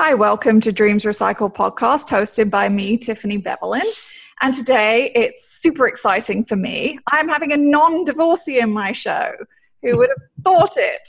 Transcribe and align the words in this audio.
Hi, 0.00 0.14
welcome 0.14 0.60
to 0.60 0.70
Dreams 0.70 1.02
Recycle 1.02 1.52
podcast 1.52 2.08
hosted 2.08 2.50
by 2.50 2.68
me, 2.68 2.96
Tiffany 2.96 3.42
Beverlin. 3.42 3.82
And 4.40 4.54
today 4.54 5.10
it's 5.12 5.60
super 5.60 5.88
exciting 5.88 6.44
for 6.44 6.54
me. 6.54 7.00
I'm 7.08 7.28
having 7.28 7.50
a 7.50 7.56
non 7.56 8.04
divorcee 8.04 8.60
in 8.60 8.70
my 8.70 8.92
show. 8.92 9.32
Who 9.82 9.98
would 9.98 10.10
have 10.10 10.44
thought 10.44 10.76
it? 10.76 11.08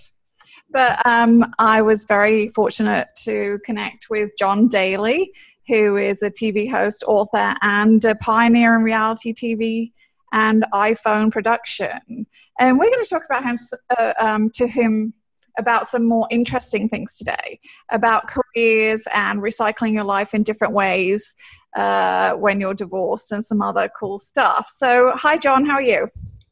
But 0.71 1.05
um, 1.05 1.53
I 1.59 1.83
was 1.83 2.05
very 2.05 2.49
fortunate 2.49 3.09
to 3.25 3.59
connect 3.63 4.07
with 4.09 4.31
John 4.39 4.67
Daly, 4.67 5.33
who 5.67 5.95
is 5.95 6.23
a 6.23 6.31
TV 6.31 6.67
host, 6.67 7.03
author, 7.05 7.53
and 7.61 8.03
a 8.03 8.15
pioneer 8.15 8.75
in 8.75 8.81
reality 8.81 9.35
TV 9.35 9.91
and 10.33 10.65
iPhone 10.73 11.31
production. 11.31 12.25
And 12.59 12.79
we're 12.79 12.89
going 12.89 13.03
to 13.03 13.09
talk 13.09 13.25
about 13.29 13.43
him 13.43 13.57
uh, 13.95 14.13
um, 14.19 14.49
to 14.55 14.67
him 14.67 15.13
about 15.59 15.85
some 15.85 16.07
more 16.07 16.27
interesting 16.31 16.89
things 16.89 17.17
today 17.17 17.59
about 17.91 18.27
careers 18.27 19.05
and 19.13 19.41
recycling 19.41 19.93
your 19.93 20.05
life 20.05 20.33
in 20.33 20.41
different 20.41 20.73
ways 20.73 21.35
uh, 21.75 22.33
when 22.33 22.59
you're 22.59 22.73
divorced 22.73 23.31
and 23.31 23.43
some 23.43 23.61
other 23.61 23.89
cool 23.99 24.17
stuff. 24.17 24.67
So, 24.69 25.11
hi, 25.15 25.37
John, 25.37 25.65
how 25.65 25.73
are 25.73 25.81
you? 25.81 26.07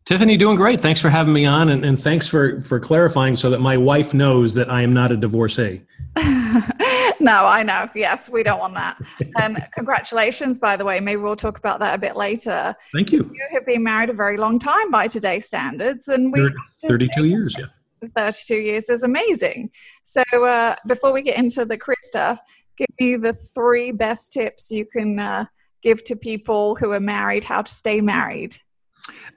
Tiffany, 0.05 0.37
doing 0.37 0.55
great. 0.55 0.79
Thanks 0.79 1.01
for 1.01 1.09
having 1.09 1.33
me 1.33 1.45
on, 1.45 1.69
and, 1.69 1.83
and 1.83 1.99
thanks 1.99 2.27
for 2.27 2.61
for 2.61 2.79
clarifying 2.79 3.35
so 3.35 3.49
that 3.49 3.59
my 3.59 3.75
wife 3.75 4.13
knows 4.13 4.53
that 4.53 4.69
I 4.71 4.81
am 4.81 4.93
not 4.93 5.11
a 5.11 5.17
divorcee. 5.17 5.81
no, 7.19 7.45
I 7.45 7.61
know. 7.61 7.89
Yes, 7.93 8.29
we 8.29 8.41
don't 8.41 8.59
want 8.59 8.73
that. 8.75 8.97
And 9.37 9.67
congratulations, 9.75 10.59
by 10.59 10.77
the 10.77 10.85
way. 10.85 11.01
Maybe 11.01 11.21
we'll 11.21 11.35
talk 11.35 11.57
about 11.57 11.79
that 11.79 11.93
a 11.93 11.97
bit 11.97 12.15
later. 12.15 12.73
Thank 12.93 13.11
you. 13.11 13.29
You 13.33 13.47
have 13.51 13.65
been 13.65 13.83
married 13.83 14.09
a 14.09 14.13
very 14.13 14.37
long 14.37 14.59
time 14.59 14.91
by 14.91 15.09
today's 15.09 15.45
standards, 15.45 16.07
and 16.07 16.31
we 16.31 16.49
32 16.87 17.25
years. 17.25 17.57
Yeah. 17.59 17.65
32 18.15 18.55
years 18.55 18.89
is 18.89 19.03
amazing. 19.03 19.71
So, 20.03 20.23
uh, 20.33 20.75
before 20.87 21.13
we 21.13 21.21
get 21.21 21.37
into 21.37 21.65
the 21.65 21.77
career 21.77 21.97
stuff, 22.01 22.39
give 22.77 22.87
me 22.99 23.15
the 23.15 23.33
three 23.33 23.91
best 23.91 24.31
tips 24.33 24.71
you 24.71 24.85
can 24.85 25.19
uh, 25.19 25.45
give 25.81 26.03
to 26.05 26.15
people 26.15 26.75
who 26.75 26.91
are 26.91 26.99
married 26.99 27.43
how 27.43 27.61
to 27.61 27.71
stay 27.71 28.01
married. 28.01 28.57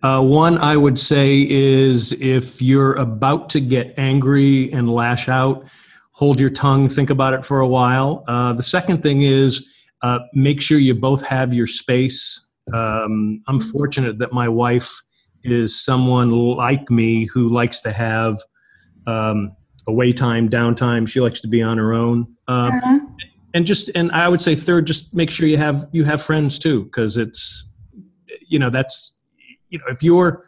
Uh, 0.02 0.22
one 0.22 0.58
I 0.58 0.76
would 0.76 0.98
say 0.98 1.46
is 1.48 2.12
if 2.14 2.60
you're 2.60 2.94
about 2.94 3.50
to 3.50 3.60
get 3.60 3.94
angry 3.96 4.72
and 4.72 4.90
lash 4.90 5.28
out, 5.28 5.64
hold 6.12 6.40
your 6.40 6.50
tongue, 6.50 6.88
think 6.88 7.10
about 7.10 7.34
it 7.34 7.44
for 7.44 7.60
a 7.60 7.68
while. 7.68 8.24
Uh, 8.26 8.52
the 8.52 8.62
second 8.62 9.02
thing 9.02 9.22
is 9.22 9.68
uh, 10.02 10.20
make 10.32 10.60
sure 10.60 10.78
you 10.78 10.94
both 10.94 11.22
have 11.22 11.54
your 11.54 11.66
space. 11.66 12.40
Um, 12.72 13.42
I'm 13.46 13.60
fortunate 13.60 14.18
that 14.18 14.32
my 14.32 14.48
wife 14.48 14.90
is 15.44 15.82
someone 15.82 16.30
like 16.30 16.90
me 16.90 17.26
who 17.26 17.48
likes 17.48 17.80
to 17.82 17.92
have 17.92 18.38
um, 19.10 19.56
away 19.86 20.12
time, 20.12 20.48
downtime. 20.48 21.08
She 21.08 21.20
likes 21.20 21.40
to 21.40 21.48
be 21.48 21.62
on 21.62 21.78
her 21.78 21.92
own. 21.92 22.26
Uh, 22.48 22.70
uh-huh. 22.72 23.00
And 23.54 23.66
just 23.66 23.90
and 23.94 24.12
I 24.12 24.28
would 24.28 24.40
say 24.40 24.54
third, 24.54 24.86
just 24.86 25.14
make 25.14 25.30
sure 25.30 25.46
you 25.46 25.56
have 25.56 25.88
you 25.92 26.04
have 26.04 26.22
friends 26.22 26.58
too, 26.58 26.84
because 26.84 27.16
it's 27.16 27.64
you 28.46 28.58
know 28.58 28.70
that's 28.70 29.16
you 29.70 29.78
know 29.78 29.86
if 29.88 30.02
you're 30.02 30.46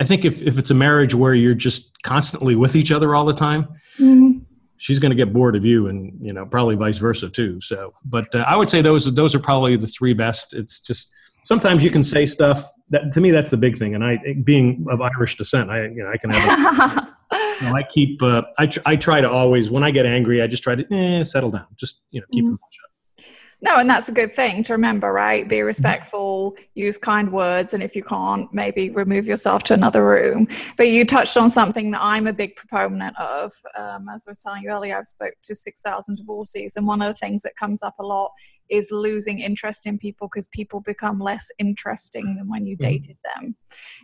I 0.00 0.04
think 0.04 0.24
if 0.24 0.40
if 0.42 0.58
it's 0.58 0.70
a 0.70 0.74
marriage 0.74 1.14
where 1.14 1.34
you're 1.34 1.54
just 1.54 2.02
constantly 2.02 2.56
with 2.56 2.76
each 2.76 2.90
other 2.90 3.14
all 3.14 3.24
the 3.24 3.34
time. 3.34 3.64
Mm-hmm. 3.98 4.38
She's 4.80 5.00
going 5.00 5.10
to 5.10 5.16
get 5.16 5.32
bored 5.32 5.56
of 5.56 5.64
you, 5.64 5.88
and 5.88 6.16
you 6.24 6.32
know 6.32 6.46
probably 6.46 6.76
vice 6.76 6.98
versa 6.98 7.28
too. 7.28 7.60
So, 7.60 7.92
but 8.04 8.32
uh, 8.34 8.44
I 8.46 8.56
would 8.56 8.70
say 8.70 8.80
those 8.80 9.12
those 9.12 9.34
are 9.34 9.40
probably 9.40 9.76
the 9.76 9.88
three 9.88 10.14
best. 10.14 10.54
It's 10.54 10.80
just 10.80 11.10
sometimes 11.44 11.82
you 11.82 11.90
can 11.90 12.04
say 12.04 12.24
stuff 12.26 12.64
that 12.90 13.12
to 13.12 13.20
me 13.20 13.32
that's 13.32 13.50
the 13.50 13.56
big 13.56 13.76
thing. 13.76 13.96
And 13.96 14.04
I, 14.04 14.18
being 14.44 14.86
of 14.88 15.00
Irish 15.00 15.36
descent, 15.36 15.68
I 15.68 15.86
you 15.86 16.04
know 16.04 16.10
I 16.10 16.16
can 16.16 16.30
have. 16.30 17.14
no, 17.62 17.74
I 17.74 17.84
keep. 17.88 18.22
Uh, 18.22 18.42
I 18.58 18.66
tr- 18.66 18.80
I 18.86 18.96
try 18.96 19.20
to 19.20 19.30
always 19.30 19.70
when 19.70 19.82
I 19.82 19.90
get 19.90 20.06
angry, 20.06 20.42
I 20.42 20.46
just 20.46 20.62
try 20.62 20.74
to 20.74 20.94
eh, 20.94 21.22
settle 21.24 21.50
down. 21.50 21.66
Just 21.76 22.02
you 22.10 22.20
know, 22.20 22.26
keep 22.32 22.44
mm-hmm. 22.44 22.54
No, 23.60 23.76
and 23.76 23.90
that's 23.90 24.08
a 24.08 24.12
good 24.12 24.34
thing 24.34 24.62
to 24.64 24.72
remember, 24.72 25.12
right? 25.12 25.48
Be 25.48 25.62
respectful, 25.62 26.54
use 26.74 26.96
kind 26.96 27.32
words, 27.32 27.74
and 27.74 27.82
if 27.82 27.96
you 27.96 28.04
can't, 28.04 28.52
maybe 28.54 28.90
remove 28.90 29.26
yourself 29.26 29.64
to 29.64 29.74
another 29.74 30.06
room. 30.06 30.46
But 30.76 30.90
you 30.90 31.04
touched 31.04 31.36
on 31.36 31.50
something 31.50 31.90
that 31.90 32.00
I'm 32.00 32.28
a 32.28 32.32
big 32.32 32.54
proponent 32.54 33.18
of. 33.18 33.52
Um, 33.76 34.08
as 34.14 34.24
I 34.28 34.30
was 34.30 34.42
telling 34.42 34.62
you 34.62 34.70
earlier, 34.70 34.96
I've 34.96 35.06
spoke 35.06 35.34
to 35.42 35.56
6,000 35.56 36.16
divorcees, 36.16 36.74
and 36.76 36.86
one 36.86 37.02
of 37.02 37.12
the 37.12 37.18
things 37.18 37.42
that 37.42 37.56
comes 37.56 37.82
up 37.82 37.94
a 37.98 38.04
lot 38.04 38.30
is 38.68 38.92
losing 38.92 39.40
interest 39.40 39.86
in 39.86 39.98
people 39.98 40.28
because 40.28 40.46
people 40.48 40.80
become 40.80 41.18
less 41.18 41.50
interesting 41.58 42.36
than 42.36 42.48
when 42.48 42.64
you 42.64 42.76
mm-hmm. 42.76 42.90
dated 42.90 43.16
them. 43.34 43.56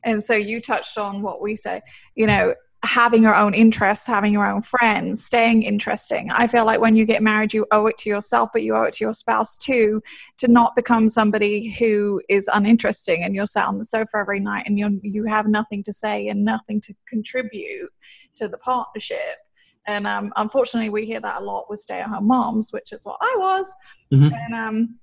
And 0.02 0.24
so 0.24 0.34
you 0.34 0.60
touched 0.60 0.98
on 0.98 1.22
what 1.22 1.40
we 1.40 1.54
say, 1.54 1.80
you 2.16 2.26
know, 2.26 2.54
having 2.84 3.22
your 3.22 3.34
own 3.34 3.54
interests, 3.54 4.06
having 4.06 4.32
your 4.32 4.46
own 4.46 4.62
friends, 4.62 5.24
staying 5.24 5.62
interesting. 5.62 6.30
I 6.30 6.46
feel 6.46 6.64
like 6.64 6.80
when 6.80 6.96
you 6.96 7.04
get 7.04 7.22
married, 7.22 7.54
you 7.54 7.66
owe 7.72 7.86
it 7.86 7.98
to 7.98 8.10
yourself, 8.10 8.50
but 8.52 8.62
you 8.62 8.74
owe 8.76 8.82
it 8.82 8.94
to 8.94 9.04
your 9.04 9.12
spouse 9.12 9.56
too, 9.56 10.02
to 10.38 10.48
not 10.48 10.76
become 10.76 11.08
somebody 11.08 11.70
who 11.72 12.20
is 12.28 12.48
uninteresting 12.52 13.24
and 13.24 13.34
you're 13.34 13.46
sat 13.46 13.66
on 13.66 13.78
the 13.78 13.84
sofa 13.84 14.18
every 14.18 14.40
night 14.40 14.64
and 14.66 14.78
you 14.78 15.00
you 15.02 15.24
have 15.24 15.46
nothing 15.46 15.82
to 15.82 15.92
say 15.92 16.28
and 16.28 16.44
nothing 16.44 16.80
to 16.82 16.94
contribute 17.08 17.90
to 18.34 18.48
the 18.48 18.58
partnership. 18.58 19.38
And 19.86 20.06
um, 20.06 20.32
unfortunately, 20.36 20.90
we 20.90 21.04
hear 21.04 21.20
that 21.20 21.42
a 21.42 21.44
lot 21.44 21.68
with 21.68 21.80
stay-at-home 21.80 22.26
moms, 22.26 22.72
which 22.72 22.92
is 22.92 23.04
what 23.04 23.18
I 23.20 23.34
was. 23.38 23.72
Mm-hmm. 24.12 24.34
And 24.34 24.54
um, 24.54 24.98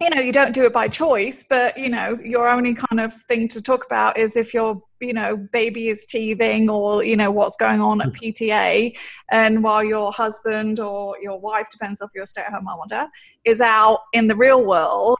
you 0.00 0.10
know 0.10 0.20
you 0.20 0.32
don't 0.32 0.52
do 0.52 0.64
it 0.64 0.72
by 0.72 0.88
choice 0.88 1.44
but 1.48 1.76
you 1.78 1.88
know 1.88 2.18
your 2.22 2.48
only 2.48 2.74
kind 2.74 3.00
of 3.00 3.12
thing 3.24 3.48
to 3.48 3.62
talk 3.62 3.84
about 3.86 4.16
is 4.18 4.36
if 4.36 4.52
your 4.52 4.82
you 5.00 5.12
know 5.12 5.36
baby 5.52 5.88
is 5.88 6.04
teething 6.04 6.68
or 6.68 7.02
you 7.02 7.16
know 7.16 7.30
what's 7.30 7.56
going 7.56 7.80
on 7.80 8.00
at 8.00 8.08
hmm. 8.08 8.12
pta 8.12 8.96
and 9.30 9.62
while 9.62 9.82
your 9.82 10.12
husband 10.12 10.80
or 10.80 11.16
your 11.20 11.38
wife 11.40 11.68
depends 11.70 12.00
if 12.00 12.10
you're 12.14 12.24
a 12.24 12.26
stay-at-home 12.26 12.64
mom 12.64 12.78
or 12.78 12.86
dad 12.88 13.08
is 13.44 13.60
out 13.60 14.00
in 14.12 14.26
the 14.26 14.36
real 14.36 14.64
world 14.64 15.18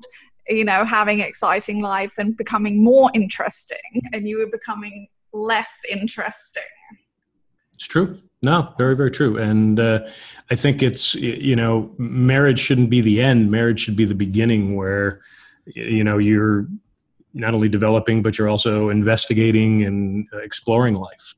you 0.49 0.65
know 0.65 0.85
having 0.85 1.21
exciting 1.21 1.81
life 1.81 2.15
and 2.19 2.37
becoming 2.37 2.83
more 2.83 3.11
interesting 3.15 4.03
and 4.13 4.29
you 4.29 4.43
are 4.43 4.51
becoming 4.51 5.09
less 5.33 5.81
interesting 5.91 6.63
it's 7.77 7.87
true 7.87 8.17
no, 8.43 8.73
very, 8.79 8.95
very 8.95 9.11
true. 9.11 9.39
And 9.39 9.81
uh, 9.81 10.07
I 10.51 10.57
think 10.57 10.83
it's, 10.83 11.15
you 11.15 11.57
know, 11.57 11.93
marriage 11.99 12.61
shouldn't 12.61 12.91
be 12.91 13.01
the 13.01 13.21
end. 13.21 13.51
Marriage 13.51 13.81
should 13.81 13.97
be 13.97 14.05
the 14.05 14.15
beginning 14.15 14.77
where, 14.77 15.21
you 15.67 16.05
know, 16.05 16.19
you're 16.19 16.67
not 17.35 17.55
only 17.55 17.69
developing, 17.69 18.23
but 18.23 18.39
you're 18.39 18.49
also 18.49 18.91
investigating 18.91 19.85
and 19.85 20.27
exploring 20.35 20.95
life. 20.95 21.35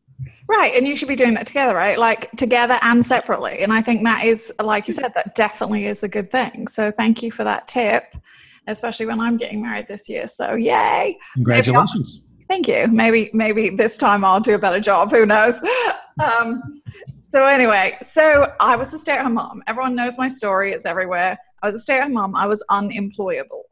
Right. 0.48 0.74
And 0.74 0.86
you 0.86 0.96
should 0.96 1.08
be 1.08 1.16
doing 1.16 1.34
that 1.34 1.46
together, 1.46 1.74
right? 1.74 1.98
Like 1.98 2.30
together 2.32 2.78
and 2.82 3.04
separately. 3.04 3.60
And 3.60 3.72
I 3.72 3.80
think 3.80 4.02
that 4.04 4.24
is, 4.24 4.52
like 4.62 4.88
you 4.88 4.94
said, 4.94 5.14
that 5.14 5.34
definitely 5.34 5.86
is 5.86 6.02
a 6.02 6.08
good 6.08 6.30
thing. 6.30 6.66
So 6.68 6.90
thank 6.90 7.22
you 7.22 7.30
for 7.30 7.44
that 7.44 7.68
tip, 7.68 8.14
especially 8.66 9.06
when 9.06 9.20
I'm 9.20 9.36
getting 9.36 9.62
married 9.62 9.88
this 9.88 10.08
year. 10.08 10.26
So 10.26 10.54
yay. 10.54 11.18
Congratulations. 11.34 12.20
Thank 12.48 12.66
you. 12.66 12.86
Maybe 12.88 13.30
maybe 13.34 13.68
this 13.68 13.98
time 13.98 14.24
I'll 14.24 14.40
do 14.40 14.54
a 14.54 14.58
better 14.58 14.80
job. 14.80 15.10
Who 15.10 15.26
knows? 15.26 15.60
Um, 16.22 16.80
so 17.30 17.44
anyway, 17.44 17.98
so 18.02 18.52
I 18.60 18.76
was 18.76 18.92
a 18.94 18.98
stay-at-home 18.98 19.34
mom. 19.34 19.62
Everyone 19.66 19.94
knows 19.94 20.18
my 20.18 20.28
story; 20.28 20.72
it's 20.72 20.86
everywhere. 20.86 21.38
I 21.62 21.66
was 21.66 21.76
a 21.76 21.80
stay-at-home 21.80 22.14
mom. 22.14 22.36
I 22.36 22.46
was 22.46 22.64
unemployable. 22.70 23.64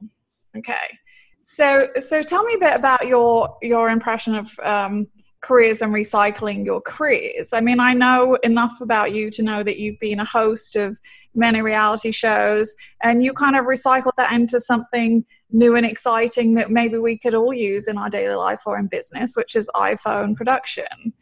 Okay. 0.57 0.99
So 1.41 1.89
so 1.99 2.23
tell 2.23 2.45
me 2.45 2.55
a 2.55 2.59
bit 2.59 2.75
about 2.75 3.07
your 3.07 3.57
your 3.63 3.89
impression 3.89 4.35
of 4.35 4.51
um, 4.63 5.07
careers 5.47 5.81
and 5.81 5.95
recycling 5.95 6.65
your 6.65 6.81
careers. 6.81 7.53
I 7.53 7.61
mean, 7.61 7.79
I 7.79 7.93
know 7.93 8.35
enough 8.43 8.81
about 8.81 9.15
you 9.15 9.31
to 9.31 9.43
know 9.43 9.63
that 9.63 9.79
you've 9.79 10.01
been 10.01 10.19
a 10.19 10.25
host 10.25 10.75
of 10.75 10.99
many 11.35 11.63
reality 11.63 12.11
shows 12.11 12.75
and 13.03 13.23
you 13.23 13.33
kind 13.33 13.55
of 13.55 13.67
recycled 13.67 14.17
that 14.17 14.33
into 14.33 14.59
something 14.59 15.25
new 15.51 15.77
and 15.77 15.87
exciting 15.87 16.55
that 16.55 16.71
maybe 16.73 16.99
we 16.99 17.17
could 17.17 17.35
all 17.35 17.53
use 17.53 17.87
in 17.87 17.97
our 17.97 18.11
daily 18.11 18.35
life 18.35 18.63
or 18.67 18.77
in 18.77 18.89
business, 18.89 19.37
which 19.37 19.55
is 19.55 19.71
iPhone 19.77 20.35
production. 20.35 21.13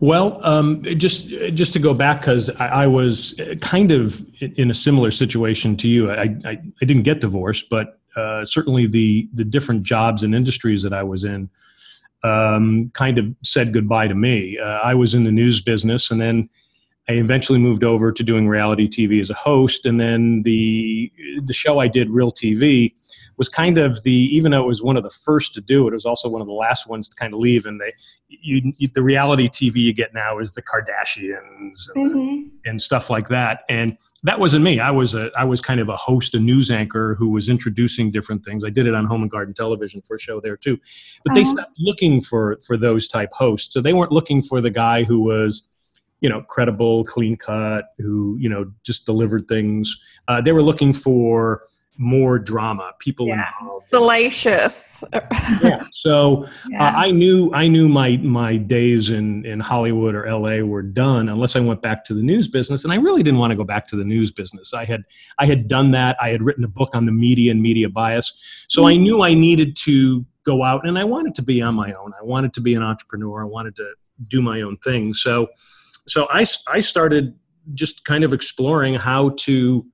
Well, 0.00 0.44
um, 0.44 0.82
just 0.82 1.28
just 1.28 1.72
to 1.74 1.78
go 1.78 1.94
back 1.94 2.20
because 2.20 2.50
I, 2.50 2.66
I, 2.66 2.86
was 2.86 3.40
kind 3.60 3.90
of 3.92 4.24
in 4.40 4.70
a 4.70 4.74
similar 4.74 5.10
situation 5.10 5.76
to 5.78 5.88
you. 5.88 6.10
I, 6.10 6.36
I, 6.44 6.58
I 6.82 6.84
didn't 6.84 7.04
get 7.04 7.20
divorced, 7.20 7.70
but 7.70 8.00
uh, 8.16 8.44
certainly 8.44 8.86
the 8.86 9.28
the 9.34 9.44
different 9.44 9.84
jobs 9.84 10.22
and 10.22 10.34
industries 10.34 10.82
that 10.82 10.92
I 10.92 11.02
was 11.04 11.24
in 11.24 11.48
um, 12.24 12.90
kind 12.94 13.18
of 13.18 13.26
said 13.42 13.72
goodbye 13.72 14.08
to 14.08 14.14
me. 14.14 14.58
Uh, 14.58 14.78
I 14.82 14.94
was 14.94 15.14
in 15.14 15.24
the 15.24 15.32
news 15.32 15.60
business, 15.60 16.10
and 16.10 16.20
then 16.20 16.48
I 17.08 17.12
eventually 17.12 17.58
moved 17.58 17.84
over 17.84 18.10
to 18.10 18.22
doing 18.22 18.48
reality 18.48 18.88
TV 18.88 19.20
as 19.20 19.30
a 19.30 19.34
host. 19.34 19.86
And 19.86 20.00
then 20.00 20.42
the 20.42 21.12
the 21.44 21.52
show 21.52 21.78
I 21.78 21.86
did, 21.86 22.10
Real 22.10 22.32
TV, 22.32 22.94
was 23.36 23.48
kind 23.48 23.78
of 23.78 24.02
the 24.02 24.12
even 24.12 24.52
though 24.52 24.62
it 24.62 24.66
was 24.66 24.82
one 24.82 24.96
of 24.96 25.02
the 25.02 25.10
first 25.10 25.54
to 25.54 25.60
do 25.60 25.86
it, 25.86 25.90
it 25.90 25.94
was 25.94 26.04
also 26.04 26.28
one 26.28 26.40
of 26.40 26.46
the 26.46 26.52
last 26.52 26.86
ones 26.86 27.08
to 27.08 27.16
kind 27.16 27.34
of 27.34 27.40
leave. 27.40 27.66
And 27.66 27.80
they, 27.80 27.92
you, 28.28 28.72
you, 28.78 28.88
the 28.94 29.02
reality 29.02 29.48
TV 29.48 29.76
you 29.76 29.92
get 29.92 30.14
now 30.14 30.38
is 30.38 30.52
the 30.52 30.62
Kardashians 30.62 31.88
and, 31.94 32.14
mm-hmm. 32.14 32.48
and 32.64 32.80
stuff 32.80 33.10
like 33.10 33.28
that. 33.28 33.60
And 33.68 33.96
that 34.22 34.40
wasn't 34.40 34.64
me. 34.64 34.80
I 34.80 34.90
was 34.90 35.14
a 35.14 35.30
I 35.36 35.44
was 35.44 35.60
kind 35.60 35.80
of 35.80 35.88
a 35.88 35.96
host, 35.96 36.34
a 36.34 36.40
news 36.40 36.70
anchor 36.70 37.14
who 37.14 37.28
was 37.28 37.48
introducing 37.48 38.10
different 38.10 38.44
things. 38.44 38.64
I 38.64 38.70
did 38.70 38.86
it 38.86 38.94
on 38.94 39.04
Home 39.06 39.22
and 39.22 39.30
Garden 39.30 39.54
Television 39.54 40.00
for 40.02 40.14
a 40.14 40.18
show 40.18 40.40
there 40.40 40.56
too. 40.56 40.78
But 41.24 41.32
uh-huh. 41.32 41.34
they 41.34 41.44
stopped 41.44 41.76
looking 41.78 42.20
for 42.20 42.58
for 42.66 42.76
those 42.76 43.08
type 43.08 43.30
hosts. 43.32 43.74
So 43.74 43.80
they 43.80 43.92
weren't 43.92 44.12
looking 44.12 44.42
for 44.42 44.60
the 44.60 44.70
guy 44.70 45.04
who 45.04 45.20
was 45.20 45.64
you 46.20 46.30
know, 46.30 46.40
credible, 46.40 47.04
clean 47.04 47.36
cut, 47.36 47.90
who 47.98 48.38
you 48.40 48.48
know 48.48 48.72
just 48.82 49.04
delivered 49.04 49.46
things. 49.46 49.94
Uh, 50.26 50.40
they 50.40 50.52
were 50.52 50.62
looking 50.62 50.94
for 50.94 51.64
more 51.96 52.38
drama, 52.38 52.92
people 52.98 53.26
Yeah. 53.28 53.48
involved. 53.60 53.88
Salacious. 53.88 55.04
yeah. 55.62 55.84
So 55.92 56.46
Yeah. 56.68 56.84
uh, 56.88 56.92
I 56.96 57.10
knew 57.10 57.50
I 57.54 57.68
knew 57.68 57.88
my 57.88 58.16
my 58.18 58.56
days 58.56 59.10
in 59.10 59.44
in 59.46 59.60
Hollywood 59.60 60.14
or 60.14 60.26
LA 60.28 60.58
were 60.62 60.82
done 60.82 61.28
unless 61.28 61.56
I 61.56 61.60
went 61.60 61.82
back 61.82 62.04
to 62.06 62.14
the 62.14 62.22
news 62.22 62.48
business, 62.48 62.84
and 62.84 62.92
I 62.92 62.96
really 62.96 63.22
didn't 63.22 63.38
want 63.38 63.52
to 63.52 63.56
go 63.56 63.64
back 63.64 63.86
to 63.88 63.96
the 63.96 64.04
news 64.04 64.30
business. 64.30 64.74
I 64.74 64.84
had 64.84 65.04
I 65.38 65.46
had 65.46 65.68
done 65.68 65.92
that. 65.92 66.16
I 66.20 66.30
had 66.30 66.42
written 66.42 66.64
a 66.64 66.68
book 66.68 66.90
on 66.94 67.06
the 67.06 67.12
media 67.12 67.50
and 67.52 67.62
media 67.62 67.88
bias, 67.88 68.32
so 68.68 68.86
I 68.86 68.96
knew 68.96 69.22
I 69.22 69.34
needed 69.34 69.76
to 69.78 70.24
go 70.44 70.62
out 70.62 70.86
and 70.86 70.98
I 70.98 71.04
wanted 71.04 71.34
to 71.36 71.42
be 71.42 71.62
on 71.62 71.74
my 71.74 71.92
own. 71.94 72.12
I 72.20 72.24
wanted 72.24 72.52
to 72.54 72.60
be 72.60 72.74
an 72.74 72.82
entrepreneur. 72.82 73.42
I 73.42 73.46
wanted 73.46 73.76
to 73.76 73.88
do 74.28 74.42
my 74.42 74.60
own 74.62 74.76
thing. 74.78 75.14
So 75.14 75.48
so 76.06 76.26
I 76.30 76.44
I 76.66 76.80
started 76.80 77.34
just 77.72 78.04
kind 78.04 78.24
of 78.24 78.32
exploring 78.34 78.94
how 78.94 79.30
to 79.38 79.86
uh, 79.86 79.93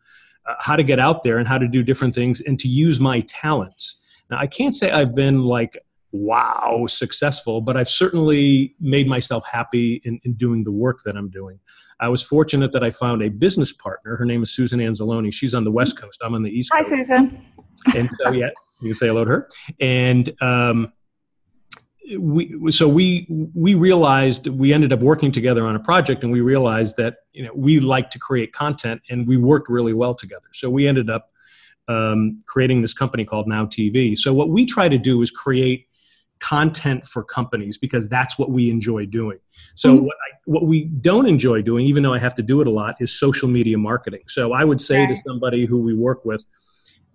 how 0.59 0.77
to 0.77 0.83
get 0.83 0.99
out 0.99 1.23
there 1.23 1.39
and 1.39 1.47
how 1.47 1.59
to 1.59 1.69
do 1.69 1.83
different 1.83 2.15
things 2.15 2.41
and 2.41 2.59
to 2.59 2.69
use 2.69 3.01
my 3.01 3.21
talents. 3.21 3.97
Now 4.31 4.39
I 4.39 4.47
can't 4.47 4.75
say 4.75 4.91
I've 4.91 5.15
been 5.15 5.43
like 5.43 5.79
wow 6.13 6.87
successful 6.89 7.61
but 7.61 7.77
i've 7.77 7.89
certainly 7.89 8.75
made 8.81 9.07
myself 9.07 9.45
happy 9.47 10.03
in, 10.05 10.19
in 10.25 10.33
doing 10.33 10.65
the 10.65 10.73
work 10.73 10.99
that 11.05 11.17
i'm 11.17 11.31
doing. 11.31 11.57
I 12.01 12.09
was 12.09 12.21
fortunate 12.21 12.73
that 12.73 12.83
i 12.83 12.91
found 12.91 13.23
a 13.23 13.29
business 13.29 13.73
partner. 13.73 14.17
Her 14.17 14.25
name 14.25 14.43
is 14.43 14.53
susan 14.53 14.81
anzalone. 14.81 15.33
She's 15.33 15.55
on 15.55 15.63
the 15.63 15.71
west 15.71 15.97
coast. 15.97 16.19
I'm 16.25 16.35
on 16.35 16.43
the 16.43 16.51
east 16.51 16.71
Hi, 16.73 16.83
Susan. 16.83 17.41
and 17.95 18.11
so 18.25 18.33
yeah 18.33 18.49
you 18.81 18.89
can 18.89 18.97
say 18.97 19.07
hello 19.09 19.25
to 19.25 19.31
her. 19.31 19.49
And 19.81 20.35
um, 20.43 20.93
we 22.19 22.71
so 22.71 22.89
we 22.89 23.27
we 23.55 23.75
realized 23.75 24.47
we 24.49 24.73
ended 24.73 24.93
up 24.93 25.01
working 25.01 25.31
together 25.31 25.67
on 25.67 25.77
a 25.77 25.81
project 25.81 26.23
and 26.25 26.33
we 26.33 26.41
realized 26.41 26.97
that 26.97 27.19
you 27.33 27.45
know 27.45 27.53
we 27.55 27.81
like 27.81 28.11
to 28.11 28.19
create 28.19 28.53
content 28.53 29.01
and 29.11 29.27
we 29.27 29.37
worked 29.37 29.69
really 29.69 29.93
well 29.93 30.15
together. 30.15 30.49
So 30.53 30.71
we 30.71 30.89
ended 30.89 31.09
up 31.11 31.31
um, 31.89 32.43
creating 32.47 32.83
this 32.83 32.95
company 32.95 33.25
called 33.25 33.49
now 33.49 33.67
tv 33.67 34.17
so 34.17 34.33
what 34.33 34.49
we 34.49 34.65
try 34.65 34.89
to 34.89 34.99
do 34.99 35.23
is 35.23 35.31
create 35.31 35.89
content 36.39 37.07
for 37.07 37.23
companies 37.23 37.77
because 37.77 38.09
that's 38.09 38.39
what 38.39 38.51
we 38.51 38.71
enjoy 38.71 39.05
doing. 39.07 39.39
So 39.75 39.97
Mhm. 39.97 40.03
what 40.05 40.17
I, 40.27 40.37
what 40.47 40.65
we 40.67 40.85
don't 40.85 41.27
enjoy 41.27 41.63
doing 41.63 41.85
even 41.87 42.03
though 42.03 42.15
i 42.15 42.19
have 42.19 42.35
to 42.37 42.43
do 42.43 42.61
it 42.61 42.67
a 42.67 42.71
lot 42.71 42.97
is 43.01 43.13
social 43.19 43.49
media 43.49 43.77
marketing. 43.77 44.23
So 44.29 44.53
i 44.53 44.65
would 44.65 44.81
say 44.81 45.07
to 45.07 45.17
somebody 45.27 45.67
who 45.67 45.81
we 45.83 45.95
work 45.95 46.25
with 46.25 46.45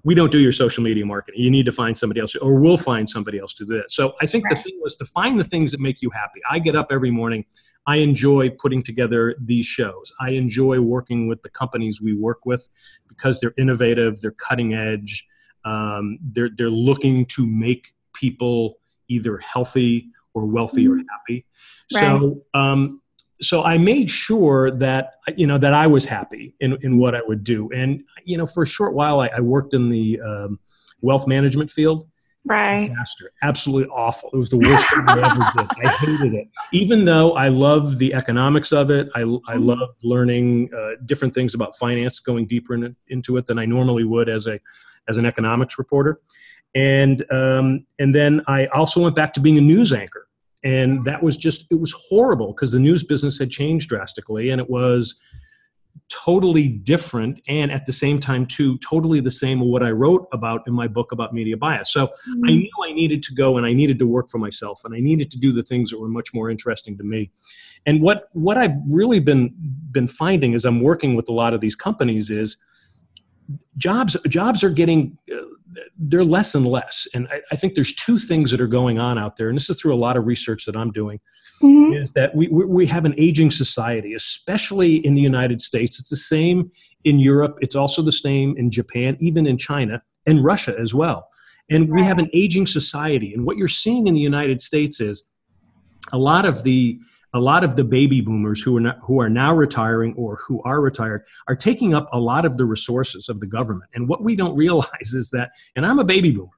we 0.05 0.13
don't 0.13 0.31
do 0.31 0.39
your 0.39 0.51
social 0.51 0.83
media 0.83 1.03
marketing. 1.03 1.41
You 1.41 1.49
need 1.49 1.65
to 1.65 1.71
find 1.71 1.97
somebody 1.97 2.21
else, 2.21 2.35
or 2.35 2.53
we'll 2.59 2.77
find 2.77 3.09
somebody 3.09 3.39
else 3.39 3.55
to 3.55 3.65
do 3.65 3.75
that. 3.77 3.89
So 3.89 4.13
I 4.21 4.27
think 4.27 4.47
the 4.49 4.55
thing 4.55 4.77
was 4.79 4.95
to 4.97 5.05
find 5.05 5.39
the 5.39 5.43
things 5.43 5.71
that 5.71 5.81
make 5.81 5.99
you 5.99 6.11
happy. 6.11 6.39
I 6.49 6.59
get 6.59 6.75
up 6.75 6.87
every 6.91 7.09
morning. 7.09 7.43
I 7.87 7.97
enjoy 7.97 8.51
putting 8.51 8.83
together 8.83 9.35
these 9.43 9.65
shows. 9.65 10.13
I 10.19 10.29
enjoy 10.31 10.79
working 10.79 11.27
with 11.27 11.41
the 11.41 11.49
companies 11.49 12.01
we 12.03 12.13
work 12.13 12.45
with 12.45 12.67
because 13.07 13.39
they're 13.39 13.55
innovative, 13.57 14.21
they're 14.21 14.31
cutting 14.31 14.75
edge, 14.75 15.25
um, 15.65 16.19
they're 16.21 16.51
they're 16.55 16.69
looking 16.69 17.25
to 17.27 17.47
make 17.47 17.93
people 18.13 18.77
either 19.07 19.37
healthy 19.39 20.11
or 20.35 20.45
wealthy 20.45 20.87
or 20.87 20.97
Mhm. 20.97 21.05
happy. 21.09 21.45
Right. 21.93 22.01
So 22.01 22.43
um, 22.53 23.01
so 23.41 23.63
I 23.63 23.77
made 23.77 24.09
sure 24.09 24.71
that 24.71 25.15
you 25.35 25.47
know 25.47 25.57
that 25.57 25.73
I 25.73 25.87
was 25.87 26.05
happy 26.05 26.55
in 26.59 26.77
in 26.83 26.97
what 26.97 27.15
I 27.15 27.21
would 27.27 27.43
do, 27.43 27.69
and 27.73 28.03
you 28.23 28.37
know 28.37 28.45
for 28.45 28.63
a 28.63 28.67
short 28.67 28.93
while 28.93 29.19
I, 29.19 29.27
I 29.27 29.39
worked 29.41 29.73
in 29.73 29.89
the 29.89 30.19
um, 30.21 30.59
wealth 31.01 31.27
management 31.27 31.69
field. 31.69 32.07
Right. 32.47 32.89
Disaster, 32.89 33.31
absolutely 33.41 33.89
awful. 33.89 34.29
It 34.31 34.37
was 34.37 34.49
the 34.49 34.57
worst 34.57 34.87
thing 34.93 35.09
I 35.09 35.19
ever 35.25 35.43
did. 35.55 35.67
I 35.83 35.87
hated 36.05 36.35
it, 36.35 36.47
even 36.71 37.03
though 37.03 37.31
I 37.33 37.47
love 37.47 37.97
the 37.97 38.13
economics 38.13 38.71
of 38.71 38.91
it. 38.91 39.09
I 39.15 39.21
I 39.21 39.55
Mhm. 39.57 39.65
love 39.65 39.89
learning 40.03 40.69
uh, 40.73 40.91
different 41.05 41.33
things 41.33 41.55
about 41.55 41.75
finance, 41.75 42.19
going 42.19 42.45
deeper 42.45 42.75
in, 42.75 42.95
into 43.07 43.37
it 43.37 43.47
than 43.47 43.57
I 43.57 43.65
normally 43.65 44.03
would 44.03 44.29
as 44.29 44.47
a 44.47 44.59
as 45.07 45.17
an 45.17 45.25
economics 45.25 45.77
reporter, 45.77 46.19
and 46.75 47.25
um, 47.31 47.85
and 47.99 48.13
then 48.13 48.41
I 48.47 48.67
also 48.67 49.01
went 49.01 49.15
back 49.15 49.33
to 49.33 49.39
being 49.39 49.57
a 49.57 49.61
news 49.61 49.91
anchor 49.91 50.24
and 50.65 51.05
that 51.05 51.21
was 51.21 51.37
just 51.37 51.65
it 51.71 51.79
was 51.79 51.93
horrible 51.93 52.47
because 52.47 52.73
the 52.73 52.79
news 52.79 53.03
business 53.03 53.37
had 53.37 53.49
changed 53.49 53.87
drastically 53.87 54.49
and 54.49 54.59
it 54.59 54.69
was 54.69 55.15
totally 56.09 56.67
different 56.67 57.39
and 57.47 57.71
at 57.71 57.85
the 57.85 57.93
same 57.93 58.19
time 58.19 58.45
too 58.45 58.77
totally 58.79 59.21
the 59.21 59.31
same 59.31 59.61
of 59.61 59.67
what 59.67 59.81
i 59.81 59.89
wrote 59.89 60.27
about 60.33 60.61
in 60.67 60.73
my 60.73 60.87
book 60.87 61.11
about 61.11 61.33
media 61.33 61.55
bias. 61.55 61.93
So 61.93 62.11
i 62.27 62.51
knew 62.51 62.69
i 62.83 62.91
needed 62.91 63.23
to 63.23 63.33
go 63.33 63.57
and 63.57 63.65
i 63.65 63.71
needed 63.71 63.97
to 63.99 64.07
work 64.07 64.29
for 64.29 64.37
myself 64.37 64.81
and 64.83 64.93
i 64.93 64.99
needed 64.99 65.31
to 65.31 65.39
do 65.39 65.53
the 65.53 65.63
things 65.63 65.89
that 65.91 65.99
were 65.99 66.09
much 66.09 66.33
more 66.33 66.49
interesting 66.49 66.97
to 66.97 67.03
me. 67.03 67.31
And 67.85 68.01
what 68.01 68.29
what 68.33 68.57
i've 68.57 68.75
really 68.89 69.19
been 69.19 69.53
been 69.91 70.07
finding 70.07 70.53
as 70.53 70.65
i'm 70.65 70.81
working 70.81 71.15
with 71.15 71.29
a 71.29 71.33
lot 71.33 71.53
of 71.53 71.61
these 71.61 71.75
companies 71.75 72.29
is 72.29 72.57
jobs 73.77 74.17
jobs 74.27 74.63
are 74.63 74.69
getting 74.69 75.17
uh, 75.31 75.37
they're 75.97 76.23
less 76.23 76.55
and 76.55 76.67
less 76.67 77.07
and 77.13 77.27
I, 77.29 77.41
I 77.51 77.55
think 77.55 77.73
there's 77.75 77.93
two 77.93 78.19
things 78.19 78.51
that 78.51 78.61
are 78.61 78.67
going 78.67 78.99
on 78.99 79.17
out 79.17 79.37
there 79.37 79.49
and 79.49 79.57
this 79.57 79.69
is 79.69 79.79
through 79.79 79.93
a 79.93 79.97
lot 79.97 80.17
of 80.17 80.25
research 80.25 80.65
that 80.65 80.75
i'm 80.75 80.91
doing 80.91 81.19
Mhm. 81.61 82.01
is 82.01 82.11
that 82.11 82.35
we, 82.35 82.47
we 82.49 82.65
we 82.65 82.85
have 82.87 83.05
an 83.05 83.15
aging 83.17 83.49
society, 83.49 84.13
especially 84.13 84.97
in 85.05 85.15
the 85.15 85.21
United 85.21 85.61
States. 85.61 86.01
It's 86.01 86.09
the 86.09 86.17
same 86.17 86.69
in 87.05 87.17
Europe. 87.17 87.57
It's 87.61 87.77
also 87.77 88.01
the 88.01 88.11
same 88.11 88.57
in 88.57 88.69
Japan, 88.69 89.15
even 89.21 89.47
in 89.47 89.57
China 89.57 90.01
and 90.25 90.43
Russia 90.43 90.75
as 90.77 90.93
well. 90.93 91.29
And 91.69 91.89
we 91.89 92.03
have 92.03 92.19
an 92.19 92.29
aging 92.33 92.67
society. 92.67 93.33
And 93.33 93.45
what 93.45 93.55
you're 93.55 93.69
seeing 93.69 94.07
in 94.07 94.13
the 94.13 94.19
United 94.19 94.61
States 94.61 94.99
is 94.99 95.23
a 96.11 96.17
lot 96.17 96.43
of 96.45 96.63
the 96.63 96.99
a 97.35 97.39
lot 97.39 97.63
of 97.63 97.75
the 97.75 97.83
baby 97.83 98.21
boomers 98.21 98.61
who 98.61 98.77
are 98.77 98.79
not, 98.79 98.97
who 99.03 99.19
are 99.19 99.29
now 99.29 99.53
retiring 99.53 100.13
or 100.17 100.37
who 100.37 100.61
are 100.63 100.79
retired 100.81 101.21
are 101.47 101.55
taking 101.55 101.93
up 101.93 102.07
a 102.13 102.19
lot 102.19 102.45
of 102.45 102.57
the 102.57 102.65
resources 102.65 103.27
of 103.29 103.39
the 103.41 103.45
government. 103.45 103.91
And 103.93 104.07
what 104.07 104.23
we 104.23 104.35
don't 104.35 104.55
realize 104.65 105.13
is 105.13 105.29
that, 105.31 105.51
and 105.75 105.85
I'm 105.85 105.99
a 105.99 106.03
baby 106.03 106.31
boomer 106.31 106.49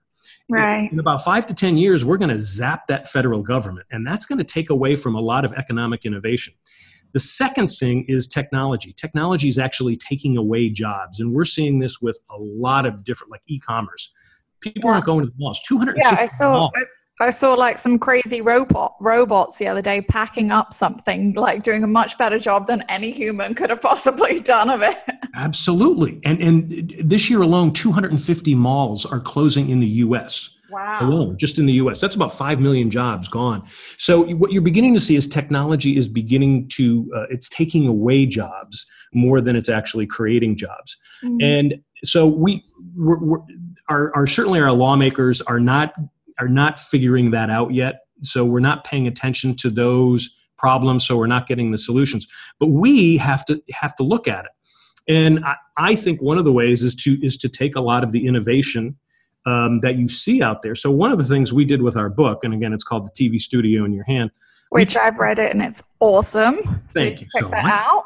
Right. 0.50 0.90
in 0.90 1.00
about 1.00 1.26
five 1.26 1.46
to 1.48 1.54
10 1.54 1.78
years, 1.78 2.06
we're 2.06 2.16
going 2.18 2.30
to 2.30 2.40
zap 2.40 2.88
that 2.88 3.10
federal 3.10 3.42
government, 3.42 3.86
and 3.92 4.08
that's 4.08 4.26
going 4.26 4.38
to 4.38 4.46
take 4.46 4.70
away 4.70 4.96
from 4.96 5.14
a 5.16 5.20
lot 5.20 5.44
of 5.44 5.52
economic 5.54 6.06
innovation. 6.06 6.54
The 7.12 7.20
second 7.20 7.70
thing 7.70 8.06
is 8.08 8.28
technology. 8.30 8.94
Technology 8.94 9.50
is 9.50 9.58
actually 9.58 9.98
taking 9.98 10.38
away 10.38 10.70
jobs, 10.70 11.20
and 11.20 11.34
we're 11.34 11.44
seeing 11.44 11.80
this 11.80 12.00
with 12.02 12.18
a 12.30 12.38
lot 12.38 12.86
of 12.86 13.04
different, 13.04 13.32
like 13.32 13.42
e 13.48 13.60
commerce. 13.60 14.12
People 14.62 14.84
Yeah. 14.90 14.94
aren't 14.94 15.06
going 15.06 15.26
to 15.26 15.32
the 15.32 15.36
malls. 15.38 15.60
250 15.68 16.02
Yeah, 16.16 16.22
I 16.22 16.28
saw. 16.28 16.52
malls. 16.54 16.72
Uh, 16.78 16.82
I, 17.20 17.30
saw 17.30 17.54
like 17.54 17.78
some 17.78 17.98
crazy 18.00 18.42
robot 18.42 18.96
robots 19.00 19.58
the 19.58 19.68
other 19.68 19.82
day 19.82 20.02
packing 20.02 20.52
up 20.52 20.74
something, 20.74 21.34
like 21.34 21.64
doing 21.64 21.84
a 21.84 21.88
much 21.88 22.18
better 22.18 22.40
job 22.40 22.68
than 22.68 22.84
any 22.90 23.12
human 23.12 23.54
could 23.54 23.70
have 23.70 23.82
possibly 23.82 24.40
done 24.56 24.70
of 24.70 24.82
it. 24.82 24.98
Absolutely. 25.36 26.20
And, 26.24 26.42
and 26.42 26.96
this 27.04 27.30
year 27.30 27.42
alone, 27.42 27.74
250 27.74 28.56
malls 28.56 29.06
are 29.06 29.20
closing 29.20 29.70
in 29.70 29.80
the 29.80 29.88
US. 29.88 30.52
Wow. 30.70 31.00
alone, 31.02 31.38
just 31.38 31.60
in 31.60 31.66
the 31.66 31.74
US. 31.74 32.02
That's 32.02 32.16
about 32.16 32.34
5 32.34 32.60
million 32.60 32.92
jobs 32.92 33.30
gone. 33.30 33.66
So 33.98 34.26
what 34.36 34.52
you're 34.52 34.62
beginning 34.62 34.94
to 34.96 35.00
see 35.00 35.16
is 35.16 35.26
technology 35.26 35.96
is 35.96 36.10
beginning 36.10 36.68
to, 36.74 37.10
uh, 37.16 37.26
it's 37.30 37.48
taking 37.48 37.88
away 37.88 38.26
jobs 38.26 38.86
more 39.14 39.40
than 39.40 39.56
it's 39.56 39.70
actually 39.70 40.08
creating 40.08 40.58
jobs. 40.58 40.98
Mm. 41.24 41.42
And 41.42 41.84
so 42.04 42.28
we, 42.28 42.66
we're, 42.98 43.18
we're, 43.18 43.40
our, 43.88 44.14
our, 44.14 44.28
certainly 44.28 44.60
our 44.60 44.74
lawmakers 44.74 45.42
are 45.44 45.60
not, 45.60 45.94
are 46.40 46.48
not 46.48 46.80
figuring 46.80 47.32
that 47.32 47.50
out 47.50 47.74
yet. 47.74 48.02
So 48.22 48.46
we're 48.46 48.60
not 48.60 48.84
paying 48.84 49.08
attention 49.08 49.56
to 49.58 49.70
those 49.70 50.38
problems. 50.58 51.06
So 51.06 51.18
we're 51.18 51.28
not 51.28 51.48
getting 51.48 51.72
the 51.72 51.78
solutions, 51.78 52.28
but 52.60 52.68
we 52.68 53.18
have 53.18 53.46
to, 53.46 53.62
have 53.72 53.96
to 53.98 54.04
look 54.04 54.28
at 54.28 54.46
it. 54.46 54.52
And 55.08 55.44
I, 55.46 55.56
I 55.78 55.96
think 55.96 56.22
one 56.22 56.38
of 56.38 56.46
the 56.46 56.52
ways 56.52 56.84
is 56.84 56.96
to, 56.96 57.24
is 57.26 57.38
to 57.38 57.50
take 57.50 57.76
a 57.76 57.82
lot 57.82 58.04
of 58.04 58.12
the 58.12 58.26
innovation 58.26 58.98
um, 59.46 59.80
that 59.82 59.96
you 59.96 60.10
see 60.10 60.42
out 60.42 60.62
there. 60.62 60.76
So 60.76 60.92
one 60.92 61.12
of 61.12 61.18
the 61.18 61.24
things 61.24 61.54
we 61.54 61.64
did 61.64 61.82
with 61.82 61.96
our 61.96 62.10
book, 62.10 62.44
and 62.44 62.54
again, 62.54 62.74
it's 62.74 62.84
called 62.84 63.08
the 63.08 63.30
TV 63.30 63.40
Studio 63.40 63.86
in 63.86 63.94
Your 63.94 64.04
Hand. 64.04 64.32
Which 64.70 64.98
I've 64.98 65.18
read 65.18 65.40
it 65.40 65.52
and 65.54 65.62
it's 65.62 65.82
awesome. 66.02 66.58
So 66.64 67.00
Thank 67.00 67.22
you 67.22 67.28
you 67.34 67.42
check 67.42 67.44
so 67.44 67.50
that 67.50 67.64
much. 67.64 67.72
out. 67.72 68.04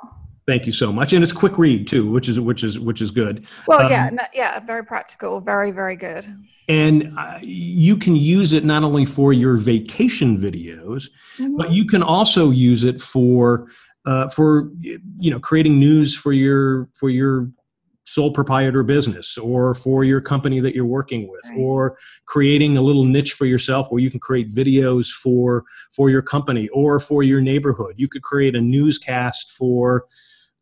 Thank 0.47 0.65
you 0.65 0.71
so 0.71 0.91
much, 0.91 1.13
and 1.13 1.23
it's 1.23 1.33
quick 1.33 1.57
read 1.59 1.87
too, 1.87 2.09
which 2.09 2.27
is 2.27 2.39
which 2.39 2.63
is 2.63 2.79
which 2.79 2.99
is 3.01 3.11
good. 3.11 3.45
Well, 3.67 3.81
Um, 3.85 3.91
yeah, 3.91 4.09
no, 4.11 4.23
yeah, 4.33 4.59
very 4.59 4.83
practical, 4.83 5.39
very, 5.39 5.69
very 5.71 5.95
good. 5.95 6.25
And 6.67 7.13
uh, 7.17 7.37
you 7.41 7.95
can 7.95 8.15
use 8.15 8.51
it 8.51 8.65
not 8.65 8.83
only 8.83 9.05
for 9.05 9.33
your 9.33 9.55
vacation 9.57 10.37
videos, 10.37 11.09
Mhm. 11.37 11.57
but 11.57 11.71
you 11.71 11.85
can 11.85 12.01
also 12.01 12.49
use 12.49 12.83
it 12.83 12.99
for 13.01 13.67
uh, 14.05 14.29
for 14.29 14.71
you 14.81 15.29
know 15.29 15.39
creating 15.39 15.79
news 15.79 16.15
for 16.17 16.33
your 16.33 16.89
for 16.99 17.09
your 17.11 17.51
sole 18.03 18.31
proprietor 18.31 18.83
business 18.83 19.37
or 19.37 19.73
for 19.73 20.03
your 20.03 20.19
company 20.19 20.59
that 20.59 20.73
you're 20.73 20.85
working 20.85 21.29
with 21.29 21.41
Right. 21.51 21.59
or 21.59 21.97
creating 22.25 22.75
a 22.77 22.81
little 22.81 23.05
niche 23.05 23.33
for 23.33 23.45
yourself 23.45 23.87
where 23.91 24.01
you 24.01 24.09
can 24.09 24.19
create 24.19 24.49
videos 24.49 25.11
for 25.11 25.63
for 25.91 26.09
your 26.09 26.21
company 26.23 26.67
or 26.69 26.99
for 26.99 27.21
your 27.23 27.41
neighborhood 27.41 27.93
you 27.97 28.07
could 28.07 28.23
create 28.23 28.55
a 28.55 28.61
newscast 28.61 29.51
for 29.51 30.05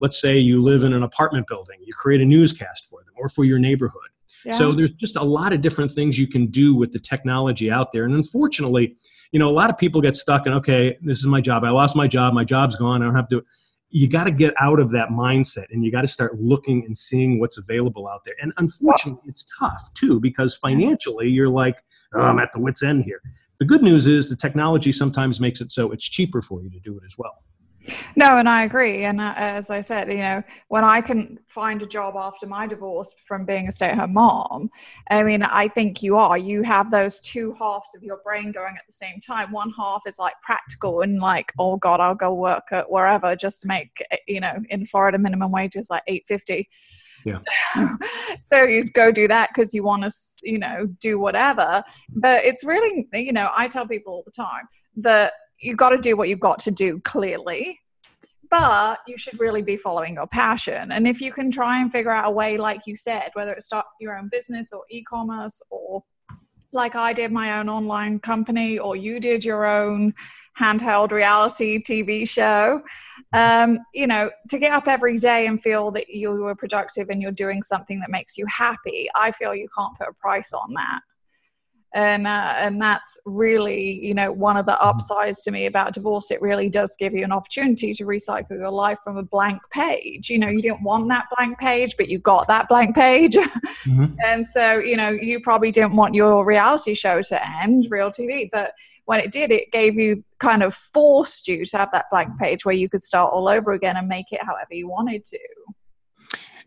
let's 0.01 0.19
say 0.19 0.37
you 0.37 0.61
live 0.61 0.83
in 0.83 0.91
an 0.93 1.03
apartment 1.03 1.47
building 1.47 1.79
you 1.81 1.93
create 1.93 2.19
a 2.21 2.25
newscast 2.25 2.87
for 2.89 2.99
them 3.05 3.13
or 3.17 3.29
for 3.29 3.45
your 3.45 3.57
neighborhood 3.59 4.09
Yeah. 4.45 4.57
so 4.57 4.71
there's 4.73 4.93
just 4.93 5.15
a 5.15 5.23
lot 5.23 5.53
of 5.53 5.61
different 5.61 5.91
things 5.91 6.19
you 6.19 6.27
can 6.27 6.47
do 6.47 6.75
with 6.75 6.91
the 6.91 6.99
technology 6.99 7.71
out 7.71 7.91
there. 7.93 8.03
And 8.05 8.13
unfortunately, 8.15 8.95
you 9.31 9.39
know, 9.39 9.49
a 9.49 9.57
lot 9.61 9.69
of 9.69 9.77
people 9.77 10.01
get 10.01 10.15
stuck 10.15 10.47
in, 10.47 10.53
okay, 10.53 10.97
this 11.01 11.19
is 11.19 11.25
my 11.25 11.41
job. 11.41 11.63
I 11.63 11.69
lost 11.71 11.95
my 11.95 12.07
job. 12.07 12.33
My 12.33 12.43
job's 12.45 12.75
gone. 12.75 13.01
I 13.01 13.05
don't 13.05 13.15
have 13.15 13.29
to. 13.29 13.43
You 13.89 14.07
got 14.07 14.25
to 14.25 14.31
get 14.31 14.53
out 14.59 14.79
of 14.79 14.91
that 14.91 15.09
mindset 15.09 15.65
and 15.71 15.83
you 15.83 15.91
got 15.91 16.01
to 16.01 16.07
start 16.07 16.39
looking 16.39 16.85
and 16.85 16.97
seeing 16.97 17.39
what's 17.39 17.57
available 17.57 18.07
out 18.07 18.21
there. 18.25 18.35
And 18.41 18.53
unfortunately, 18.57 19.21
it's 19.27 19.45
tough 19.59 19.91
too 19.95 20.19
because 20.19 20.55
financially 20.55 21.27
you're 21.27 21.49
like, 21.49 21.77
oh, 22.13 22.21
I'm 22.21 22.39
at 22.39 22.51
the 22.53 22.59
wit's 22.59 22.83
end 22.83 23.03
here. 23.03 23.21
The 23.57 23.65
good 23.65 23.81
news 23.81 24.07
is 24.07 24.29
the 24.29 24.35
technology 24.35 24.91
sometimes 24.91 25.39
makes 25.39 25.59
it 25.59 25.71
so 25.71 25.91
it's 25.91 26.07
cheaper 26.07 26.41
for 26.41 26.61
you 26.61 26.69
to 26.69 26.79
do 26.79 26.97
it 26.97 27.03
as 27.03 27.17
well. 27.17 27.43
No, 28.15 28.37
and 28.37 28.49
I 28.49 28.63
agree. 28.63 29.03
And 29.03 29.19
uh, 29.21 29.33
as 29.35 29.69
I 29.69 29.81
said, 29.81 30.11
you 30.11 30.19
know, 30.19 30.43
when 30.67 30.83
I 30.83 31.01
can 31.01 31.39
find 31.47 31.81
a 31.81 31.85
job 31.85 32.15
after 32.17 32.47
my 32.47 32.67
divorce 32.67 33.15
from 33.25 33.45
being 33.45 33.67
a 33.67 33.71
stay 33.71 33.87
at 33.87 33.97
home 33.97 34.13
mom, 34.13 34.69
I 35.09 35.23
mean, 35.23 35.43
I 35.43 35.67
think 35.67 36.03
you 36.03 36.15
are. 36.17 36.37
You 36.37 36.63
have 36.63 36.91
those 36.91 37.19
two 37.19 37.53
halves 37.53 37.95
of 37.95 38.03
your 38.03 38.19
brain 38.23 38.51
going 38.51 38.75
at 38.77 38.85
the 38.85 38.93
same 38.93 39.19
time. 39.19 39.51
One 39.51 39.71
half 39.77 40.03
is 40.07 40.19
like 40.19 40.35
practical 40.41 41.01
and 41.01 41.19
like, 41.19 41.51
oh 41.59 41.77
God, 41.77 41.99
I'll 41.99 42.15
go 42.15 42.33
work 42.33 42.67
at 42.71 42.89
wherever 42.89 43.35
just 43.35 43.61
to 43.61 43.67
make, 43.67 44.03
eh, 44.11 44.17
you 44.27 44.39
know, 44.39 44.57
in 44.69 44.85
Florida, 44.85 45.17
minimum 45.17 45.51
wage 45.51 45.75
is 45.75 45.89
like 45.89 46.03
850 46.07 46.67
yeah. 47.25 47.33
So, 47.33 47.97
so 48.41 48.63
you 48.63 48.85
go 48.85 49.11
do 49.11 49.27
that 49.27 49.49
because 49.53 49.73
you 49.73 49.83
want 49.83 50.03
to, 50.03 50.11
you 50.43 50.59
know, 50.59 50.87
do 50.99 51.19
whatever. 51.19 51.83
But 52.09 52.45
it's 52.45 52.63
really, 52.63 53.07
you 53.13 53.33
know, 53.33 53.49
I 53.55 53.67
tell 53.67 53.87
people 53.87 54.13
all 54.13 54.23
the 54.25 54.31
time 54.31 54.67
that 54.97 55.33
you 55.61 55.75
got 55.75 55.89
to 55.89 55.97
do 55.97 56.15
what 56.15 56.29
you've 56.29 56.39
got 56.39 56.59
to 56.59 56.71
do 56.71 56.99
clearly 57.01 57.79
but 58.49 58.99
you 59.07 59.17
should 59.17 59.39
really 59.39 59.61
be 59.61 59.77
following 59.77 60.15
your 60.15 60.25
passion. 60.25 60.91
And 60.91 61.07
if 61.07 61.21
you 61.21 61.31
can 61.31 61.51
try 61.51 61.79
and 61.79 61.91
figure 61.91 62.11
out 62.11 62.27
a 62.27 62.31
way 62.31 62.57
like 62.57 62.87
you 62.87 62.95
said 62.95 63.29
whether 63.33 63.51
it's 63.51 63.67
start 63.67 63.85
your 63.99 64.17
own 64.17 64.27
business 64.31 64.71
or 64.71 64.83
e-commerce 64.89 65.61
or 65.69 66.03
like 66.71 66.95
i 66.95 67.13
did 67.13 67.31
my 67.31 67.59
own 67.59 67.69
online 67.69 68.19
company 68.19 68.77
or 68.77 68.95
you 68.95 69.19
did 69.19 69.43
your 69.43 69.65
own 69.65 70.13
handheld 70.59 71.11
reality 71.11 71.81
tv 71.81 72.27
show 72.27 72.81
um, 73.33 73.79
you 73.93 74.05
know 74.05 74.29
to 74.49 74.59
get 74.59 74.71
up 74.71 74.87
every 74.87 75.17
day 75.17 75.47
and 75.47 75.61
feel 75.61 75.89
that 75.91 76.09
you 76.09 76.31
were 76.31 76.55
productive 76.55 77.09
and 77.09 77.21
you're 77.21 77.31
doing 77.31 77.63
something 77.63 77.99
that 77.99 78.09
makes 78.09 78.37
you 78.37 78.45
happy 78.45 79.09
i 79.15 79.31
feel 79.31 79.55
you 79.55 79.67
can't 79.75 79.97
put 79.97 80.07
a 80.07 80.13
price 80.13 80.53
on 80.53 80.73
that 80.73 80.99
and 81.93 82.27
uh, 82.27 82.53
and 82.57 82.81
that's 82.81 83.19
really 83.25 84.05
you 84.05 84.13
know 84.13 84.31
one 84.31 84.57
of 84.57 84.65
the 84.65 84.73
mm-hmm. 84.73 84.87
upsides 84.87 85.41
to 85.43 85.51
me 85.51 85.65
about 85.65 85.93
divorce. 85.93 86.31
It 86.31 86.41
really 86.41 86.69
does 86.69 86.95
give 86.97 87.13
you 87.13 87.23
an 87.23 87.31
opportunity 87.31 87.93
to 87.93 88.05
recycle 88.05 88.51
your 88.51 88.69
life 88.69 88.99
from 89.03 89.17
a 89.17 89.23
blank 89.23 89.61
page. 89.71 90.29
You 90.29 90.39
know 90.39 90.47
you 90.49 90.61
didn't 90.61 90.83
want 90.83 91.07
that 91.09 91.25
blank 91.35 91.57
page 91.57 91.95
but 91.97 92.09
you 92.09 92.19
got 92.19 92.47
that 92.47 92.67
blank 92.67 92.95
page. 92.95 93.37
Mm-hmm. 93.87 94.13
and 94.25 94.45
so 94.47 94.79
you 94.79 94.97
know 94.97 95.09
you 95.09 95.39
probably 95.39 95.71
didn't 95.71 95.95
want 95.95 96.13
your 96.13 96.45
reality 96.45 96.93
show 96.93 97.21
to 97.21 97.49
end 97.61 97.87
real 97.89 98.11
tv 98.11 98.49
but 98.51 98.73
when 99.05 99.19
it 99.19 99.31
did 99.31 99.51
it 99.51 99.71
gave 99.71 99.95
you 99.95 100.23
kind 100.37 100.63
of 100.63 100.75
forced 100.75 101.47
you 101.47 101.63
to 101.65 101.77
have 101.77 101.91
that 101.91 102.05
blank 102.11 102.37
page 102.37 102.65
where 102.65 102.75
you 102.75 102.89
could 102.89 103.01
start 103.01 103.31
all 103.33 103.47
over 103.47 103.71
again 103.71 103.95
and 103.95 104.07
make 104.07 104.31
it 104.31 104.43
however 104.43 104.73
you 104.73 104.87
wanted 104.87 105.23
to 105.23 105.39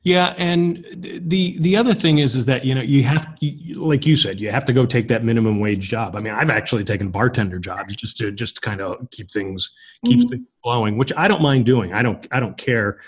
yeah, 0.05 0.35
and 0.37 0.85
the 0.93 1.57
the 1.59 1.77
other 1.77 1.95
thing 1.95 2.19
is 2.19 2.35
is 2.35 2.47
that 2.47 2.65
you 2.65 2.75
know 2.75 2.81
you 2.81 3.05
have 3.05 3.37
like 3.77 4.05
you 4.05 4.17
said 4.17 4.41
you 4.41 4.51
have 4.51 4.65
to 4.65 4.73
go 4.73 4.85
take 4.85 5.07
that 5.09 5.23
minimum 5.23 5.61
wage 5.61 5.89
job. 5.89 6.17
I 6.17 6.21
mean, 6.21 6.35
I've 6.35 6.51
actually 6.51 6.83
taken 6.83 7.11
bartender 7.11 7.61
jobs 7.61 7.95
just 7.95 8.17
to 8.17 8.33
just 8.33 8.63
kind 8.63 8.81
of 8.81 9.09
keep 9.13 9.31
things 9.31 9.71
keep 10.05 10.19
mm-hmm. 10.19 10.29
things 10.29 10.47
flowing, 10.61 10.99
which 10.99 11.13
I 11.17 11.29
don't 11.29 11.41
mind 11.41 11.67
doing. 11.67 11.93
I 11.93 12.03
don't 12.03 12.27
I 12.33 12.41
don't 12.41 12.57
care. 12.57 12.99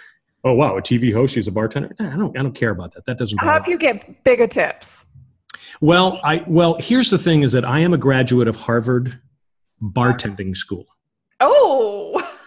Oh 0.44 0.52
wow, 0.52 0.76
a 0.76 0.82
TV 0.82 1.12
host 1.12 1.36
is 1.36 1.48
a 1.48 1.52
bartender. 1.52 1.92
I 1.98 2.16
don't 2.16 2.38
I 2.38 2.42
don't 2.42 2.54
care 2.54 2.70
about 2.70 2.94
that. 2.94 3.06
That 3.06 3.18
doesn't. 3.18 3.38
How 3.38 3.58
do 3.58 3.72
you 3.72 3.78
get 3.78 4.22
bigger 4.22 4.46
tips? 4.46 5.06
Well, 5.80 6.20
I 6.22 6.44
well 6.46 6.76
here's 6.78 7.10
the 7.10 7.18
thing: 7.18 7.42
is 7.42 7.50
that 7.52 7.64
I 7.64 7.80
am 7.80 7.92
a 7.92 7.98
graduate 7.98 8.46
of 8.46 8.54
Harvard 8.54 9.18
bartending 9.82 10.56
school. 10.56 10.86
Oh. 11.40 12.20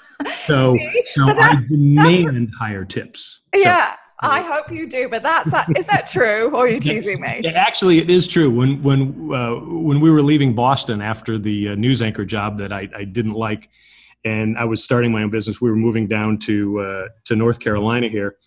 So 0.46 0.76
so 1.12 1.28
I 1.28 1.62
demand 1.70 2.50
higher 2.58 2.84
tips. 2.86 3.42
Yeah. 3.54 3.96
I 4.20 4.42
hope 4.42 4.72
you 4.72 4.88
do, 4.88 5.10
but 5.10 5.22
that's 5.22 5.54
is 5.78 5.86
that 5.88 6.08
true, 6.08 6.50
or 6.50 6.66
are 6.66 6.68
you 6.68 6.80
teasing 6.80 7.22
me? 7.22 7.42
Yeah, 7.44 7.52
actually, 7.52 8.00
it 8.00 8.10
is 8.10 8.28
true. 8.28 8.50
When 8.50 8.82
when 8.82 9.32
uh, 9.34 9.56
when 9.56 10.00
we 10.00 10.10
were 10.10 10.24
leaving 10.24 10.56
Boston 10.56 11.02
after 11.02 11.38
the 11.38 11.70
uh, 11.70 11.76
news 11.76 12.02
anchor 12.02 12.26
job 12.26 12.58
that 12.58 12.74
I, 12.74 12.90
I 12.96 13.04
didn't 13.04 13.34
like, 13.34 13.70
and 14.26 14.58
I 14.58 14.66
was 14.66 14.84
starting 14.84 15.12
my 15.12 15.24
own 15.24 15.30
business, 15.30 15.62
we 15.62 15.70
were 15.70 15.76
moving 15.76 16.08
down 16.08 16.40
to 16.40 16.80
uh, 16.80 17.08
to 17.26 17.36
North 17.36 17.60
Carolina 17.60 18.08
here. 18.08 18.38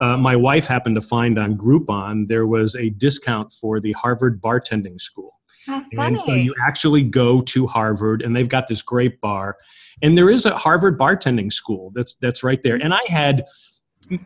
Uh, 0.00 0.16
my 0.16 0.34
wife 0.34 0.66
happened 0.66 0.96
to 0.96 1.02
find 1.02 1.38
on 1.38 1.56
Groupon 1.56 2.26
there 2.26 2.48
was 2.48 2.74
a 2.74 2.90
discount 2.90 3.52
for 3.52 3.78
the 3.78 3.92
Harvard 3.92 4.42
bartending 4.42 5.00
school. 5.00 5.38
How 5.66 5.84
funny. 5.94 6.16
And 6.16 6.26
so 6.26 6.34
you 6.34 6.52
actually 6.66 7.04
go 7.04 7.40
to 7.42 7.68
Harvard, 7.68 8.22
and 8.22 8.34
they've 8.34 8.48
got 8.48 8.66
this 8.66 8.82
great 8.82 9.20
bar, 9.20 9.58
and 10.02 10.18
there 10.18 10.30
is 10.30 10.46
a 10.46 10.56
Harvard 10.56 10.98
bartending 10.98 11.52
school 11.52 11.92
that's 11.94 12.16
that's 12.16 12.42
right 12.42 12.60
there. 12.64 12.74
And 12.74 12.92
I 12.92 13.02
had 13.06 13.44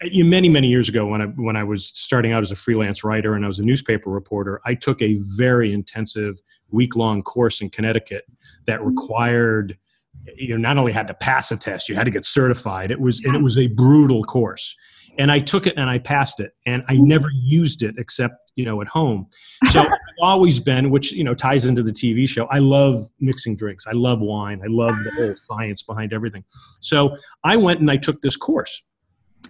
many 0.03 0.49
many 0.49 0.69
years 0.69 0.89
ago 0.89 1.07
when 1.07 1.23
I 1.23 1.27
when 1.27 1.57
I 1.57 1.65
was 1.65 1.87
starting 1.87 2.33
out 2.33 2.43
as 2.43 2.51
a 2.51 2.57
freelance 2.57 3.05
writer 3.05 3.35
and 3.35 3.45
I 3.45 3.49
was 3.49 3.59
a 3.59 3.65
newspaper 3.65 4.11
reporter, 4.11 4.61
I 4.65 4.75
took 4.75 5.01
a 5.03 5.19
very 5.37 5.73
intensive 5.73 6.41
week 6.71 6.97
long 6.97 7.23
course 7.23 7.61
in 7.61 7.71
Connecticut 7.71 8.25
that 8.67 8.81
mm-hmm. 8.81 8.89
required 8.89 9.79
you 10.37 10.49
know, 10.49 10.57
not 10.57 10.79
only 10.79 10.93
had 10.93 11.07
to 11.09 11.15
pass 11.15 11.51
a 11.53 11.57
test, 11.57 11.89
you 11.89 11.95
had 11.95 12.05
to 12.05 12.11
get 12.11 12.25
certified. 12.25 12.91
It 12.91 13.01
was 13.01 13.21
and 13.25 13.35
it 13.35 13.43
was 13.43 13.59
a 13.59 13.67
brutal 13.69 14.25
course. 14.25 14.75
And 15.19 15.33
I 15.33 15.39
took 15.39 15.67
it 15.67 15.75
and 15.79 15.89
I 15.89 15.99
passed 15.99 16.41
it, 16.41 16.53
and 16.67 16.83
I 16.89 16.95
mm-hmm. 16.95 17.09
never 17.09 17.29
used 17.33 17.83
it 17.83 17.95
except 17.99 18.53
you 18.57 18.65
know 18.65 18.81
at 18.83 18.89
home. 18.89 19.29
So 19.71 19.81
I've 19.83 19.91
always 20.23 20.59
been, 20.59 20.91
which 20.91 21.13
you 21.13 21.25
know 21.25 21.35
ties 21.35 21.65
into 21.65 21.83
the 21.83 21.93
TV 21.93 22.29
show. 22.29 22.47
I 22.47 22.59
love 22.59 23.05
mixing 23.21 23.57
drinks. 23.57 23.87
I 23.87 23.93
love 23.93 24.21
wine. 24.21 24.61
I 24.63 24.69
love 24.69 24.95
the 25.05 25.11
whole 25.13 25.35
science 25.35 25.83
behind 25.83 26.13
everything. 26.13 26.45
So 26.81 27.17
I 27.45 27.57
went 27.57 27.81
and 27.81 27.91
I 27.91 27.97
took 27.97 28.21
this 28.23 28.37
course 28.37 28.83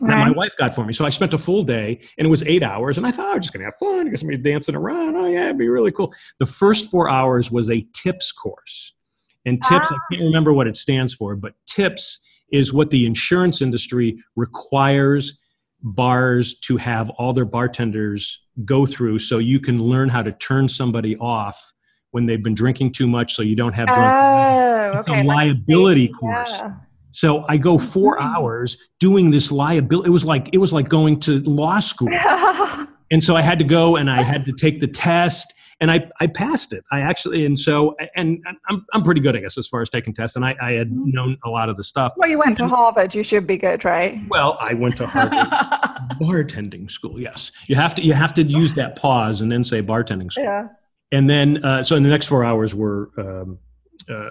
Right. 0.01 0.11
that 0.11 0.27
my 0.29 0.31
wife 0.31 0.55
got 0.57 0.75
for 0.75 0.85
me. 0.85 0.93
So 0.93 1.05
I 1.05 1.09
spent 1.09 1.35
a 1.35 1.39
full 1.39 1.63
day 1.63 2.01
and 2.19 2.27
it 2.27 2.31
was 2.31 2.43
eight 2.45 2.63
hours. 2.63 2.99
And 2.99 3.07
I 3.07 3.11
thought, 3.11 3.27
oh, 3.27 3.33
I'm 3.35 3.41
just 3.41 3.53
going 3.53 3.61
to 3.61 3.67
have 3.67 3.77
fun. 3.77 4.07
I 4.07 4.11
guess 4.11 4.21
somebody 4.21 4.39
dancing 4.39 4.75
around. 4.75 5.17
Oh, 5.17 5.27
yeah, 5.27 5.47
it'd 5.47 5.59
be 5.59 5.69
really 5.69 5.93
cool. 5.93 6.13
The 6.39 6.47
first 6.47 6.91
four 6.91 7.09
hours 7.09 7.51
was 7.51 7.71
a 7.71 7.87
tips 7.93 8.33
course. 8.33 8.93
And 9.45 9.63
tips, 9.63 9.89
ah. 9.91 9.95
I 9.95 10.15
can't 10.15 10.25
remember 10.25 10.53
what 10.53 10.67
it 10.67 10.77
stands 10.77 11.15
for, 11.15 11.37
but 11.37 11.55
tips 11.67 12.21
is 12.53 12.73
what 12.73 12.91
the 12.91 13.07
insurance 13.07 13.63
industry 13.63 14.23
requires 14.35 15.39
bars 15.83 16.59
to 16.61 16.77
have 16.77 17.11
all 17.11 17.33
their 17.33 17.45
bartenders 17.45 18.41
go 18.65 18.87
through 18.87 19.19
so 19.19 19.39
you 19.39 19.61
can 19.61 19.83
learn 19.83 20.09
how 20.09 20.23
to 20.23 20.33
turn 20.33 20.69
somebody 20.69 21.17
off 21.19 21.73
when 22.11 22.27
they've 22.27 22.43
been 22.43 22.55
drinking 22.55 22.93
too 22.93 23.07
much 23.07 23.35
so 23.35 23.43
you 23.43 23.55
don't 23.55 23.75
have 23.75 23.87
drunk. 23.87 24.01
Oh, 24.01 24.99
it's 24.99 25.09
okay. 25.09 25.21
a 25.21 25.25
liability 25.25 26.09
course. 26.09 26.53
Yeah. 26.53 26.73
So 27.17 27.47
I 27.49 27.57
go 27.57 27.79
four 27.79 28.19
mm-hmm. 28.19 28.37
hours 28.37 28.77
doing 29.01 29.31
this 29.31 29.51
liability. 29.51 30.07
It 30.07 30.13
was 30.13 30.25
like 30.25 30.51
it 30.53 30.59
was 30.59 30.73
like 30.75 30.91
going 30.91 31.19
to 31.21 31.41
law 31.41 31.79
school. 31.81 32.11
and 33.11 33.25
so 33.25 33.35
I 33.35 33.41
had 33.41 33.59
to 33.59 33.65
go 33.65 33.97
and 33.97 34.11
I 34.11 34.21
had 34.21 34.45
to 34.45 34.53
take 34.53 34.81
the 34.81 34.87
test 34.87 35.55
and 35.81 35.91
I, 35.91 36.11
I 36.21 36.27
passed 36.27 36.75
it. 36.75 36.85
I 36.93 37.01
actually 37.01 37.47
and 37.47 37.59
so 37.59 37.97
and 38.17 38.45
I'm 38.69 38.85
I'm 38.93 39.03
pretty 39.03 39.23
good, 39.23 39.35
I 39.35 39.41
guess, 39.41 39.57
as 39.57 39.67
far 39.67 39.81
as 39.81 39.89
taking 39.89 40.13
tests. 40.13 40.37
And 40.37 40.45
I, 40.45 40.57
I 40.61 40.73
had 40.73 40.91
mm-hmm. 40.91 41.11
known 41.11 41.39
a 41.43 41.49
lot 41.49 41.71
of 41.71 41.77
the 41.77 41.85
stuff. 41.85 42.13
Well, 42.19 42.29
you 42.29 42.39
went 42.39 42.59
to 42.59 42.69
Harvard. 42.69 43.15
You 43.15 43.23
should 43.23 43.47
be 43.47 43.57
good, 43.57 43.87
right? 43.87 44.21
Well, 44.29 44.59
I 44.61 44.75
went 44.75 44.99
to 44.99 45.07
Harvard 45.07 45.39
bartending 46.21 46.91
school. 46.91 47.19
Yes, 47.19 47.51
you 47.67 47.77
have 47.77 47.95
to 47.95 48.03
you 48.03 48.13
have 48.13 48.35
to 48.35 48.43
use 48.43 48.75
that 48.75 48.97
pause 48.97 49.41
and 49.41 49.51
then 49.51 49.65
say 49.65 49.81
bartending 49.81 50.31
school. 50.31 50.45
Yeah. 50.45 50.69
And 51.13 51.31
then 51.31 51.65
uh, 51.65 51.83
so 51.83 51.97
in 51.97 52.03
the 52.03 52.11
next 52.11 52.27
four 52.27 52.45
hours 52.45 52.75
we're 52.75 53.07
um, 53.17 53.59
uh, 54.07 54.29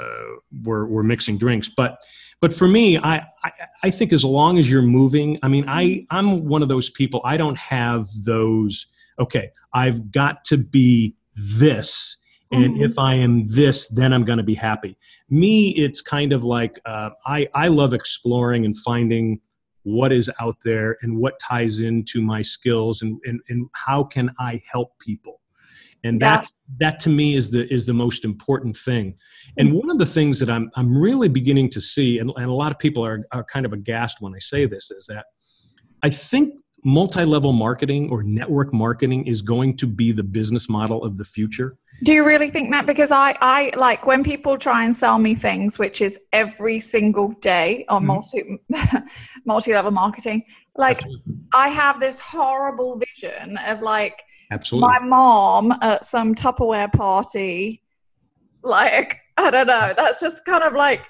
we're 0.63 0.85
we're 0.85 1.03
mixing 1.03 1.39
drinks, 1.39 1.67
but 1.67 1.97
but 2.41 2.53
for 2.53 2.67
me 2.67 2.97
I, 2.97 3.25
I, 3.43 3.51
I 3.83 3.89
think 3.89 4.13
as 4.13 4.23
long 4.23 4.57
as 4.57 4.69
you're 4.69 4.81
moving 4.81 5.39
i 5.43 5.47
mean 5.47 5.65
i 5.67 6.05
i'm 6.09 6.45
one 6.45 6.61
of 6.61 6.67
those 6.67 6.89
people 6.89 7.21
i 7.23 7.37
don't 7.37 7.57
have 7.57 8.07
those 8.23 8.87
okay 9.19 9.51
i've 9.73 10.11
got 10.11 10.45
to 10.45 10.57
be 10.57 11.15
this 11.35 12.17
and 12.51 12.75
mm-hmm. 12.75 12.83
if 12.83 12.99
i 12.99 13.13
am 13.13 13.47
this 13.47 13.87
then 13.89 14.13
i'm 14.13 14.23
going 14.23 14.37
to 14.37 14.43
be 14.43 14.55
happy. 14.55 14.97
Me 15.29 15.69
it's 15.69 16.01
kind 16.01 16.33
of 16.33 16.43
like 16.43 16.79
uh, 16.85 17.09
i 17.25 17.47
i 17.53 17.67
love 17.67 17.93
exploring 17.93 18.65
and 18.65 18.77
finding 18.77 19.39
what 19.83 20.11
is 20.11 20.29
out 20.39 20.57
there 20.63 20.97
and 21.01 21.17
what 21.17 21.39
ties 21.39 21.79
into 21.81 22.21
my 22.21 22.41
skills 22.41 23.01
and 23.01 23.19
and, 23.25 23.39
and 23.49 23.67
how 23.73 24.03
can 24.03 24.33
i 24.39 24.61
help 24.71 24.97
people 24.99 25.41
and 26.05 26.21
yeah. 26.21 26.37
that 26.37 26.51
that 26.79 26.99
to 26.99 27.09
me 27.09 27.35
is 27.35 27.49
the 27.49 27.71
is 27.73 27.85
the 27.85 27.93
most 27.93 28.23
important 28.23 28.77
thing 28.77 29.15
and 29.57 29.73
one 29.73 29.89
of 29.89 29.97
the 29.97 30.05
things 30.05 30.39
that 30.39 30.49
i'm 30.49 30.69
i'm 30.75 30.97
really 30.97 31.27
beginning 31.27 31.69
to 31.69 31.81
see 31.81 32.19
and, 32.19 32.31
and 32.37 32.47
a 32.47 32.53
lot 32.53 32.71
of 32.71 32.79
people 32.79 33.05
are, 33.05 33.25
are 33.31 33.43
kind 33.43 33.65
of 33.65 33.73
aghast 33.73 34.21
when 34.21 34.33
i 34.33 34.39
say 34.39 34.65
this 34.65 34.91
is 34.91 35.05
that 35.07 35.25
i 36.03 36.09
think 36.09 36.53
multi-level 36.87 37.51
marketing 37.51 38.07
or 38.11 38.21
network 38.21 38.71
marketing 38.71 39.25
is 39.25 39.41
going 39.41 39.75
to 39.75 39.87
be 39.87 40.11
the 40.11 40.23
business 40.23 40.69
model 40.69 41.03
of 41.03 41.17
the 41.17 41.25
future 41.25 41.73
do 42.03 42.13
you 42.13 42.23
really 42.23 42.49
think 42.51 42.71
that 42.71 42.85
because 42.85 43.11
i 43.11 43.35
i 43.41 43.71
like 43.75 44.05
when 44.05 44.23
people 44.23 44.55
try 44.57 44.85
and 44.85 44.95
sell 44.95 45.17
me 45.17 45.33
things 45.33 45.79
which 45.79 46.01
is 46.01 46.19
every 46.31 46.79
single 46.79 47.29
day 47.41 47.83
on 47.89 48.05
mm-hmm. 48.05 48.07
multi 48.07 48.59
multi-level 49.45 49.91
marketing 49.91 50.43
like 50.77 50.97
Absolutely. 50.97 51.33
i 51.55 51.69
have 51.69 51.99
this 51.99 52.19
horrible 52.19 52.99
vision 52.99 53.57
of 53.65 53.81
like 53.81 54.21
Absolutely. 54.51 54.87
My 54.87 54.99
mom 54.99 55.73
at 55.81 56.05
some 56.05 56.35
Tupperware 56.35 56.91
party, 56.91 57.81
like, 58.63 59.21
I 59.37 59.49
don't 59.49 59.67
know, 59.67 59.93
that's 59.95 60.19
just 60.19 60.45
kind 60.45 60.63
of 60.63 60.73
like 60.73 61.05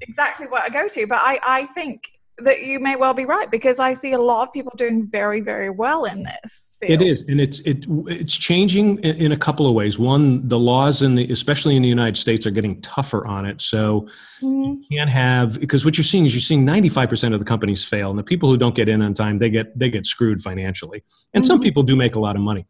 exactly 0.00 0.46
what 0.46 0.62
I 0.62 0.68
go 0.68 0.88
to. 0.88 1.06
But 1.06 1.20
I, 1.22 1.38
I 1.44 1.66
think 1.66 2.17
that 2.40 2.62
you 2.62 2.78
may 2.78 2.96
well 2.96 3.14
be 3.14 3.24
right 3.24 3.50
because 3.50 3.78
I 3.78 3.92
see 3.92 4.12
a 4.12 4.18
lot 4.18 4.46
of 4.46 4.52
people 4.52 4.72
doing 4.76 5.06
very, 5.06 5.40
very 5.40 5.70
well 5.70 6.04
in 6.04 6.22
this. 6.22 6.76
Field. 6.80 7.00
It 7.00 7.04
is, 7.04 7.22
and 7.22 7.40
it's 7.40 7.60
it 7.60 7.84
it's 8.06 8.36
changing 8.36 8.98
in, 8.98 9.16
in, 9.16 9.32
a 9.32 9.36
couple 9.36 9.66
of 9.66 9.74
ways. 9.74 9.98
One, 9.98 10.46
the 10.46 10.58
laws 10.58 11.02
in 11.02 11.16
the 11.16 11.30
especially 11.32 11.74
in 11.76 11.82
the 11.82 11.88
United 11.88 12.16
States 12.16 12.46
are 12.46 12.50
getting 12.50 12.80
tougher 12.80 13.26
on 13.26 13.44
it. 13.44 13.60
So 13.60 14.08
mm-hmm. 14.40 14.80
you 14.80 14.84
can't 14.90 15.10
have 15.10 15.58
because 15.58 15.84
what 15.84 15.98
you're 15.98 16.04
seeing 16.04 16.26
is 16.26 16.34
you're 16.34 16.40
seeing 16.40 16.64
95 16.64 17.08
percent 17.08 17.34
of 17.34 17.40
the 17.40 17.46
companies 17.46 17.84
fail, 17.84 18.10
and 18.10 18.18
the 18.18 18.24
people 18.24 18.48
who 18.48 18.56
don't 18.56 18.74
get 18.74 18.88
in 18.88 19.02
on 19.02 19.14
time 19.14 19.38
they 19.38 19.50
get 19.50 19.76
they 19.78 19.90
get 19.90 20.06
screwed 20.06 20.40
financially. 20.40 21.02
And 21.34 21.42
mm-hmm. 21.42 21.48
some 21.48 21.60
people 21.60 21.82
do 21.82 21.96
make 21.96 22.14
a 22.14 22.20
lot 22.20 22.36
of 22.36 22.42
money. 22.42 22.66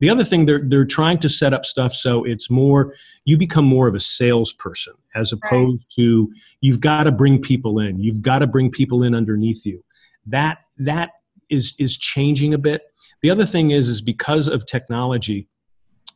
The 0.00 0.10
other 0.10 0.24
thing 0.24 0.46
they're 0.46 0.62
they're 0.64 0.84
trying 0.84 1.18
to 1.18 1.28
set 1.28 1.54
up 1.54 1.64
stuff 1.64 1.92
so 1.92 2.24
it's 2.24 2.50
more 2.50 2.94
you 3.24 3.36
become 3.36 3.64
more 3.64 3.86
of 3.86 3.94
a 3.94 4.00
salesperson 4.00 4.94
as 5.14 5.32
opposed 5.32 5.82
right. 5.82 5.94
to 5.96 6.32
you've 6.60 6.80
got 6.80 7.04
to 7.04 7.12
bring 7.12 7.40
people 7.40 7.78
in. 7.78 7.98
You've 7.98 8.22
got 8.22 8.40
to 8.40 8.46
bring 8.46 8.70
people 8.70 9.02
in 9.02 9.14
underneath 9.14 9.64
you. 9.64 9.84
That 10.26 10.58
that 10.78 11.10
is 11.50 11.74
is 11.78 11.96
changing 11.96 12.54
a 12.54 12.58
bit. 12.58 12.82
The 13.22 13.30
other 13.30 13.46
thing 13.46 13.70
is 13.70 13.88
is 13.88 14.00
because 14.00 14.48
of 14.48 14.66
technology. 14.66 15.48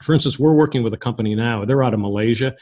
For 0.02 0.12
instance, 0.12 0.38
we're 0.38 0.52
working 0.52 0.82
with 0.82 0.92
a 0.92 0.98
company 0.98 1.34
now. 1.34 1.64
They're 1.64 1.82
out 1.82 1.94
of 1.94 2.00
Malaysia. 2.00 2.54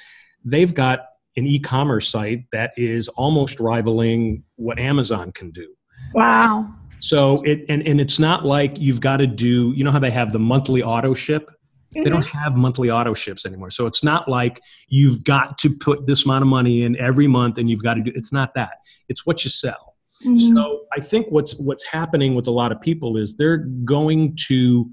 They've 0.45 0.73
got 0.73 1.07
an 1.37 1.47
e-commerce 1.47 2.09
site 2.09 2.45
that 2.53 2.73
is 2.77 3.09
almost 3.09 3.59
rivaling 3.59 4.45
what 4.57 4.79
Amazon 4.79 5.33
can 5.33 5.51
do. 5.51 5.75
Wow. 6.15 6.73
So 7.01 7.43
it 7.43 7.65
and, 7.69 7.87
and 7.87 8.01
it's 8.01 8.19
not 8.19 8.45
like 8.45 8.79
you've 8.79 9.01
got 9.01 9.19
to 9.19 9.27
do, 9.27 9.73
you 9.77 9.85
know 9.85 9.91
how 9.91 9.99
they 9.99 10.11
have 10.11 10.33
the 10.33 10.39
monthly 10.39 10.83
auto 10.83 11.13
ship? 11.15 11.51
Mm-hmm. 11.95 12.05
They 12.05 12.11
don't 12.11 12.25
mm-hmm. 12.25 12.39
have 12.39 12.57
monthly 12.57 12.91
auto 12.91 13.15
ships 13.15 13.47
anymore. 13.47 13.71
So 13.71 13.87
it's 13.87 14.03
not 14.03 14.29
like 14.29 14.61
you've 14.89 15.25
got 15.25 15.59
to 15.59 15.71
put 15.71 16.07
this 16.07 16.25
amount 16.25 16.43
of 16.43 16.49
money 16.49 16.83
in 16.83 16.97
every 16.99 17.27
month 17.27 17.59
and 17.59 17.71
you've 17.71 17.83
got 17.83 17.95
to 17.95 18.03
do 18.03 18.13
it's 18.15 18.33
not 18.33 18.55
that. 18.55 18.79
It's 19.09 19.27
what 19.27 19.45
you 19.45 19.51
sell. 19.51 19.95
Mm-hmm. 20.25 20.55
So 20.55 20.85
I 20.97 21.01
think 21.01 21.27
what's 21.31 21.55
what's 21.57 21.85
happening 21.85 22.35
with 22.35 22.47
a 22.47 22.51
lot 22.51 22.73
of 22.73 22.81
people 22.81 23.17
is 23.17 23.37
they're 23.37 23.59
going 23.85 24.37
to 24.49 24.91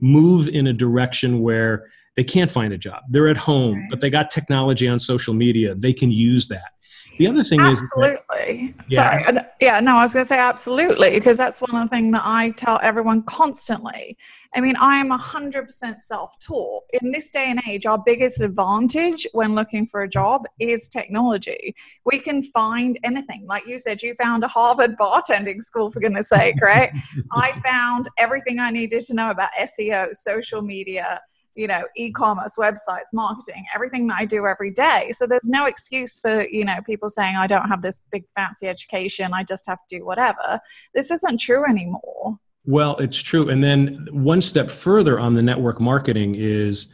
move 0.00 0.48
in 0.48 0.66
a 0.66 0.72
direction 0.72 1.40
where 1.40 1.88
they 2.16 2.24
can't 2.24 2.50
find 2.50 2.72
a 2.72 2.78
job. 2.78 3.02
They're 3.08 3.28
at 3.28 3.36
home, 3.36 3.76
right. 3.76 3.86
but 3.90 4.00
they 4.00 4.10
got 4.10 4.30
technology 4.30 4.88
on 4.88 4.98
social 4.98 5.34
media. 5.34 5.74
They 5.74 5.92
can 5.92 6.10
use 6.10 6.48
that. 6.48 6.72
The 7.18 7.26
other 7.26 7.42
thing 7.42 7.60
absolutely. 7.60 8.10
is 8.10 8.20
absolutely. 8.30 8.74
Yeah. 8.88 9.18
Sorry, 9.26 9.39
yeah, 9.60 9.78
no, 9.80 9.96
I 9.96 10.02
was 10.02 10.14
going 10.14 10.24
to 10.24 10.28
say 10.28 10.38
absolutely 10.38 11.10
because 11.10 11.36
that's 11.36 11.60
one 11.60 11.74
of 11.74 11.88
the 11.88 11.94
things 11.94 12.12
that 12.12 12.22
I 12.24 12.50
tell 12.50 12.80
everyone 12.82 13.22
constantly. 13.24 14.16
I 14.54 14.60
mean, 14.60 14.74
I 14.76 14.96
am 14.96 15.10
hundred 15.10 15.66
percent 15.66 16.00
self-taught. 16.00 16.84
In 17.02 17.12
this 17.12 17.30
day 17.30 17.50
and 17.50 17.60
age, 17.68 17.84
our 17.84 18.02
biggest 18.04 18.40
advantage 18.40 19.26
when 19.32 19.54
looking 19.54 19.86
for 19.86 20.02
a 20.02 20.08
job 20.08 20.42
is 20.58 20.88
technology. 20.88 21.74
We 22.04 22.18
can 22.18 22.42
find 22.42 22.98
anything. 23.04 23.44
Like 23.46 23.66
you 23.66 23.78
said, 23.78 24.02
you 24.02 24.14
found 24.14 24.44
a 24.44 24.48
Harvard 24.48 24.96
bartending 24.98 25.60
school 25.60 25.90
for 25.90 26.00
goodness 26.00 26.30
sake, 26.30 26.56
right? 26.62 26.90
I 27.32 27.52
found 27.60 28.08
everything 28.18 28.58
I 28.58 28.70
needed 28.70 29.02
to 29.02 29.14
know 29.14 29.30
about 29.30 29.50
SEO, 29.60 30.16
social 30.16 30.62
media 30.62 31.20
you 31.54 31.66
know 31.66 31.82
e-commerce 31.96 32.56
websites 32.58 33.12
marketing 33.12 33.64
everything 33.74 34.06
that 34.06 34.16
i 34.18 34.24
do 34.24 34.46
every 34.46 34.70
day. 34.70 35.10
So 35.12 35.26
there's 35.26 35.48
no 35.48 35.66
excuse 35.66 36.18
for 36.18 36.46
you 36.48 36.64
know 36.64 36.78
people 36.86 37.08
saying 37.08 37.36
i 37.36 37.46
don't 37.46 37.68
have 37.68 37.82
this 37.82 38.00
big 38.12 38.24
fancy 38.34 38.68
education 38.68 39.32
i 39.34 39.42
just 39.42 39.66
have 39.66 39.78
to 39.88 39.98
do 39.98 40.04
whatever. 40.04 40.60
This 40.94 41.10
isn't 41.10 41.38
true 41.38 41.64
anymore. 41.68 42.38
Well 42.66 42.96
it's 42.98 43.18
true. 43.18 43.48
And 43.48 43.62
then 43.62 44.08
one 44.12 44.42
step 44.42 44.70
further 44.70 45.18
on 45.18 45.34
the 45.34 45.42
network 45.42 45.80
marketing 45.80 46.36
is 46.36 46.88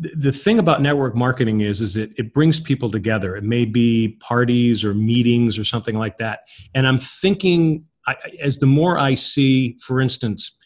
the 0.00 0.30
thing 0.30 0.60
about 0.60 0.80
network 0.80 1.16
marketing 1.16 1.60
is 1.60 1.80
is 1.80 1.96
it, 1.96 2.12
it 2.16 2.32
brings 2.32 2.60
people 2.60 2.90
together. 2.90 3.36
It 3.36 3.42
may 3.44 3.64
be 3.64 4.16
parties 4.20 4.84
or 4.84 4.94
meetings 4.94 5.58
or 5.58 5.64
something 5.64 5.96
like 5.96 6.18
that. 6.18 6.40
And 6.74 6.86
i'm 6.86 6.98
thinking 6.98 7.84
I, 8.06 8.16
as 8.40 8.58
the 8.58 8.66
more 8.66 8.98
i 8.98 9.14
see 9.14 9.76
for 9.80 10.00
instance 10.00 10.57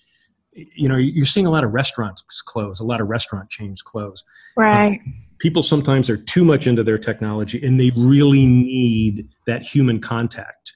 you 0.52 0.88
know 0.88 0.96
you're 0.96 1.26
seeing 1.26 1.46
a 1.46 1.50
lot 1.50 1.64
of 1.64 1.72
restaurants 1.72 2.22
close 2.42 2.80
a 2.80 2.84
lot 2.84 3.00
of 3.00 3.08
restaurant 3.08 3.48
chains 3.50 3.82
close. 3.82 4.22
Right. 4.56 5.00
Um, 5.00 5.14
people 5.38 5.62
sometimes 5.62 6.08
are 6.08 6.16
too 6.16 6.44
much 6.44 6.66
into 6.66 6.84
their 6.84 6.98
technology 6.98 7.64
and 7.64 7.80
they 7.80 7.90
really 7.96 8.46
need 8.46 9.28
that 9.46 9.62
human 9.62 10.00
contact. 10.00 10.72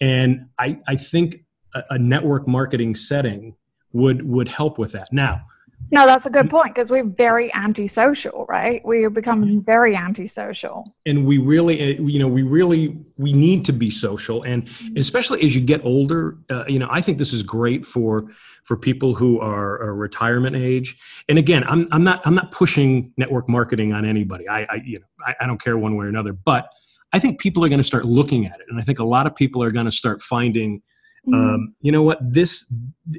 And 0.00 0.46
i 0.58 0.78
i 0.86 0.96
think 0.96 1.44
a, 1.74 1.82
a 1.90 1.98
network 1.98 2.46
marketing 2.46 2.94
setting 2.94 3.54
would 3.92 4.28
would 4.28 4.48
help 4.48 4.78
with 4.78 4.92
that. 4.92 5.12
Now 5.12 5.42
no, 5.90 6.04
that's 6.04 6.26
a 6.26 6.30
good 6.30 6.50
point 6.50 6.74
because 6.74 6.90
we're 6.90 7.04
very 7.04 7.52
antisocial, 7.54 8.44
right? 8.46 8.84
We 8.84 9.04
are 9.04 9.10
becoming 9.10 9.62
very 9.62 9.96
antisocial. 9.96 10.84
And 11.06 11.24
we 11.24 11.38
really, 11.38 11.80
eh, 11.80 11.96
you 11.98 12.18
know, 12.18 12.28
we 12.28 12.42
really 12.42 12.98
we 13.16 13.32
need 13.32 13.64
to 13.66 13.72
be 13.72 13.90
social, 13.90 14.42
and 14.42 14.66
mm-hmm. 14.66 14.98
especially 14.98 15.42
as 15.42 15.54
you 15.54 15.62
get 15.62 15.84
older, 15.86 16.36
uh, 16.50 16.64
you 16.68 16.78
know, 16.78 16.88
I 16.90 17.00
think 17.00 17.18
this 17.18 17.32
is 17.32 17.42
great 17.42 17.86
for 17.86 18.30
for 18.64 18.76
people 18.76 19.14
who 19.14 19.40
are, 19.40 19.80
are 19.80 19.94
retirement 19.94 20.56
age. 20.56 20.98
And 21.28 21.38
again, 21.38 21.64
I'm 21.66 21.88
I'm 21.90 22.04
not 22.04 22.20
I'm 22.26 22.34
not 22.34 22.52
pushing 22.52 23.12
network 23.16 23.48
marketing 23.48 23.94
on 23.94 24.04
anybody. 24.04 24.46
I, 24.46 24.64
I 24.64 24.82
you 24.84 24.98
know 24.98 25.06
I, 25.26 25.34
I 25.40 25.46
don't 25.46 25.60
care 25.60 25.78
one 25.78 25.96
way 25.96 26.04
or 26.04 26.08
another, 26.08 26.34
but 26.34 26.70
I 27.14 27.18
think 27.18 27.40
people 27.40 27.64
are 27.64 27.68
going 27.68 27.80
to 27.80 27.84
start 27.84 28.04
looking 28.04 28.44
at 28.44 28.60
it, 28.60 28.66
and 28.68 28.78
I 28.78 28.82
think 28.82 28.98
a 28.98 29.04
lot 29.04 29.26
of 29.26 29.34
people 29.34 29.62
are 29.62 29.70
going 29.70 29.86
to 29.86 29.92
start 29.92 30.20
finding 30.20 30.82
Mm-hmm. 31.26 31.34
Um, 31.34 31.74
you 31.80 31.92
know 31.92 32.02
what? 32.02 32.18
This 32.20 32.72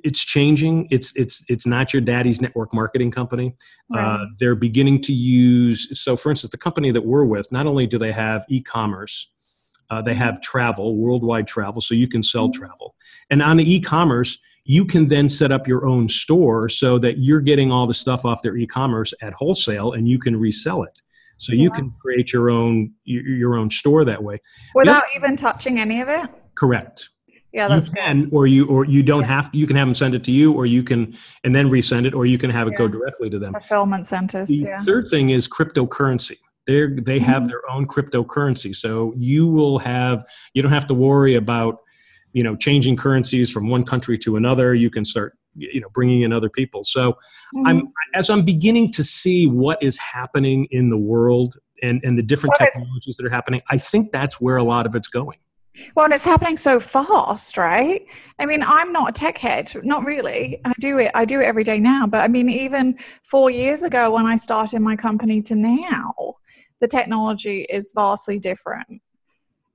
it's 0.04 0.24
changing. 0.24 0.88
It's 0.92 1.14
it's 1.16 1.44
it's 1.50 1.66
not 1.66 1.94
your 1.94 2.02
daddy's 2.02 2.42
network 2.42 2.74
marketing 2.74 3.12
company. 3.12 3.56
Uh, 3.94 3.98
right. 3.98 4.22
Uh, 4.22 4.26
they're 4.40 4.56
beginning 4.56 5.02
to 5.04 5.14
use. 5.14 6.00
So, 6.00 6.16
for 6.16 6.30
instance, 6.30 6.52
the 6.52 6.58
company 6.58 6.92
that 6.92 7.06
we're 7.06 7.26
with, 7.26 7.52
not 7.52 7.68
only 7.68 7.88
do 7.88 7.98
they 7.98 8.12
have 8.12 8.46
e-commerce, 8.50 9.30
uh, 9.90 10.02
they 10.02 10.12
mm-hmm. 10.12 10.22
have 10.22 10.42
travel, 10.42 10.96
worldwide 10.96 11.48
travel, 11.48 11.82
so 11.82 11.94
you 11.94 12.08
can 12.08 12.24
sell 12.24 12.48
mm-hmm. 12.50 12.60
travel. 12.60 12.96
And 13.30 13.42
on 13.42 13.58
the 13.58 13.72
e-commerce, 13.72 14.38
you 14.64 14.86
can 14.86 15.08
then 15.08 15.28
set 15.28 15.52
up 15.52 15.68
your 15.68 15.86
own 15.86 16.10
store 16.10 16.70
so 16.70 17.00
that 17.00 17.18
you're 17.18 17.42
getting 17.42 17.72
all 17.72 17.88
the 17.88 17.94
stuff 17.94 18.26
off 18.26 18.42
their 18.42 18.56
e-commerce 18.56 19.14
at 19.22 19.34
wholesale, 19.34 19.94
and 19.94 20.08
you 20.08 20.20
can 20.20 20.36
resell 20.36 20.84
it. 20.84 20.94
So 21.38 21.54
yeah. 21.54 21.64
you 21.64 21.72
can 21.72 21.94
create 22.02 22.34
your 22.34 22.50
own 22.50 22.92
your 23.06 23.56
own 23.56 23.72
store 23.72 24.04
that 24.06 24.24
way 24.24 24.42
without 24.76 25.04
even 25.16 25.36
touching 25.36 25.80
any 25.80 26.02
of 26.02 26.10
it. 26.10 26.30
Correct 26.58 27.10
yeah 27.52 27.68
that's 27.68 27.88
you 27.88 27.94
can 27.94 28.30
or 28.32 28.48
you 28.48 28.68
or 28.68 28.86
you 28.86 29.04
don't 29.04 29.22
yeah. 29.22 29.28
have 29.28 29.52
to, 29.52 29.58
you 29.58 29.68
can 29.68 29.76
have 29.76 29.88
them 29.88 29.96
send 29.96 30.14
it 30.14 30.24
to 30.24 30.32
you 30.32 30.54
or 30.54 30.66
you 30.66 30.84
can 30.84 31.16
and 31.44 31.56
then 31.56 31.70
resend 31.70 32.06
it 32.06 32.14
or 32.14 32.26
you 32.26 32.38
can 32.38 32.50
have 32.50 32.68
it 32.68 32.72
yeah. 32.72 32.78
go 32.78 32.88
directly 32.88 33.30
to 33.30 33.40
them 33.40 33.54
fulfillment 33.54 34.08
centers 34.08 34.50
the 34.50 34.56
yeah. 34.56 34.84
third 34.84 35.08
thing 35.10 35.30
is 35.30 35.48
cryptocurrency 35.48 36.38
they 36.68 36.88
they 36.88 37.20
have 37.20 37.44
mm-hmm. 37.44 37.48
their 37.48 37.70
own 37.70 37.88
cryptocurrency 37.88 38.76
so 38.76 39.14
you 39.18 39.48
will 39.48 39.80
have 39.80 40.26
you 40.54 40.62
don't 40.62 40.72
have 40.72 40.88
to 40.88 40.94
worry 40.94 41.36
about 41.36 41.80
you 42.34 42.44
know 42.44 42.56
changing 42.56 42.96
currencies 42.96 43.50
from 43.50 43.68
one 43.68 43.84
country 43.84 44.18
to 44.18 44.36
another 44.36 44.76
you 44.76 44.90
can 44.90 45.04
start 45.04 45.36
you 45.56 45.82
know 45.82 45.90
bringing 45.90 46.22
in 46.22 46.32
other 46.32 46.50
people 46.50 46.84
so 46.84 47.12
mm-hmm. 47.12 47.68
i'm 47.68 47.94
as 48.14 48.30
i'm 48.30 48.44
beginning 48.44 48.92
to 48.92 49.04
see 49.04 49.48
what 49.48 49.82
is 49.82 49.98
happening 49.98 50.68
in 50.72 50.90
the 50.90 50.98
world 50.98 51.58
and 51.82 52.02
and 52.04 52.18
the 52.18 52.24
different 52.24 52.52
what 52.52 52.60
technologies 52.60 53.14
is, 53.14 53.18
that 53.18 53.26
are 53.26 53.32
happening 53.32 53.62
i 53.70 53.78
think 53.78 54.12
that's 54.12 54.40
where 54.40 54.58
a 54.58 54.64
lot 54.64 54.86
of 54.86 54.96
it's 54.96 55.08
going 55.08 55.40
well, 55.96 56.06
and 56.06 56.14
it's 56.14 56.26
happening 56.26 56.58
so 56.58 56.80
fast, 56.80 57.58
right? 57.58 58.06
I 58.40 58.46
mean, 58.46 58.64
I'm 58.64 58.92
not 58.92 59.10
a 59.10 59.14
tech 59.14 59.38
head, 59.38 59.72
not 59.84 60.06
really. 60.06 60.60
I 60.66 60.74
do 60.80 60.98
it, 60.98 61.12
I 61.14 61.26
do 61.26 61.42
it 61.42 61.46
every 61.46 61.64
day 61.64 61.80
now. 61.80 62.08
But 62.08 62.22
I 62.22 62.28
mean, 62.28 62.50
even 62.50 62.98
four 63.24 63.50
years 63.50 63.84
ago 63.84 64.12
when 64.12 64.26
I 64.26 64.36
started 64.36 64.80
my 64.80 64.96
company 64.96 65.42
to 65.44 65.56
now, 65.56 66.36
the 66.80 66.88
technology 66.88 67.62
is 67.70 67.92
vastly 67.94 68.40
different. 68.40 69.02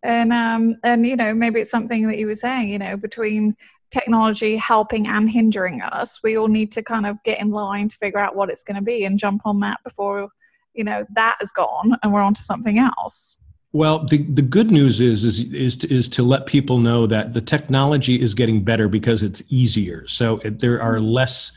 And 0.02 0.32
um, 0.32 0.76
and 0.84 1.06
you 1.06 1.16
know, 1.16 1.32
maybe 1.32 1.60
it's 1.60 1.70
something 1.70 2.06
that 2.08 2.18
you 2.18 2.26
were 2.26 2.34
saying, 2.34 2.68
you 2.68 2.78
know, 2.78 2.96
between 2.96 3.56
technology 3.90 4.56
helping 4.56 5.06
and 5.06 5.30
hindering 5.30 5.80
us, 5.80 6.20
we 6.22 6.36
all 6.36 6.48
need 6.48 6.72
to 6.72 6.82
kind 6.82 7.06
of 7.06 7.22
get 7.22 7.40
in 7.40 7.50
line 7.50 7.88
to 7.88 7.96
figure 7.96 8.18
out 8.18 8.36
what 8.36 8.50
it's 8.50 8.64
going 8.64 8.74
to 8.74 8.82
be 8.82 9.04
and 9.04 9.18
jump 9.18 9.42
on 9.44 9.60
that 9.60 9.78
before 9.84 10.28
you 10.74 10.82
know 10.82 11.06
that 11.14 11.36
is 11.40 11.52
gone 11.52 11.96
and 12.02 12.12
we're 12.12 12.20
on 12.20 12.34
to 12.34 12.42
something 12.42 12.78
else. 12.78 13.38
Well, 13.74 14.06
the, 14.06 14.18
the 14.18 14.40
good 14.40 14.70
news 14.70 15.00
is, 15.00 15.24
is 15.24 15.40
is 15.52 15.76
to, 15.78 15.92
is 15.92 16.08
to 16.10 16.22
let 16.22 16.46
people 16.46 16.78
know 16.78 17.08
that 17.08 17.34
the 17.34 17.40
technology 17.40 18.22
is 18.22 18.32
getting 18.32 18.62
better 18.62 18.88
because 18.88 19.24
it's 19.24 19.42
easier. 19.48 20.06
So 20.06 20.38
it, 20.44 20.60
there 20.60 20.80
are 20.80 21.00
less 21.00 21.50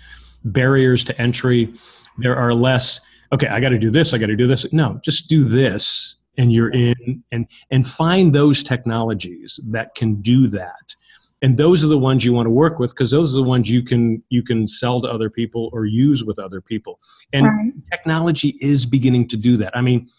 barriers 0.44 1.04
to 1.04 1.22
entry. 1.22 1.72
There 2.18 2.36
are 2.36 2.56
less. 2.56 3.00
Okay, 3.32 3.48
I 3.48 3.60
got 3.60 3.70
to 3.70 3.78
do 3.78 3.92
this. 3.92 4.16
I 4.16 4.18
got 4.18 4.28
to 4.28 4.36
do 4.36 4.48
this. 4.48 4.66
No, 4.74 5.00
just 5.04 5.30
do 5.30 5.44
this, 5.44 6.16
and 6.40 6.52
you're 6.52 6.72
in. 6.72 7.24
And 7.32 7.46
and 7.70 7.86
find 7.86 8.34
those 8.34 8.64
technologies 8.64 9.60
that 9.68 9.94
can 9.94 10.20
do 10.20 10.48
that. 10.48 10.96
And 11.44 11.56
those 11.56 11.84
are 11.84 11.88
the 11.88 12.00
ones 12.00 12.26
you 12.26 12.34
want 12.34 12.48
to 12.48 12.52
work 12.52 12.80
with 12.80 12.96
because 12.96 13.12
those 13.12 13.36
are 13.36 13.38
the 13.38 13.48
ones 13.48 13.70
you 13.70 13.84
can 13.84 14.24
you 14.30 14.42
can 14.42 14.66
sell 14.66 15.00
to 15.02 15.08
other 15.08 15.30
people 15.30 15.70
or 15.72 15.86
use 15.86 16.24
with 16.24 16.40
other 16.40 16.62
people. 16.62 17.00
And 17.32 17.46
right. 17.46 17.74
technology 17.92 18.58
is 18.60 18.88
beginning 18.88 19.28
to 19.28 19.38
do 19.38 19.56
that. 19.58 19.78
I 19.78 19.82
mean 19.82 20.10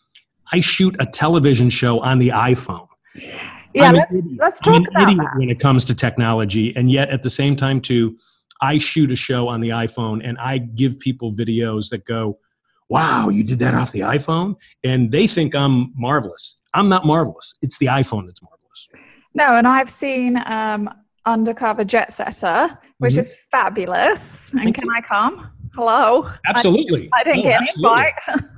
I 0.53 0.61
shoot 0.61 0.97
a 0.99 1.07
television 1.07 1.71
show 1.71 2.01
on 2.01 2.19
the 2.19 2.29
iPhone. 2.29 2.89
Yeah, 3.75 3.91
let's, 3.93 4.21
let's 4.39 4.61
talk 4.61 4.81
about 4.89 5.17
that. 5.17 5.35
when 5.37 5.51
it 5.51 5.61
comes 5.61 5.85
to 5.87 5.95
technology, 5.95 6.75
and 6.77 6.91
yet 6.91 7.11
at 7.11 7.23
the 7.23 7.31
same 7.31 7.55
time, 7.55 7.81
too, 7.81 8.17
I 8.63 8.79
shoot 8.79 9.13
a 9.13 9.17
show 9.17 9.47
on 9.49 9.61
the 9.61 9.69
iPhone, 9.69 10.21
and 10.27 10.39
I 10.39 10.59
give 10.59 10.99
people 10.99 11.33
videos 11.33 11.91
that 11.91 12.05
go, 12.07 12.39
"Wow, 12.89 13.29
you 13.29 13.45
did 13.45 13.59
that 13.61 13.75
off 13.75 13.93
the 13.93 14.01
iPhone," 14.01 14.57
and 14.85 15.11
they 15.13 15.27
think 15.27 15.55
I'm 15.55 15.93
marvelous. 15.95 16.57
I'm 16.75 16.89
not 16.89 17.05
marvelous. 17.07 17.55
It's 17.63 17.79
the 17.79 17.87
iPhone 17.87 18.27
that's 18.27 18.43
marvelous. 18.43 18.89
No, 19.35 19.57
and 19.57 19.69
I've 19.69 19.91
seen 19.91 20.43
um, 20.47 20.89
Undercover 21.27 21.85
Jet 21.85 22.13
Setter, 22.13 22.77
which 22.99 23.15
Mhm. 23.15 23.19
is 23.19 23.35
fabulous. 23.51 24.51
And 24.53 24.63
Thank 24.63 24.77
can 24.77 24.89
I 24.91 25.01
come? 25.03 25.51
Hello. 25.75 26.29
Absolutely. 26.47 27.09
I 27.13 27.23
didn't 27.23 27.41
Oh, 27.41 27.43
get 27.43 27.61
an 27.61 27.69
invite. 27.77 28.15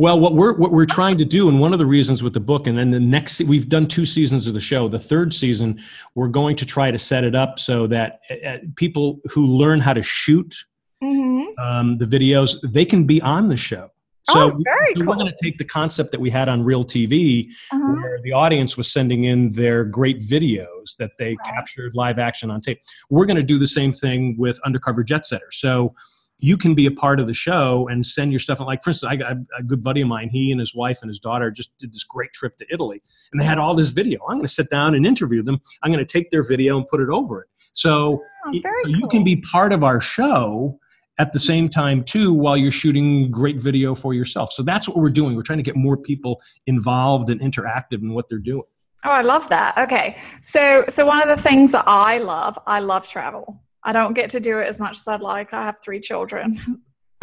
Well, 0.00 0.20
what 0.20 0.34
we're 0.34 0.54
what 0.56 0.70
we're 0.70 0.86
trying 0.86 1.18
to 1.18 1.24
do, 1.24 1.48
and 1.48 1.58
one 1.60 1.72
of 1.72 1.80
the 1.80 1.86
reasons 1.86 2.22
with 2.22 2.32
the 2.32 2.40
book, 2.40 2.66
and 2.68 2.78
then 2.78 2.90
the 2.92 3.00
next 3.00 3.40
we've 3.42 3.68
done 3.68 3.86
two 3.88 4.06
seasons 4.06 4.46
of 4.46 4.54
the 4.54 4.60
show. 4.60 4.86
The 4.88 4.98
third 4.98 5.34
season, 5.34 5.80
we're 6.14 6.28
going 6.28 6.54
to 6.56 6.64
try 6.66 6.90
to 6.92 6.98
set 6.98 7.24
it 7.24 7.34
up 7.34 7.58
so 7.58 7.86
that 7.88 8.20
uh, 8.30 8.48
uh, 8.48 8.58
people 8.76 9.20
who 9.30 9.44
learn 9.46 9.80
how 9.80 9.94
to 9.94 10.02
shoot 10.02 10.54
hmm 11.02 11.42
um, 11.58 11.98
the 11.98 12.06
videos, 12.06 12.56
they 12.72 12.84
can 12.84 13.04
be 13.06 13.20
on 13.22 13.48
the 13.48 13.56
show. 13.56 13.90
So 14.30 14.52
oh, 14.52 14.60
very 14.62 14.92
we- 14.94 14.94
cool. 15.00 15.06
we're 15.06 15.14
going 15.14 15.26
to 15.32 15.36
take 15.42 15.58
the 15.58 15.64
concept 15.64 16.12
that 16.12 16.20
we 16.20 16.28
had 16.30 16.48
on 16.48 16.62
Real 16.62 16.84
TV, 16.84 17.48
Uh-huh. 17.72 17.94
where 17.94 18.20
the 18.22 18.32
audience 18.32 18.76
was 18.76 18.92
sending 18.92 19.24
in 19.24 19.50
their 19.52 19.82
great 19.84 20.20
videos 20.20 20.96
that 20.98 21.12
they 21.18 21.34
Right. 21.34 21.38
captured 21.56 21.94
live 21.94 22.18
action 22.20 22.50
on 22.50 22.60
tape. 22.60 22.80
We're 23.10 23.26
going 23.26 23.36
to 23.38 23.42
do 23.42 23.58
the 23.58 23.66
same 23.66 23.92
thing 23.92 24.36
with 24.38 24.60
Undercover 24.66 25.02
Jet 25.02 25.24
Setter. 25.26 25.50
So 25.50 25.94
you 26.40 26.56
can 26.56 26.74
be 26.74 26.86
a 26.86 26.90
part 26.90 27.18
of 27.18 27.26
the 27.26 27.34
show 27.34 27.88
and 27.88 28.06
send 28.06 28.30
your 28.32 28.38
stuff. 28.38 28.60
Like, 28.60 28.82
for 28.84 28.90
instance, 28.90 29.10
I 29.10 29.16
got 29.16 29.32
a 29.58 29.62
good 29.62 29.82
buddy 29.82 30.00
of 30.02 30.08
mine, 30.08 30.28
he 30.28 30.50
and 30.52 30.60
his 30.60 30.74
wife 30.74 30.98
and 31.02 31.08
his 31.08 31.18
daughter 31.18 31.50
just 31.50 31.76
did 31.78 31.92
this 31.92 32.04
great 32.04 32.32
trip 32.32 32.56
to 32.58 32.66
Italy, 32.70 33.02
and 33.32 33.40
they 33.40 33.44
had 33.44 33.58
all 33.58 33.74
this 33.74 33.88
video. 33.90 34.20
I'm 34.28 34.36
going 34.36 34.46
to 34.46 34.52
sit 34.52 34.70
down 34.70 34.94
and 34.94 35.04
interview 35.06 35.42
them. 35.42 35.60
I'm 35.82 35.90
going 35.92 36.04
to 36.04 36.10
take 36.10 36.30
their 36.30 36.42
video 36.46 36.76
and 36.76 36.86
put 36.86 37.00
it 37.00 37.08
over 37.08 37.42
it. 37.42 37.48
So 37.72 38.22
Oh, 38.46 38.52
very 38.62 38.82
you 38.86 39.00
cool. 39.00 39.08
can 39.10 39.24
be 39.24 39.36
part 39.36 39.72
of 39.72 39.82
our 39.82 40.00
show 40.00 40.78
at 41.18 41.32
the 41.32 41.40
same 41.40 41.68
time 41.68 42.04
too 42.04 42.32
while 42.32 42.56
you're 42.56 42.70
shooting 42.70 43.28
great 43.32 43.58
video 43.58 43.92
for 43.96 44.14
yourself 44.14 44.52
so 44.52 44.62
that's 44.62 44.86
what 44.88 44.96
we're 44.96 45.10
doing 45.10 45.34
we're 45.34 45.42
trying 45.42 45.58
to 45.58 45.64
get 45.64 45.74
more 45.74 45.96
people 45.96 46.40
involved 46.68 47.28
and 47.30 47.40
interactive 47.40 48.00
in 48.00 48.14
what 48.14 48.28
they're 48.28 48.38
doing 48.38 48.62
Oh, 49.04 49.10
I 49.10 49.22
love 49.22 49.48
that. 49.50 49.78
Okay. 49.78 50.16
So 50.42 50.84
so 50.88 51.06
one 51.06 51.20
of 51.22 51.28
the 51.28 51.40
things 51.40 51.70
that 51.72 51.84
I 51.86 52.18
love, 52.18 52.58
I 52.66 52.80
love 52.80 53.08
travel. 53.08 53.62
I 53.88 53.92
don't 53.92 54.12
get 54.12 54.28
to 54.30 54.40
do 54.40 54.58
it 54.58 54.68
as 54.68 54.78
much 54.78 54.98
as 54.98 55.08
I'd 55.08 55.22
like. 55.22 55.54
I 55.54 55.64
have 55.64 55.78
three 55.82 55.98
children. 55.98 56.82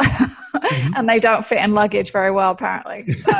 and 0.96 1.08
they 1.08 1.20
don't 1.20 1.46
fit 1.46 1.58
in 1.58 1.74
luggage 1.74 2.10
very 2.10 2.32
well 2.32 2.50
apparently. 2.50 3.06
So 3.06 3.32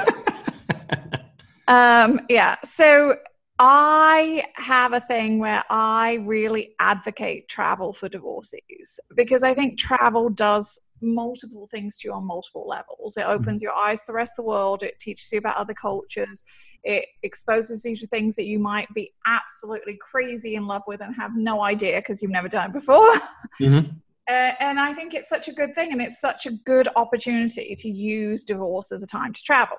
um 1.69 2.21
yeah. 2.29 2.55
So 2.65 3.17
I 3.59 4.45
have 4.55 4.93
a 4.93 5.01
thing 5.01 5.41
where 5.41 5.65
I 5.69 6.21
really 6.25 6.77
advocate 6.79 7.49
travel 7.49 7.93
for 7.93 8.09
divorcees 8.09 9.01
because 9.17 9.43
I 9.43 9.55
think 9.55 9.77
travel 9.77 10.29
does 10.29 10.79
multiple 11.01 11.69
things 11.71 11.99
to 11.99 12.09
you 12.09 12.15
on 12.15 12.27
multiple 12.27 12.67
levels. 12.67 13.17
It 13.17 13.27
opens 13.27 13.63
your 13.63 13.75
eyes 13.75 14.01
to 14.01 14.07
the 14.09 14.15
rest 14.15 14.33
of 14.39 14.45
the 14.45 14.49
world, 14.49 14.83
it 14.83 14.99
teaches 15.01 15.31
you 15.33 15.39
about 15.39 15.57
other 15.57 15.75
cultures, 15.75 16.45
it 16.85 17.07
exposes 17.23 17.85
you 17.85 17.97
to 17.97 18.07
things 18.07 18.37
that 18.37 18.47
you 18.47 18.59
might 18.59 18.93
be 18.95 19.13
absolutely 19.27 19.99
crazy 20.01 20.55
in 20.55 20.67
love 20.67 20.83
with 20.87 21.01
and 21.01 21.15
have 21.15 21.33
no 21.37 21.63
idea 21.63 21.97
because 21.97 22.23
you've 22.23 22.31
never 22.31 22.49
done 22.49 22.71
it 22.71 22.73
before. 22.73 23.13
Mhm. 23.61 24.03
Uh, 24.29 24.53
and 24.59 24.81
I 24.81 24.93
think 24.93 25.15
it's 25.15 25.29
such 25.29 25.47
a 25.47 25.53
good 25.53 25.75
thing, 25.75 25.93
and 25.93 26.03
it's 26.03 26.21
such 26.21 26.47
a 26.47 26.51
good 26.51 26.89
opportunity 26.97 27.77
to 27.77 27.89
use 27.89 28.45
divorce 28.45 28.91
as 28.91 29.03
a 29.03 29.07
time 29.07 29.33
to 29.33 29.43
travel. 29.43 29.77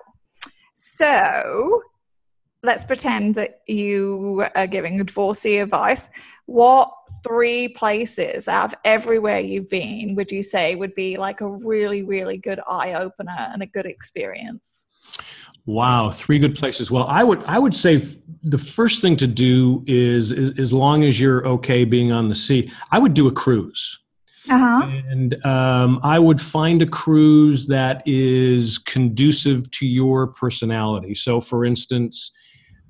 So 0.73 1.81
let's 2.63 2.85
pretend 2.85 3.35
that 3.35 3.61
you 3.67 4.45
are 4.55 4.67
giving 4.67 5.01
a 5.01 5.03
divorcee 5.03 5.57
advice. 5.57 6.09
What 6.45 6.91
three 7.27 7.67
places 7.67 8.47
out 8.47 8.73
of 8.73 8.79
everywhere 8.85 9.39
you've 9.39 9.69
been 9.69 10.15
would 10.15 10.31
you 10.31 10.41
say 10.43 10.75
would 10.75 10.95
be 10.95 11.17
like 11.17 11.41
a 11.41 11.47
really, 11.47 12.01
really 12.03 12.37
good 12.37 12.59
eye 12.67 12.93
opener 12.93 13.35
and 13.53 13.61
a 13.61 13.65
good 13.67 13.85
experience? 13.85 14.85
wow 15.65 16.09
three 16.11 16.39
good 16.39 16.55
places 16.55 16.89
well 16.91 17.05
i 17.07 17.23
would 17.23 17.43
i 17.45 17.59
would 17.59 17.73
say 17.73 18.05
the 18.43 18.57
first 18.57 19.01
thing 19.01 19.15
to 19.17 19.27
do 19.27 19.83
is, 19.87 20.31
is 20.31 20.57
as 20.57 20.71
long 20.71 21.03
as 21.03 21.19
you're 21.19 21.45
okay 21.47 21.83
being 21.83 22.11
on 22.11 22.29
the 22.29 22.35
sea 22.35 22.71
i 22.91 22.99
would 22.99 23.13
do 23.13 23.27
a 23.27 23.31
cruise 23.31 23.99
Uh 24.49 24.57
huh. 24.59 24.87
and 25.09 25.45
um, 25.45 25.99
I 26.03 26.19
would 26.19 26.39
find 26.39 26.81
a 26.81 26.85
cruise 26.85 27.67
that 27.67 28.01
is 28.05 28.77
conducive 28.77 29.69
to 29.71 29.85
your 29.85 30.27
personality. 30.27 31.15
So, 31.15 31.41
for 31.41 31.65
instance, 31.65 32.31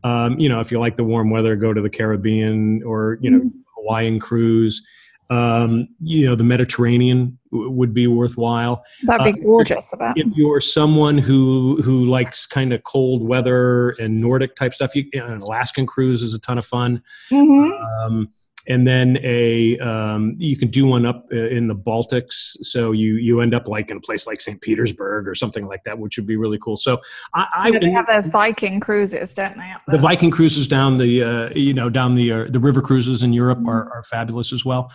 um, 0.03 0.37
you 0.39 0.49
know, 0.49 0.59
if 0.59 0.71
you 0.71 0.79
like 0.79 0.97
the 0.97 1.03
warm 1.03 1.31
weather, 1.31 1.55
go 1.55 1.73
to 1.73 1.81
the 1.81 1.89
Caribbean 1.89 2.83
or 2.83 3.17
you 3.21 3.31
know 3.31 3.41
Hawaiian 3.77 4.19
cruise. 4.19 4.81
Um, 5.29 5.89
you 5.99 6.25
know, 6.25 6.35
the 6.35 6.45
Mediterranean 6.45 7.37
w- 7.51 7.69
would 7.69 7.93
be 7.93 8.07
worthwhile. 8.07 8.83
That'd 9.03 9.35
be 9.35 9.41
Uh, 9.41 9.43
gorgeous. 9.43 9.91
About 9.91 10.17
If 10.17 10.27
you're 10.37 10.61
someone 10.61 11.17
who 11.17 11.81
who 11.81 12.05
likes 12.05 12.45
kind 12.45 12.71
of 12.71 12.83
cold 12.83 13.27
weather 13.27 13.89
and 13.99 14.21
Nordic 14.21 14.55
type 14.55 14.73
stuff, 14.73 14.95
you, 14.95 15.05
an 15.13 15.41
Alaskan 15.41 15.85
cruise 15.85 16.23
is 16.23 16.33
a 16.33 16.39
ton 16.39 16.57
of 16.57 16.65
fun. 16.65 17.01
hmm 17.29 17.71
Um, 18.05 18.29
and 18.67 18.87
then 18.87 19.17
a 19.23 19.77
um, 19.79 20.35
you 20.37 20.57
can 20.57 20.69
do 20.69 20.85
one 20.85 21.05
up 21.05 21.25
uh, 21.31 21.35
in 21.35 21.67
the 21.67 21.75
Baltics, 21.75 22.57
so 22.61 22.91
you 22.91 23.15
you 23.15 23.41
end 23.41 23.53
up 23.53 23.67
like 23.67 23.89
in 23.89 23.97
a 23.97 24.01
place 24.01 24.27
like 24.27 24.41
St. 24.41 24.59
Petersburg 24.61 25.27
or 25.27 25.35
something 25.35 25.67
like 25.67 25.83
that, 25.85 25.97
which 25.97 26.17
would 26.17 26.27
be 26.27 26.35
really 26.35 26.59
cool. 26.59 26.75
So 26.75 26.99
I, 27.33 27.47
I 27.53 27.79
they 27.79 27.89
have 27.91 28.07
those 28.07 28.27
Viking 28.27 28.79
cruises, 28.79 29.33
don't 29.33 29.57
they? 29.57 29.73
The? 29.87 29.97
Viking 29.97 30.31
cruises 30.31 30.67
down 30.67 30.97
the 30.97 31.23
uh, 31.23 31.49
you 31.55 31.73
know 31.73 31.89
down 31.89 32.15
the 32.15 32.31
uh, 32.31 32.45
the 32.49 32.59
river 32.59 32.81
cruises 32.81 33.23
in 33.23 33.33
Europe 33.33 33.59
are, 33.67 33.91
are 33.93 34.03
fabulous 34.03 34.51
as 34.51 34.65
well. 34.65 34.91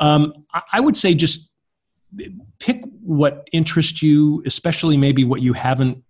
Um, 0.00 0.32
I, 0.52 0.62
I 0.74 0.80
would 0.80 0.96
say 0.96 1.14
just 1.14 1.50
pick 2.58 2.82
what 3.00 3.48
interests 3.52 4.02
you, 4.02 4.42
especially 4.46 4.96
maybe 4.96 5.24
what 5.24 5.40
you 5.40 5.52
haven't 5.52 6.02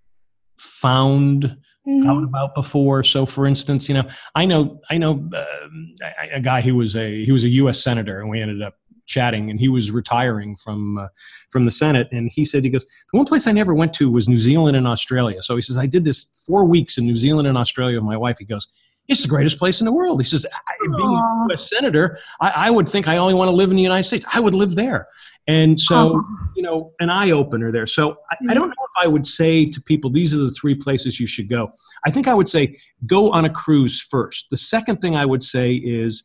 found 0.58 1.56
Mhm. 1.86 2.08
out 2.08 2.22
about 2.22 2.54
before. 2.54 3.02
So, 3.02 3.26
for 3.26 3.46
instance, 3.46 3.88
you 3.88 3.94
know, 3.94 4.04
I 4.34 4.46
know, 4.46 4.80
I 4.88 4.98
know 4.98 5.28
a, 5.34 6.36
a 6.36 6.40
guy 6.40 6.60
who 6.60 6.76
was 6.76 6.94
a 6.94 7.24
he 7.24 7.32
was 7.32 7.44
a 7.44 7.48
U.S. 7.48 7.82
senator, 7.82 8.20
and 8.20 8.30
we 8.30 8.40
ended 8.40 8.62
up 8.62 8.74
chatting, 9.06 9.50
and 9.50 9.58
he 9.58 9.68
was 9.68 9.90
retiring 9.90 10.56
from 10.56 10.98
uh, 10.98 11.08
from 11.50 11.64
the 11.64 11.72
Senate, 11.72 12.08
and 12.12 12.30
he 12.32 12.44
said, 12.44 12.62
he 12.62 12.70
goes, 12.70 12.84
the 13.12 13.16
one 13.18 13.26
place 13.26 13.46
I 13.48 13.52
never 13.52 13.74
went 13.74 13.92
to 13.94 14.10
was 14.10 14.28
New 14.28 14.38
Zealand 14.38 14.76
and 14.76 14.86
Australia. 14.86 15.42
So 15.42 15.56
he 15.56 15.62
says, 15.62 15.76
I 15.76 15.86
did 15.86 16.04
this 16.04 16.26
four 16.46 16.64
weeks 16.64 16.98
in 16.98 17.06
New 17.06 17.16
Zealand 17.16 17.48
and 17.48 17.58
Australia 17.58 17.96
with 17.96 18.04
my 18.04 18.16
wife. 18.16 18.36
He 18.38 18.44
goes. 18.44 18.66
It's 19.08 19.22
the 19.22 19.28
greatest 19.28 19.58
place 19.58 19.80
in 19.80 19.84
the 19.84 19.92
world. 19.92 20.20
He 20.20 20.24
says, 20.24 20.46
I, 20.52 20.72
being 20.80 21.08
a 21.08 21.46
U.S. 21.48 21.68
senator, 21.68 22.18
I, 22.40 22.52
I 22.68 22.70
would 22.70 22.88
think 22.88 23.08
I 23.08 23.16
only 23.16 23.34
want 23.34 23.50
to 23.50 23.54
live 23.54 23.70
in 23.70 23.76
the 23.76 23.82
United 23.82 24.04
States. 24.04 24.24
I 24.32 24.38
would 24.38 24.54
live 24.54 24.74
there. 24.74 25.08
And 25.48 25.78
so, 25.78 26.16
Aw. 26.16 26.48
you 26.54 26.62
know, 26.62 26.92
an 27.00 27.10
eye 27.10 27.32
opener 27.32 27.72
there. 27.72 27.86
So 27.86 28.16
I, 28.30 28.36
I 28.50 28.54
don't 28.54 28.68
know 28.68 28.74
if 28.78 29.04
I 29.04 29.08
would 29.08 29.26
say 29.26 29.66
to 29.66 29.80
people, 29.82 30.08
these 30.08 30.34
are 30.34 30.38
the 30.38 30.50
three 30.50 30.76
places 30.76 31.18
you 31.18 31.26
should 31.26 31.48
go. 31.48 31.72
I 32.06 32.10
think 32.10 32.28
I 32.28 32.34
would 32.34 32.48
say 32.48 32.76
go 33.06 33.30
on 33.32 33.44
a 33.44 33.50
cruise 33.50 34.00
first. 34.00 34.46
The 34.50 34.56
second 34.56 35.00
thing 35.00 35.16
I 35.16 35.26
would 35.26 35.42
say 35.42 35.74
is 35.74 36.22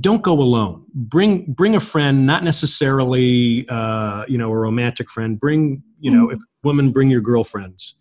don't 0.00 0.22
go 0.22 0.32
alone. 0.32 0.84
Bring 0.94 1.44
bring 1.52 1.76
a 1.76 1.80
friend, 1.80 2.26
not 2.26 2.42
necessarily 2.42 3.66
uh, 3.68 4.24
you 4.26 4.38
know 4.38 4.50
a 4.50 4.56
romantic 4.56 5.10
friend. 5.10 5.38
Bring 5.38 5.82
you 6.00 6.10
know 6.10 6.30
if 6.30 6.38
women 6.62 6.90
bring 6.90 7.10
your 7.10 7.20
girlfriends, 7.20 7.94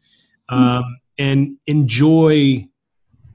um, 0.49 0.83
and 1.19 1.57
enjoy 1.67 2.65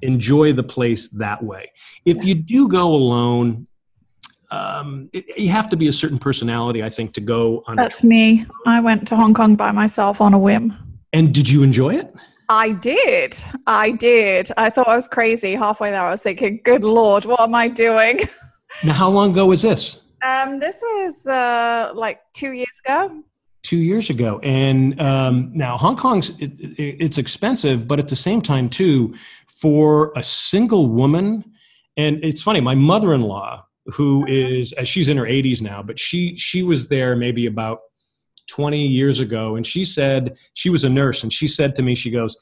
enjoy 0.02 0.52
the 0.52 0.62
place 0.62 1.08
that 1.10 1.42
way. 1.42 1.70
If 2.04 2.24
you 2.24 2.34
do 2.34 2.68
go 2.68 2.88
alone. 2.88 3.66
Um, 4.50 5.10
it, 5.12 5.38
you 5.38 5.50
have 5.50 5.68
to 5.68 5.76
be 5.76 5.88
a 5.88 5.92
certain 5.92 6.18
personality, 6.18 6.82
I 6.82 6.88
think, 6.88 7.12
to 7.14 7.20
go 7.20 7.62
on. 7.66 7.74
A 7.74 7.82
That's 7.82 8.02
me. 8.02 8.46
I 8.64 8.80
went 8.80 9.06
to 9.08 9.16
Hong 9.16 9.34
Kong 9.34 9.56
by 9.56 9.72
myself 9.72 10.22
on 10.22 10.32
a 10.32 10.38
whim. 10.38 10.74
and 11.12 11.34
did 11.34 11.50
you 11.50 11.62
enjoy 11.62 11.96
it? 11.96 12.14
I 12.48 12.70
did. 12.70 13.38
I 13.66 13.90
did. 13.90 14.50
I 14.56 14.70
thought 14.70 14.88
I 14.88 14.96
was 14.96 15.06
crazy. 15.06 15.54
Halfway 15.54 15.90
there, 15.90 16.02
I 16.02 16.10
was 16.10 16.22
thinking, 16.22 16.60
good 16.64 16.82
Lord, 16.82 17.26
what 17.26 17.40
am 17.40 17.54
I 17.54 17.68
doing? 17.68 18.20
Now, 18.84 18.92
how 18.92 19.08
long 19.08 19.30
ago 19.32 19.46
was 19.46 19.62
this? 19.62 20.02
Um, 20.22 20.60
this 20.60 20.82
was 20.82 21.26
uh, 21.26 21.90
like 21.94 22.20
two 22.34 22.52
years 22.52 22.80
ago. 22.84 23.22
two 23.62 23.78
years 23.78 24.08
ago 24.10 24.38
and 24.42 25.00
um, 25.00 25.50
now 25.54 25.76
hong 25.76 25.96
kong's 25.96 26.30
it, 26.38 26.52
it, 26.60 26.96
it's 27.00 27.18
expensive 27.18 27.88
but 27.88 27.98
at 27.98 28.08
the 28.08 28.16
same 28.16 28.40
time 28.40 28.68
too 28.68 29.14
for 29.60 30.12
a 30.16 30.22
single 30.22 30.88
woman 30.88 31.44
and 31.96 32.22
it's 32.24 32.42
funny 32.42 32.60
my 32.60 32.74
mother-in-law 32.74 33.64
who 33.86 34.26
is 34.26 34.72
she's 34.84 35.08
in 35.08 35.16
her 35.16 35.24
80s 35.24 35.60
now 35.62 35.82
but 35.82 35.98
she 35.98 36.36
she 36.36 36.62
was 36.62 36.88
there 36.88 37.16
maybe 37.16 37.46
about 37.46 37.80
20 38.50 38.86
years 38.86 39.20
ago 39.20 39.56
and 39.56 39.66
she 39.66 39.84
said 39.84 40.36
she 40.54 40.70
was 40.70 40.84
a 40.84 40.88
nurse 40.88 41.22
and 41.22 41.32
she 41.32 41.48
said 41.48 41.74
to 41.74 41.82
me 41.82 41.94
she 41.94 42.10
goes 42.10 42.36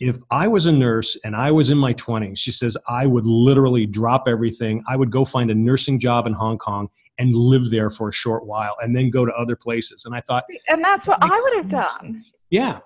if 0.00 0.16
i 0.30 0.46
was 0.46 0.66
a 0.66 0.72
nurse 0.72 1.16
and 1.24 1.34
i 1.36 1.50
was 1.50 1.70
in 1.70 1.78
my 1.78 1.94
20s 1.94 2.38
she 2.38 2.50
says 2.52 2.76
i 2.88 3.06
would 3.06 3.24
literally 3.24 3.86
drop 3.86 4.24
everything 4.28 4.82
i 4.88 4.96
would 4.96 5.10
go 5.10 5.24
find 5.24 5.50
a 5.50 5.54
nursing 5.54 5.98
job 5.98 6.26
in 6.26 6.32
hong 6.32 6.58
kong 6.58 6.88
and 7.18 7.34
live 7.34 7.70
there 7.70 7.90
for 7.90 8.08
a 8.08 8.12
short 8.12 8.46
while 8.46 8.76
and 8.82 8.96
then 8.96 9.10
go 9.10 9.24
to 9.24 9.32
other 9.34 9.56
places 9.56 10.04
and 10.04 10.14
i 10.14 10.20
thought 10.20 10.44
And 10.68 10.82
that's 10.82 11.06
what 11.06 11.18
I 11.22 11.40
would 11.40 11.54
have 11.56 11.68
done. 11.68 12.24
yeah. 12.50 12.80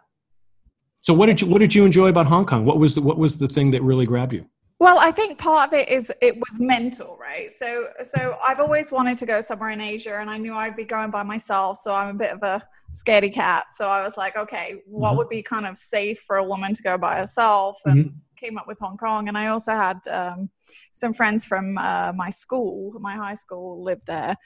So 1.07 1.14
what 1.14 1.27
did 1.27 1.40
you 1.40 1.47
what 1.47 1.61
did 1.61 1.73
you 1.73 1.85
enjoy 1.85 2.09
about 2.09 2.27
Hong 2.27 2.45
Kong? 2.45 2.64
What 2.64 2.81
was 2.81 2.97
the, 2.97 3.01
what 3.01 3.16
was 3.16 3.38
the 3.38 3.47
thing 3.47 3.71
that 3.71 3.83
really 3.83 4.07
grabbed 4.07 4.33
you? 4.33 4.45
Well, 4.81 4.99
I 4.99 5.12
think 5.12 5.38
part 5.38 5.69
of 5.69 5.75
it 5.79 5.88
is 5.88 6.12
it 6.21 6.35
was 6.37 6.59
mental, 6.59 7.16
right? 7.19 7.51
So, 7.51 7.87
so 8.03 8.37
I've 8.45 8.59
always 8.59 8.90
wanted 8.90 9.16
to 9.19 9.27
go 9.27 9.40
somewhere 9.40 9.71
in 9.71 9.81
Asia, 9.81 10.19
and 10.19 10.29
I 10.29 10.37
knew 10.37 10.53
I'd 10.55 10.75
be 10.75 10.85
going 10.85 11.12
by 11.12 11.23
myself. 11.23 11.79
So 11.79 11.95
I'm 11.95 12.09
a 12.16 12.19
bit 12.19 12.33
of 12.33 12.42
a 12.42 12.61
scaredy 12.92 13.33
cat. 13.33 13.66
So 13.75 13.88
I 13.88 14.03
was 14.03 14.16
like, 14.16 14.37
okay, 14.37 14.83
what 14.85 15.12
Mhm. 15.12 15.16
would 15.19 15.29
be 15.29 15.42
kind 15.42 15.64
of 15.64 15.79
safe 15.79 16.19
for 16.27 16.37
a 16.38 16.45
woman 16.45 16.75
to 16.75 16.83
go 16.83 16.99
by 16.99 17.16
herself? 17.19 17.79
And 17.85 18.21
came 18.37 18.59
up 18.59 18.66
with 18.66 18.79
Hong 18.81 18.99
Kong, 18.99 19.29
and 19.29 19.38
I 19.38 19.47
also 19.47 19.73
had 19.73 19.99
um, 20.09 20.51
some 20.92 21.14
friends 21.14 21.45
from 21.45 21.79
uh, 21.79 22.12
my 22.14 22.31
school, 22.31 22.92
my 23.01 23.14
high 23.14 23.35
school, 23.35 23.83
lived 23.83 24.07
there, 24.07 24.37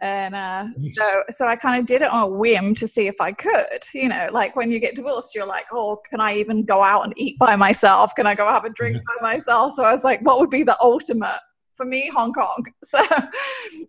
and 0.00 0.34
uh, 0.34 0.68
so 0.76 1.22
so 1.30 1.46
I 1.46 1.56
kind 1.56 1.80
of 1.80 1.86
did 1.86 2.02
it 2.02 2.10
on 2.10 2.22
a 2.24 2.28
whim 2.28 2.74
to 2.74 2.86
see 2.86 3.06
if 3.06 3.20
I 3.20 3.32
could. 3.32 3.86
You 3.94 4.08
know, 4.08 4.28
like 4.32 4.54
when 4.54 4.70
you 4.70 4.78
get 4.78 4.94
divorced, 4.94 5.34
you're 5.34 5.46
like, 5.46 5.66
oh, 5.72 6.00
can 6.08 6.20
I 6.20 6.36
even 6.36 6.64
go 6.64 6.82
out 6.82 7.04
and 7.04 7.14
eat 7.16 7.38
by 7.38 7.56
myself? 7.56 8.14
Can 8.14 8.26
I 8.26 8.34
go 8.34 8.46
have 8.46 8.64
a 8.64 8.70
drink 8.70 8.98
by 9.06 9.32
myself? 9.32 9.72
So 9.72 9.84
I 9.84 9.92
was 9.92 10.04
like, 10.04 10.20
what 10.20 10.38
would 10.38 10.50
be 10.50 10.62
the 10.62 10.76
ultimate? 10.82 11.40
For 11.76 11.84
me, 11.84 12.10
Hong 12.14 12.32
Kong. 12.32 12.64
So, 12.84 13.02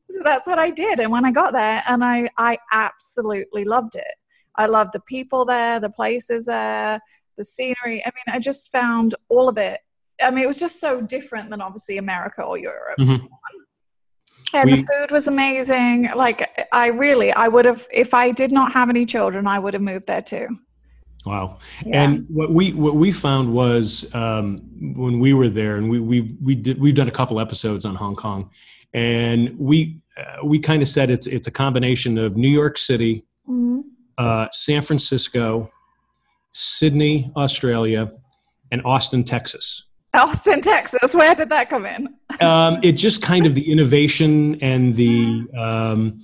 so 0.10 0.20
that's 0.24 0.48
what 0.48 0.60
I 0.60 0.72
did. 0.72 1.00
And 1.00 1.12
when 1.12 1.24
I 1.24 1.32
got 1.32 1.54
there, 1.54 1.84
and 1.88 2.04
I, 2.04 2.30
I 2.38 2.58
absolutely 2.72 3.64
loved 3.64 3.96
it. 3.96 4.16
I 4.56 4.66
loved 4.66 4.92
the 4.94 5.00
people 5.02 5.46
there, 5.46 5.80
the 5.80 5.90
places 5.90 6.46
there, 6.46 7.00
the 7.38 7.44
scenery. 7.44 8.04
I 8.06 8.10
mean, 8.10 8.36
I 8.36 8.40
just 8.40 8.72
found 8.72 9.16
all 9.30 9.48
of 9.48 9.58
it. 9.58 9.80
I 10.22 10.32
mean, 10.32 10.44
it 10.44 10.48
was 10.48 10.60
just 10.60 10.82
so 10.82 11.00
different 11.00 11.50
than 11.50 11.62
obviously 11.62 11.98
America 11.98 12.42
or 12.42 12.58
Europe. 12.58 12.98
Mm-hmm. 13.00 13.28
And 14.54 14.72
we, 14.72 14.78
the 14.78 14.84
food 14.84 15.12
was 15.12 15.28
amazing. 15.28 16.10
Like, 16.16 16.68
I 16.72 16.88
really, 16.88 17.32
I 17.32 17.48
would 17.48 17.66
have, 17.66 17.88
if 17.92 18.14
I 18.14 18.32
did 18.32 18.52
not 18.52 18.72
have 18.72 18.90
any 18.90 19.06
children, 19.06 19.46
I 19.48 19.60
would 19.60 19.74
have 19.74 19.84
moved 19.84 20.08
there 20.08 20.22
too. 20.22 20.48
Wow. 21.26 21.60
Yeah. 21.86 22.04
And 22.04 22.26
what 22.30 22.52
we 22.54 22.72
what 22.72 22.96
we 22.96 23.12
found 23.12 23.54
was 23.54 24.10
um, 24.14 24.62
when 24.96 25.20
we 25.20 25.34
were 25.34 25.50
there, 25.50 25.76
and 25.76 25.90
we 25.90 26.00
we 26.00 26.38
we 26.42 26.56
did 26.56 26.80
we've 26.80 26.96
done 26.96 27.10
a 27.10 27.12
couple 27.12 27.42
episodes 27.42 27.84
on 27.84 27.96
Hong 27.96 28.16
Kong, 28.16 28.50
and 28.94 29.58
we 29.60 30.00
uh, 30.16 30.46
we 30.46 30.58
kind 30.58 30.82
of 30.82 30.88
said 30.88 31.12
it's 31.12 31.28
it's 31.28 31.48
a 31.48 31.52
combination 31.52 32.18
of 32.18 32.38
New 32.38 32.48
York 32.48 32.78
City, 32.78 33.26
mm-hmm. 33.48 33.82
uh, 34.18 34.48
San 34.52 34.82
Francisco, 34.82 35.70
Sydney, 36.52 37.30
Australia, 37.36 38.10
and 38.72 38.82
Austin, 38.86 39.26
Texas. 39.26 39.84
Austin, 40.18 40.62
Texas. 40.62 41.14
Where 41.14 41.36
did 41.36 41.50
that 41.50 41.70
come 41.70 41.86
in? 41.86 42.14
um, 42.42 42.80
it 42.84 42.94
just 42.94 43.22
kind 43.22 43.46
of 43.46 43.56
the 43.56 43.72
innovation 43.72 44.58
and 44.62 44.96
the 44.96 45.46
um, 45.58 46.24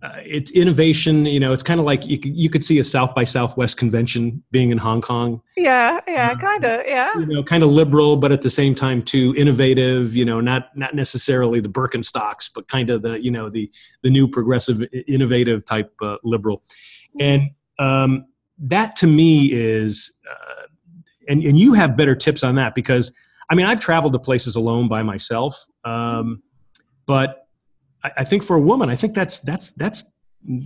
uh, 0.00 0.12
it's 0.24 0.50
innovation. 0.52 1.26
You 1.26 1.40
know, 1.40 1.52
it's 1.52 1.62
kind 1.62 1.80
of 1.80 1.86
like 1.86 2.06
you 2.06 2.18
could, 2.18 2.36
you 2.36 2.48
could 2.48 2.64
see 2.64 2.78
a 2.78 2.84
South 2.84 3.14
by 3.14 3.24
Southwest 3.24 3.76
convention 3.76 4.42
being 4.52 4.70
in 4.70 4.78
Hong 4.78 5.00
Kong. 5.00 5.42
Yeah, 5.56 6.00
yeah, 6.06 6.30
uh, 6.30 6.38
kind 6.38 6.64
of, 6.64 6.86
yeah. 6.86 7.18
You 7.18 7.26
know, 7.26 7.42
kind 7.42 7.64
of 7.64 7.70
liberal, 7.70 8.16
but 8.16 8.30
at 8.30 8.42
the 8.42 8.50
same 8.50 8.74
time 8.74 9.02
too 9.02 9.34
innovative. 9.36 10.14
You 10.14 10.24
know, 10.24 10.40
not 10.40 10.76
not 10.76 10.94
necessarily 10.94 11.60
the 11.60 11.68
Birkenstocks, 11.68 12.50
but 12.54 12.68
kind 12.68 12.90
of 12.90 13.02
the 13.02 13.22
you 13.22 13.30
know 13.30 13.48
the 13.48 13.70
the 14.02 14.10
new 14.10 14.28
progressive, 14.28 14.84
innovative 15.08 15.64
type 15.66 15.92
uh, 16.00 16.16
liberal, 16.22 16.62
and 17.18 17.50
um, 17.80 18.26
that 18.58 18.94
to 18.96 19.08
me 19.08 19.50
is, 19.52 20.12
uh, 20.30 20.66
and 21.28 21.42
and 21.42 21.58
you 21.58 21.72
have 21.72 21.96
better 21.96 22.14
tips 22.14 22.44
on 22.44 22.54
that 22.54 22.76
because 22.76 23.10
I 23.50 23.54
mean 23.54 23.66
I've 23.66 23.80
traveled 23.80 24.12
to 24.12 24.18
places 24.18 24.56
alone 24.56 24.88
by 24.88 25.02
myself, 25.02 25.64
um, 25.84 26.42
but 27.06 27.46
I, 28.02 28.12
I 28.18 28.24
think 28.24 28.42
for 28.42 28.56
a 28.56 28.60
woman, 28.60 28.90
I 28.90 28.96
think 28.96 29.14
that's 29.14 29.40
that's 29.40 29.72
that's 29.72 30.04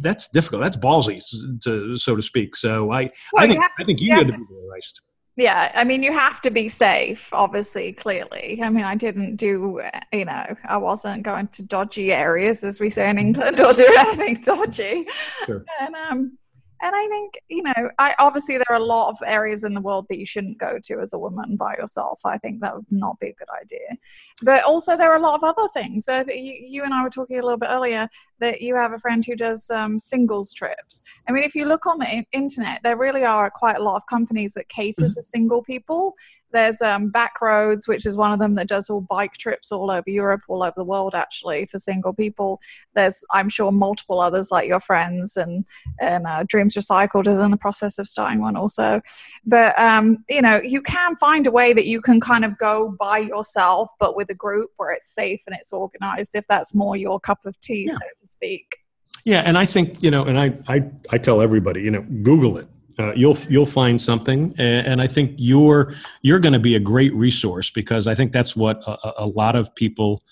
that's 0.03 0.29
difficult. 0.29 0.63
That's 0.63 0.77
ballsy, 0.77 1.23
to, 1.65 1.97
so 1.97 2.15
to 2.15 2.23
speak. 2.23 2.57
So 2.57 2.93
I, 2.93 3.11
well, 3.33 3.45
I 3.45 3.49
think 3.49 3.61
to, 3.61 3.71
I 3.81 3.85
think 3.85 4.01
you, 4.01 4.15
you 4.15 4.25
to, 4.25 4.33
to 4.33 4.39
be 4.39 4.45
realized. 4.51 5.01
Yeah, 5.37 5.73
I 5.75 5.85
mean, 5.85 6.03
you 6.03 6.13
have 6.13 6.43
to 6.43 6.51
be 6.51 6.69
safe, 6.69 7.33
obviously, 7.33 7.95
clearly. 7.95 8.61
I 8.63 8.69
mean, 8.69 8.85
I 8.85 8.95
didn't 8.95 9.37
do, 9.37 9.81
you 10.13 10.27
know, 10.27 10.55
I 10.69 10.77
wasn't 10.77 11.23
going 11.23 11.49
to 11.49 11.67
dodgy 11.67 12.13
areas, 12.13 12.63
as 12.65 12.81
we 12.81 12.91
say 12.91 13.09
in 13.09 13.19
England, 13.19 13.59
or 13.65 13.73
do 13.73 13.87
anything 13.99 14.43
dodgy. 14.43 15.07
Sure. 15.47 15.65
And 15.81 15.95
um, 15.95 16.39
and 16.83 16.95
I 16.97 17.07
think, 17.07 17.35
you 17.49 17.63
know, 17.63 17.91
I 17.99 18.15
obviously 18.19 18.57
there 18.57 18.67
are 18.71 18.77
a 18.77 18.85
lot 18.85 19.11
of 19.11 19.17
areas 19.25 19.63
in 19.63 19.73
the 19.73 19.81
world 19.81 20.07
that 20.09 20.19
you 20.19 20.27
shouldn't 20.27 20.59
go 20.59 20.81
to 20.83 20.99
as 20.99 21.13
a 21.13 21.19
woman 21.19 21.57
by 21.57 21.77
yourself. 21.77 22.21
I 22.25 22.39
think 22.39 22.61
that 22.61 22.75
would 22.75 22.87
not 22.91 23.21
be 23.21 23.29
a 23.29 23.35
good 23.35 23.49
idea. 23.61 23.97
But 24.43 24.65
also 24.65 24.97
there 24.97 25.13
are 25.13 25.17
a 25.17 25.21
lot 25.21 25.37
of 25.37 25.45
other 25.45 25.69
things. 25.69 26.07
So 26.07 26.25
you, 26.29 26.59
you 26.61 26.83
and 26.83 26.93
I 26.93 27.05
were 27.05 27.11
talking 27.11 27.39
a 27.39 27.43
little 27.43 27.57
bit 27.57 27.71
earlier 27.71 28.09
that 28.41 28.61
you 28.61 28.75
have 28.75 28.93
a 28.93 28.99
friend 28.99 29.25
who 29.25 29.37
does 29.37 29.71
um, 29.71 30.01
singles 30.01 30.53
trips. 30.53 31.03
I 31.29 31.33
mean, 31.33 31.45
if 31.45 31.55
you 31.55 31.67
look 31.67 31.87
on 31.87 31.99
the 31.99 32.25
internet, 32.33 32.81
there 32.83 32.97
really 32.97 33.25
are 33.25 33.49
quite 33.49 33.77
a 33.77 33.83
lot 33.83 33.97
of 33.97 34.07
companies 34.07 34.55
that 34.55 34.69
cater 34.69 35.03
mm-hmm. 35.03 35.15
to 35.15 35.23
single 35.23 35.63
people 35.63 36.17
there's 36.53 36.81
um, 36.81 37.11
Backroads, 37.11 37.89
which 37.89 38.07
is 38.07 38.17
one 38.17 38.33
of 38.33 38.39
them 38.39 38.55
that 38.55 38.69
does 38.69 38.89
all 38.91 39.01
bike 39.01 39.35
trips 39.35 39.73
all 39.73 39.91
over 39.91 40.09
Europe, 40.09 40.43
all 40.49 40.63
over 40.63 40.75
the 40.77 40.85
world, 40.85 41.15
actually, 41.15 41.67
for 41.67 41.79
single 41.79 42.13
people. 42.13 42.61
There's, 42.95 43.25
I'm 43.31 43.49
sure, 43.49 43.73
multiple 43.73 44.21
others 44.21 44.51
like 44.51 44.69
your 44.69 44.81
friends, 44.81 45.37
and 45.37 45.65
and 46.01 46.27
uh, 46.27 46.45
Dreams 46.47 46.75
Recycled 46.75 47.27
is 47.27 47.39
in 47.39 47.51
the 47.51 47.57
process 47.57 47.99
of 47.99 48.09
starting 48.09 48.41
one 48.41 48.57
also. 48.57 49.01
But 49.45 49.79
um, 49.79 50.25
you 50.29 50.43
know, 50.43 50.61
you 50.63 50.83
can 50.83 51.17
find 51.17 51.47
a 51.47 51.51
way 51.51 51.73
that 51.73 51.87
you 51.87 52.01
can 52.01 52.21
kind 52.21 52.45
of 52.45 52.57
go 52.59 52.97
by 52.99 53.19
yourself, 53.19 53.91
but 53.99 54.17
with 54.17 54.31
a 54.31 54.35
group 54.35 54.71
where 54.77 54.93
it's 54.93 55.13
safe 55.13 55.43
and 55.47 55.57
it's 55.57 55.73
organized. 55.73 56.35
If 56.35 56.47
that's 56.47 56.75
more 56.75 56.97
your 56.97 57.21
cup 57.21 57.45
of 57.45 57.61
tea, 57.61 57.87
yeah. 57.89 57.95
so 57.95 58.07
to 58.21 58.27
speak. 58.27 58.77
Yeah, 59.25 59.41
and 59.41 59.57
I 59.57 59.67
think 59.67 60.03
you 60.03 60.11
know, 60.11 60.25
and 60.25 60.39
I 60.39 60.53
I 60.69 60.83
I 61.11 61.19
tell 61.19 61.41
everybody, 61.41 61.83
you 61.83 61.91
know, 61.91 62.03
Google 62.23 62.59
it 62.59 62.69
uh, 62.99 63.13
you'll 63.15 63.37
you'll 63.49 63.67
find 63.67 64.01
something, 64.01 64.55
and, 64.59 64.87
and 64.87 65.03
I 65.03 65.07
think 65.07 65.35
you're 65.37 65.95
you're 66.23 66.39
going 66.39 66.53
to 66.53 66.59
be 66.59 66.77
a 66.77 66.81
great 66.81 67.15
resource 67.15 67.71
because 67.71 68.07
I 68.07 68.15
think 68.15 68.33
that's 68.33 68.55
what 68.57 68.81
a, 68.87 69.13
a 69.19 69.27
lot 69.27 69.57
of 69.57 69.75
people, 69.75 70.23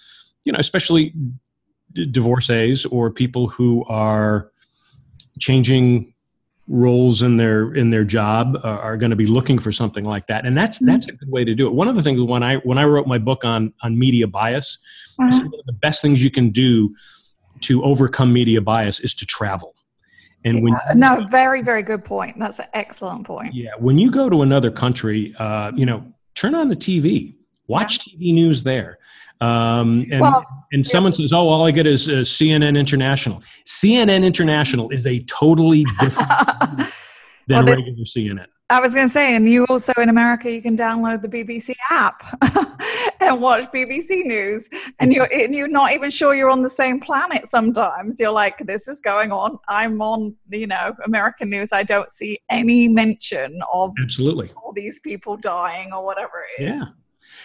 you 0.45 0.53
know, 0.53 0.59
especially 0.59 1.15
divorcees 2.11 2.87
or 2.87 3.11
people 3.11 3.49
who 3.49 3.85
are 3.89 4.51
changing 5.39 6.15
roles 6.69 7.23
in 7.23 7.37
their 7.37 7.75
in 7.75 7.91
their 7.91 8.05
job 8.05 8.57
are, 8.63 8.81
are 8.81 8.97
going 8.97 9.11
to 9.11 9.17
be 9.17 9.27
looking 9.27 9.59
for 9.59 9.73
something 9.73 10.05
like 10.05 10.27
that. 10.29 10.47
And 10.47 10.57
that's 10.57 10.79
that's 10.79 11.09
a 11.09 11.13
good 11.13 11.31
way 11.31 11.45
to 11.45 11.55
do 11.55 11.67
it. 11.67 11.73
One 11.73 11.89
of 11.89 11.97
the 11.97 12.03
things 12.03 12.23
when 12.23 12.45
i 12.45 12.57
when 12.59 12.79
i 12.79 12.85
wrote 12.85 13.09
my 13.09 13.19
book 13.19 13.45
on 13.45 13.73
on 13.83 13.99
media 13.99 14.29
bias 14.29 14.79
uh-huh. 15.19 15.37
one 15.37 15.61
of 15.61 15.67
the 15.67 15.73
best 15.73 16.01
things 16.01 16.23
you 16.23 16.31
can 16.31 16.51
do 16.51 16.95
to 17.63 17.83
overcome 17.83 18.33
media 18.33 18.61
bias 18.61 19.01
is 19.01 19.15
to 19.15 19.27
travel 19.27 19.75
and 20.45 20.63
when 20.63 20.75
no, 20.97 21.27
very 21.31 21.63
very 21.63 21.83
good 21.83 22.05
point. 22.05 22.39
That's 22.39 22.59
an 22.59 22.67
excellent 22.73 23.27
point. 23.27 23.55
Yeah, 23.55 23.71
when 23.79 23.99
you 23.99 24.11
go 24.11 24.29
to 24.29 24.43
another 24.43 24.71
country, 24.71 25.35
uh, 25.39 25.73
you 25.75 25.87
know, 25.87 26.05
turn 26.35 26.55
on 26.55 26.69
the 26.69 26.77
TV, 26.77 27.35
watch 27.67 28.07
yeah. 28.07 28.19
TV 28.19 28.35
news 28.35 28.63
there. 28.63 28.99
Um, 29.41 30.07
and 30.11 30.21
well, 30.21 30.47
and 30.73 30.85
someone 30.85 31.13
says, 31.13 31.33
"Oh, 31.33 31.49
all 31.49 31.67
I 31.67 31.71
get 31.71 31.87
is 31.87 32.09
uh, 32.09 32.23
CNN 32.23 32.79
International." 32.79 33.43
CNN 33.67 34.25
International 34.25 34.91
is 34.91 35.07
a 35.07 35.21
totally 35.25 35.85
different 35.99 36.29
than 37.49 37.65
well, 37.65 37.65
regular 37.65 38.05
CNN. 38.05 38.47
I 38.69 38.81
was 38.81 38.95
going 38.95 39.09
to 39.09 39.13
say, 39.13 39.35
and 39.35 39.49
you 39.49 39.65
also 39.67 39.93
in 39.95 40.09
America, 40.09 40.51
you 40.51 40.63
can 40.63 40.77
download 40.77 41.23
the 41.23 41.29
BBC 41.29 41.75
app 41.91 42.23
and 43.21 43.41
watch 43.41 43.71
BBC 43.73 44.25
News, 44.25 44.69
and 44.99 45.13
you're 45.13 45.33
and 45.33 45.55
you're 45.55 45.69
not 45.69 45.93
even 45.93 46.11
sure 46.11 46.35
you're 46.35 46.51
on 46.51 46.63
the 46.63 46.71
same 46.71 47.01
planet. 47.01 47.47
Sometimes 47.47 48.19
you're 48.19 48.33
like, 48.33 48.59
"This 48.67 48.89
is 48.89 49.01
going 49.01 49.33
on. 49.33 49.59
I'm 49.69 50.01
on, 50.03 50.35
you 50.51 50.67
know, 50.67 50.95
American 51.05 51.51
news. 51.51 51.73
I 51.73 51.83
don't 51.83 52.11
see 52.11 52.41
any 52.51 52.89
mention 52.89 53.61
of 53.73 53.93
absolutely 54.03 54.53
all 54.57 54.73
these 54.73 55.01
people 55.01 55.37
dying 55.37 55.93
or 55.93 56.05
whatever 56.05 56.45
it 56.59 56.63
is." 56.63 56.69
Yeah, 56.69 56.85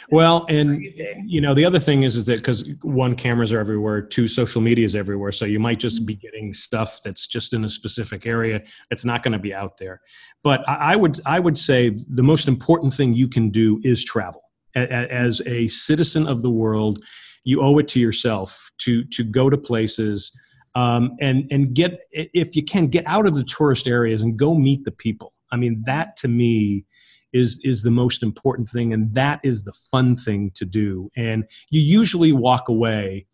well, 0.10 0.46
and 0.50 0.78
crazy. 0.78 1.24
you 1.26 1.42
know 1.42 1.54
the 1.54 1.66
other 1.66 1.80
thing 1.80 2.04
is 2.04 2.16
is 2.16 2.26
that 2.28 2.38
because 2.38 2.70
one 2.82 3.16
cameras 3.16 3.52
are 3.52 3.60
everywhere, 3.60 4.02
two 4.02 4.28
social 4.28 4.62
media 4.62 4.86
is 4.86 4.96
everywhere, 4.96 5.32
so 5.32 5.46
you 5.46 5.60
might 5.60 5.80
just 5.80 6.06
be 6.06 6.14
mm-hmm. 6.14 6.22
getting 6.22 6.54
stuff 6.54 7.02
that's 7.04 7.28
just 7.28 7.54
in 7.54 7.66
a 7.66 7.70
specific 7.70 8.26
area 8.26 8.62
that's 8.90 9.06
not 9.06 9.24
going 9.24 9.34
to 9.34 9.40
be 9.40 9.54
out 9.54 9.78
there. 9.78 10.02
But 10.44 10.68
I, 10.70 10.94
I 10.94 10.96
would 10.96 11.20
I 11.26 11.40
would 11.40 11.58
say 11.58 11.98
the 12.10 12.24
most 12.24 12.48
important 12.48 12.94
thing 12.94 13.14
you 13.14 13.28
can 13.28 13.50
do 13.50 13.80
is 13.84 14.04
travel. 14.04 14.42
As 14.76 15.42
a 15.46 15.68
citizen 15.68 16.28
of 16.28 16.42
the 16.42 16.50
world, 16.50 17.04
you 17.44 17.62
owe 17.62 17.78
it 17.78 17.88
to 17.90 18.00
yourself 18.00 18.72
to 18.80 19.04
to 19.06 19.24
go 19.24 19.50
to 19.50 19.58
places 19.58 20.32
um, 20.76 21.16
and 21.22 21.48
and 21.52 21.74
get 21.74 22.00
if 22.12 22.56
you 22.56 22.64
can 22.64 22.88
get 22.88 23.08
out 23.08 23.26
of 23.26 23.36
the 23.36 23.44
tourist 23.44 23.88
areas 23.88 24.22
and 24.22 24.38
go 24.38 24.54
meet 24.56 24.84
the 24.84 24.92
people. 24.92 25.34
I 25.52 25.58
mean 25.58 25.84
that 25.86 26.18
to 26.18 26.28
me 26.28 26.86
is 27.34 27.60
is 27.64 27.84
the 27.84 27.92
most 27.92 28.24
important 28.24 28.70
thing 28.70 28.94
and 28.94 29.14
that 29.14 29.40
is 29.44 29.64
the 29.64 29.74
fun 29.92 30.16
thing 30.16 30.52
to 30.56 30.66
do 30.66 31.12
and 31.18 31.44
you 31.70 31.82
usually 31.82 32.32
walk 32.32 32.70
away 32.70 33.28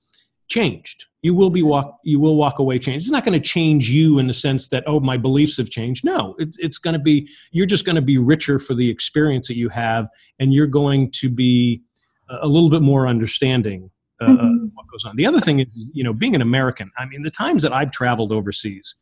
changed. 0.51 1.05
You 1.23 1.33
will 1.33 1.49
be 1.49 1.63
walk 1.63 1.99
you 2.03 2.19
will 2.19 2.35
walk 2.35 2.59
away 2.59 2.77
changed. 2.77 3.05
It's 3.05 3.11
not 3.11 3.25
going 3.25 3.39
to 3.39 3.47
change 3.47 3.89
you 3.89 4.19
in 4.19 4.27
the 4.27 4.33
sense 4.33 4.67
that 4.67 4.83
oh 4.85 4.99
my 4.99 5.17
beliefs 5.17 5.57
have 5.57 5.69
changed. 5.69 6.03
No 6.03 6.35
it, 6.37 6.55
it's 6.59 6.77
going 6.77 6.93
to 6.93 6.99
be 6.99 7.27
you're 7.51 7.65
just 7.65 7.85
going 7.85 7.95
to 7.95 8.01
be 8.01 8.17
richer 8.17 8.59
for 8.59 8.73
the 8.75 8.89
experience 8.89 9.47
that 9.47 9.57
you 9.57 9.69
have 9.69 10.07
and 10.39 10.53
you're 10.53 10.67
going 10.67 11.11
to 11.13 11.29
be 11.29 11.81
a 12.29 12.47
little 12.47 12.69
bit 12.69 12.81
more 12.81 13.07
understanding 13.07 13.89
uh, 14.19 14.27
mm-hmm. 14.27 14.65
what 14.73 14.85
goes 14.91 15.03
on. 15.05 15.15
The 15.15 15.25
other 15.25 15.39
thing 15.39 15.59
is 15.59 15.67
you 15.73 16.03
know 16.03 16.13
being 16.13 16.35
an 16.35 16.41
american 16.41 16.91
i 16.97 17.05
mean 17.05 17.23
the 17.23 17.31
times 17.31 17.63
that 17.63 17.73
i've 17.73 17.91
traveled 17.91 18.31
overseas 18.31 18.95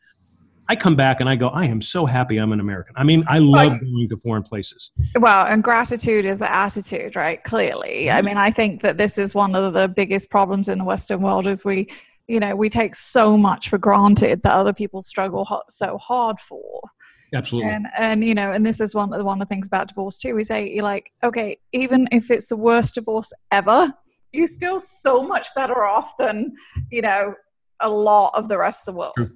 I 0.69 0.75
come 0.75 0.95
back 0.95 1.19
and 1.19 1.27
I 1.27 1.35
go, 1.35 1.47
I 1.47 1.65
am 1.65 1.81
so 1.81 2.05
happy 2.05 2.37
I'm 2.37 2.51
an 2.51 2.59
American. 2.59 2.93
I 2.95 3.03
mean, 3.03 3.23
I 3.27 3.39
love 3.39 3.71
like, 3.71 3.81
going 3.81 4.07
to 4.07 4.17
foreign 4.17 4.43
places. 4.43 4.91
Well, 5.19 5.47
and 5.47 5.63
gratitude 5.63 6.25
is 6.25 6.37
the 6.37 6.51
attitude, 6.51 7.15
right? 7.15 7.43
Clearly. 7.43 8.11
I 8.11 8.21
mean, 8.21 8.37
I 8.37 8.51
think 8.51 8.81
that 8.81 8.99
this 8.99 9.17
is 9.17 9.33
one 9.33 9.55
of 9.55 9.73
the 9.73 9.87
biggest 9.87 10.29
problems 10.29 10.69
in 10.69 10.77
the 10.77 10.83
Western 10.83 11.21
world 11.21 11.47
is 11.47 11.65
we, 11.65 11.87
you 12.27 12.39
know, 12.39 12.55
we 12.55 12.69
take 12.69 12.93
so 12.93 13.35
much 13.35 13.69
for 13.69 13.79
granted 13.79 14.43
that 14.43 14.53
other 14.53 14.71
people 14.71 15.01
struggle 15.01 15.47
so 15.69 15.97
hard 15.97 16.39
for. 16.39 16.81
Absolutely. 17.33 17.71
And 17.71 17.87
and 17.97 18.23
you 18.23 18.35
know, 18.35 18.51
and 18.51 18.63
this 18.63 18.79
is 18.79 18.93
one 18.93 19.11
of 19.11 19.17
the 19.17 19.25
one 19.25 19.41
of 19.41 19.47
the 19.47 19.53
things 19.53 19.67
about 19.67 19.87
divorce 19.87 20.19
too. 20.19 20.35
We 20.35 20.43
say 20.43 20.69
you're 20.69 20.83
like, 20.83 21.11
okay, 21.23 21.57
even 21.73 22.07
if 22.11 22.29
it's 22.29 22.47
the 22.47 22.55
worst 22.55 22.95
divorce 22.95 23.33
ever, 23.51 23.91
you're 24.31 24.47
still 24.47 24.79
so 24.79 25.23
much 25.23 25.47
better 25.55 25.85
off 25.85 26.17
than 26.17 26.55
you 26.91 27.01
know 27.01 27.33
a 27.81 27.89
lot 27.89 28.31
of 28.35 28.49
the 28.49 28.57
rest 28.57 28.87
of 28.87 28.93
the 28.93 28.99
world. 28.99 29.13
True. 29.15 29.31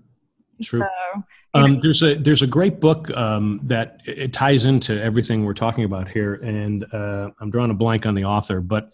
True. 0.62 0.82
So, 0.82 1.24
um, 1.56 1.80
there's 1.82 2.02
a 2.04 2.16
there's 2.16 2.42
a 2.42 2.48
great 2.48 2.80
book 2.80 3.10
um, 3.12 3.60
that 3.64 4.02
it 4.06 4.34
ties 4.34 4.66
into 4.66 5.02
everything 5.02 5.46
we're 5.46 5.54
talking 5.54 5.84
about 5.84 6.08
here, 6.08 6.36
and 6.36 6.86
uh, 6.94 7.32
I'm 7.40 7.52
drawing 7.52 7.72
a 7.72 7.76
blank 7.76 8.06
on 8.06 8.14
the 8.14 8.26
author, 8.26 8.62
but 8.62 8.94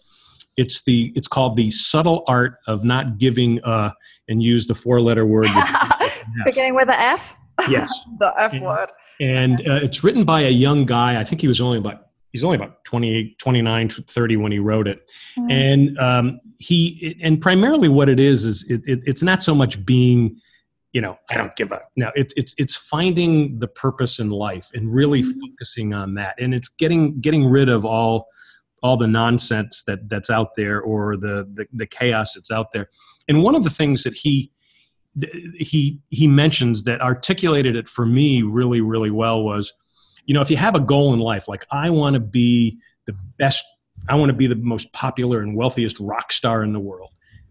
it's 0.56 0.82
the 0.82 1.12
it's 1.14 1.28
called 1.28 1.56
the 1.56 1.70
subtle 1.70 2.24
art 2.28 2.58
of 2.66 2.84
not 2.84 3.18
giving 3.18 3.62
uh, 3.64 3.90
and 4.28 4.42
use 4.42 4.66
the 4.66 4.74
four 4.74 5.00
letter 5.00 5.26
word 5.26 5.48
beginning 6.44 6.74
with 6.74 6.88
an 6.88 6.96
F. 6.98 7.36
Yes, 7.68 7.92
the 8.18 8.32
F 8.36 8.52
and, 8.52 8.62
word. 8.62 8.90
And 9.20 9.60
uh, 9.68 9.80
it's 9.82 10.02
written 10.02 10.24
by 10.24 10.42
a 10.42 10.50
young 10.50 10.84
guy. 10.84 11.20
I 11.20 11.24
think 11.24 11.40
he 11.40 11.48
was 11.48 11.60
only 11.60 11.78
about 11.78 12.06
he's 12.32 12.44
only 12.44 12.56
about 12.56 12.84
28 12.84 13.38
29 13.38 13.88
30 13.88 14.36
when 14.36 14.52
he 14.52 14.58
wrote 14.58 14.86
it 14.86 15.10
mm. 15.36 15.50
and 15.50 15.98
um, 15.98 16.40
he 16.58 17.16
and 17.22 17.40
primarily 17.40 17.88
what 17.88 18.08
it 18.08 18.20
is 18.20 18.44
is 18.44 18.64
it, 18.68 18.82
it, 18.86 19.00
it's 19.04 19.22
not 19.22 19.42
so 19.42 19.54
much 19.54 19.84
being 19.84 20.40
you 20.92 21.00
know 21.00 21.18
i 21.28 21.36
don't 21.36 21.54
give 21.56 21.72
up. 21.72 21.82
Now 21.96 22.12
it's 22.14 22.34
it's 22.36 22.54
it's 22.58 22.76
finding 22.76 23.58
the 23.58 23.68
purpose 23.68 24.18
in 24.18 24.30
life 24.30 24.70
and 24.74 24.92
really 24.92 25.22
mm. 25.22 25.32
focusing 25.40 25.94
on 25.94 26.14
that. 26.14 26.34
And 26.38 26.54
it's 26.54 26.68
getting 26.68 27.20
getting 27.20 27.46
rid 27.46 27.68
of 27.68 27.84
all 27.84 28.26
all 28.82 28.96
the 28.96 29.06
nonsense 29.06 29.84
that 29.86 30.08
that's 30.08 30.30
out 30.30 30.54
there 30.56 30.80
or 30.80 31.16
the, 31.16 31.48
the 31.52 31.66
the 31.72 31.86
chaos 31.86 32.34
that's 32.34 32.50
out 32.50 32.72
there. 32.72 32.88
And 33.28 33.42
one 33.42 33.54
of 33.54 33.64
the 33.64 33.70
things 33.70 34.02
that 34.04 34.14
he 34.14 34.50
he 35.58 35.98
he 36.08 36.26
mentions 36.26 36.84
that 36.84 37.00
articulated 37.00 37.76
it 37.76 37.88
for 37.88 38.06
me 38.06 38.42
really 38.42 38.80
really 38.80 39.10
well 39.10 39.42
was 39.42 39.72
you 40.24 40.34
know 40.34 40.40
if 40.40 40.50
you 40.50 40.56
have 40.56 40.76
a 40.76 40.80
goal 40.80 41.12
in 41.12 41.18
life 41.18 41.48
like 41.48 41.66
i 41.72 41.90
want 41.90 42.14
to 42.14 42.20
be 42.20 42.78
the 43.06 43.16
best 43.36 43.64
i 44.08 44.14
want 44.14 44.30
to 44.30 44.36
be 44.36 44.46
the 44.46 44.54
most 44.54 44.92
popular 44.92 45.40
and 45.40 45.56
wealthiest 45.56 45.98
rock 45.98 46.32
star 46.32 46.62
in 46.62 46.72
the 46.72 46.78
world 46.78 47.10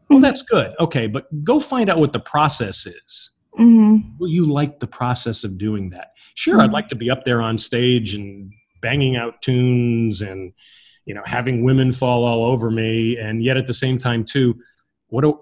well 0.09 0.19
that's 0.19 0.41
good 0.41 0.73
okay 0.79 1.07
but 1.07 1.27
go 1.43 1.59
find 1.59 1.89
out 1.89 1.99
what 1.99 2.13
the 2.13 2.19
process 2.19 2.85
is 2.85 3.31
mm-hmm. 3.57 3.97
will 4.17 4.29
you 4.29 4.45
like 4.45 4.79
the 4.79 4.87
process 4.87 5.43
of 5.43 5.57
doing 5.57 5.89
that 5.89 6.13
sure 6.35 6.55
mm-hmm. 6.55 6.65
i'd 6.65 6.73
like 6.73 6.87
to 6.87 6.95
be 6.95 7.09
up 7.09 7.23
there 7.25 7.41
on 7.41 7.57
stage 7.57 8.15
and 8.15 8.53
banging 8.81 9.15
out 9.15 9.41
tunes 9.41 10.21
and 10.21 10.53
you 11.05 11.13
know 11.13 11.23
having 11.25 11.63
women 11.63 11.91
fall 11.91 12.23
all 12.23 12.43
over 12.43 12.71
me 12.71 13.17
and 13.17 13.43
yet 13.43 13.57
at 13.57 13.67
the 13.67 13.73
same 13.73 13.97
time 13.97 14.23
too 14.23 14.55
what 15.07 15.23
do 15.23 15.39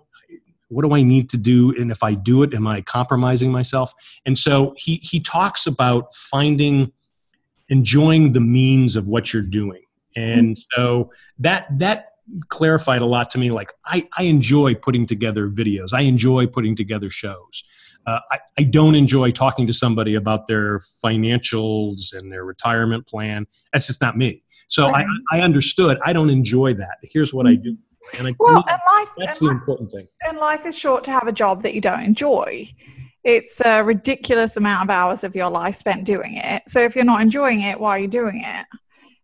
what 0.70 0.84
do 0.84 0.94
I 0.94 1.02
need 1.02 1.30
to 1.30 1.38
do? 1.38 1.74
And 1.80 1.92
if 1.92 2.04
I 2.04 2.14
do 2.14 2.44
it, 2.44 2.54
am 2.54 2.68
I 2.68 2.82
compromising 2.82 3.52
myself? 3.52 3.94
And 4.26 4.38
so 4.38 4.74
he 4.78 4.98
he 4.98 5.20
talks 5.20 5.66
about 5.66 6.14
finding, 6.14 6.92
enjoying 7.70 8.34
the 8.34 8.42
means 8.42 8.96
of 8.96 9.08
what 9.08 9.34
you're 9.34 9.44
doing. 9.44 9.84
And 10.16 10.56
mm-hmm. 10.56 10.82
so 10.82 11.12
that 11.40 11.68
that 11.80 12.14
clarified 12.50 13.02
a 13.02 13.06
lot 13.06 13.30
to 13.32 13.38
me. 13.38 13.52
Like 13.52 13.72
I, 13.86 14.08
I 14.18 14.24
enjoy 14.24 14.76
putting 14.76 15.06
together 15.06 15.50
videos. 15.50 15.90
I 15.94 16.02
enjoy 16.02 16.48
putting 16.48 16.76
together 16.76 17.10
shows. 17.10 17.64
Uh, 18.06 18.20
I, 18.32 18.40
I 18.58 18.64
don't 18.64 18.96
enjoy 18.96 19.32
talking 19.32 19.68
to 19.68 19.74
somebody 19.74 20.16
about 20.16 20.48
their 20.48 20.80
financials 21.04 22.14
and 22.14 22.32
their 22.32 22.46
retirement 22.46 23.06
plan. 23.06 23.46
That's 23.74 23.88
just 23.88 24.02
not 24.02 24.18
me. 24.18 24.44
So 24.68 24.88
I, 24.88 25.06
I 25.32 25.42
understood. 25.42 25.98
I 26.06 26.14
don't 26.14 26.30
enjoy 26.30 26.74
that. 26.76 26.98
Here's 27.02 27.34
what 27.34 27.48
I 27.48 27.52
mm-hmm. 27.52 27.64
do 27.64 27.78
and 28.18 28.28
I 28.28 28.36
well, 28.40 28.64
and 28.68 28.80
life, 28.98 29.10
that's 29.18 29.42
and 29.42 29.50
the 29.50 29.54
life, 29.54 29.62
important 29.62 29.92
thing. 29.92 30.08
And 30.26 30.38
life 30.38 30.66
is 30.66 30.78
short 30.78 31.04
to 31.06 31.12
have 31.12 31.28
a 31.28 31.32
job 31.32 31.62
that 31.64 31.74
you 31.74 31.82
don't 31.82 32.02
enjoy. 32.02 32.70
It's 33.24 33.62
a 33.66 33.84
ridiculous 33.84 34.56
amount 34.56 34.84
of 34.84 34.90
hours 34.90 35.24
of 35.24 35.36
your 35.36 35.50
life 35.50 35.76
spent 35.76 36.06
doing 36.06 36.36
it. 36.38 36.64
So 36.68 36.82
if 36.82 36.96
you're 36.96 37.06
not 37.06 37.22
enjoying 37.22 37.62
it, 37.62 37.80
why 37.80 37.92
are 37.92 38.00
you 38.00 38.08
doing 38.08 38.42
it? 38.46 38.66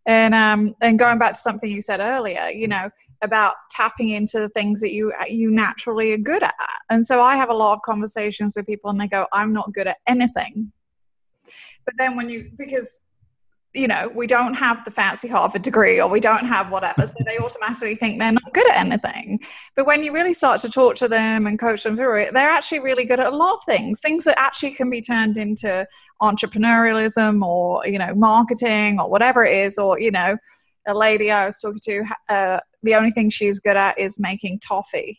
And 0.05 0.35
um, 0.35 0.75
and 0.81 0.99
going 0.99 1.17
back 1.17 1.33
to 1.33 1.39
something 1.39 1.71
you 1.71 1.81
said 1.81 1.99
earlier, 1.99 2.49
you 2.49 2.67
know, 2.67 2.89
about 3.21 3.55
tapping 3.71 4.09
into 4.09 4.39
the 4.39 4.49
things 4.49 4.81
that 4.81 4.91
you 4.91 5.13
you 5.29 5.49
naturally 5.49 6.11
are 6.11 6.17
good 6.17 6.43
at. 6.43 6.53
And 6.89 7.05
so 7.05 7.21
I 7.21 7.37
have 7.37 7.49
a 7.49 7.53
lot 7.53 7.73
of 7.73 7.81
conversations 7.83 8.55
with 8.55 8.65
people, 8.65 8.89
and 8.89 8.99
they 8.99 9.07
go, 9.07 9.27
"I'm 9.31 9.53
not 9.53 9.73
good 9.73 9.87
at 9.87 9.97
anything." 10.07 10.71
But 11.85 11.95
then 11.97 12.15
when 12.15 12.29
you 12.29 12.51
because 12.57 13.01
you 13.73 13.88
know, 13.88 14.12
we 14.13 14.27
don't 14.27 14.53
have 14.53 14.86
the 14.86 14.91
fancy 14.91 15.27
Harvard 15.27 15.63
degree 15.63 15.99
or 15.99 16.07
we 16.07 16.19
don't 16.19 16.45
have 16.45 16.69
whatever. 16.69 17.07
So 17.07 17.15
they 17.25 17.38
automatically 17.39 17.95
think 17.95 18.19
they're 18.19 18.31
not 18.31 18.53
good 18.53 18.69
at 18.69 18.77
anything. 18.77 19.39
But 19.75 19.88
when 19.88 20.03
you 20.03 20.13
really 20.13 20.33
start 20.33 20.62
to 20.62 20.69
talk 20.69 20.95
to 20.97 21.07
them 21.07 21.47
and 21.47 21.57
coach 21.57 21.83
them 21.83 21.97
through 21.97 22.21
it, 22.21 22.33
they're 22.33 22.51
actually 22.51 22.79
really 22.79 23.05
good 23.05 23.19
at 23.19 23.33
a 23.33 23.36
lot 23.36 23.55
of 23.55 23.63
things, 23.65 23.99
things 23.99 24.25
that 24.25 24.39
actually 24.39 24.75
can 24.75 24.89
be 24.89 25.01
turned 25.01 25.38
into 25.38 25.88
entrepreneurialism 26.21 27.43
or, 27.43 27.86
you 27.88 27.97
know, 27.97 28.13
marketing 28.13 28.99
or 28.99 29.09
whatever 29.09 29.43
it 29.43 29.57
is. 29.57 29.79
Or, 29.79 29.99
you 29.99 30.12
know, 30.12 30.38
a 30.88 30.93
lady 30.93 31.31
I 31.31 31.47
was 31.47 31.59
talking 31.59 31.79
to, 31.86 32.03
uh, 32.29 32.59
the 32.83 32.95
only 32.95 33.12
thing 33.12 33.29
she's 33.31 33.59
good 33.59 33.77
at 33.77 33.97
is 33.97 34.19
making 34.19 34.59
toffee 34.59 35.17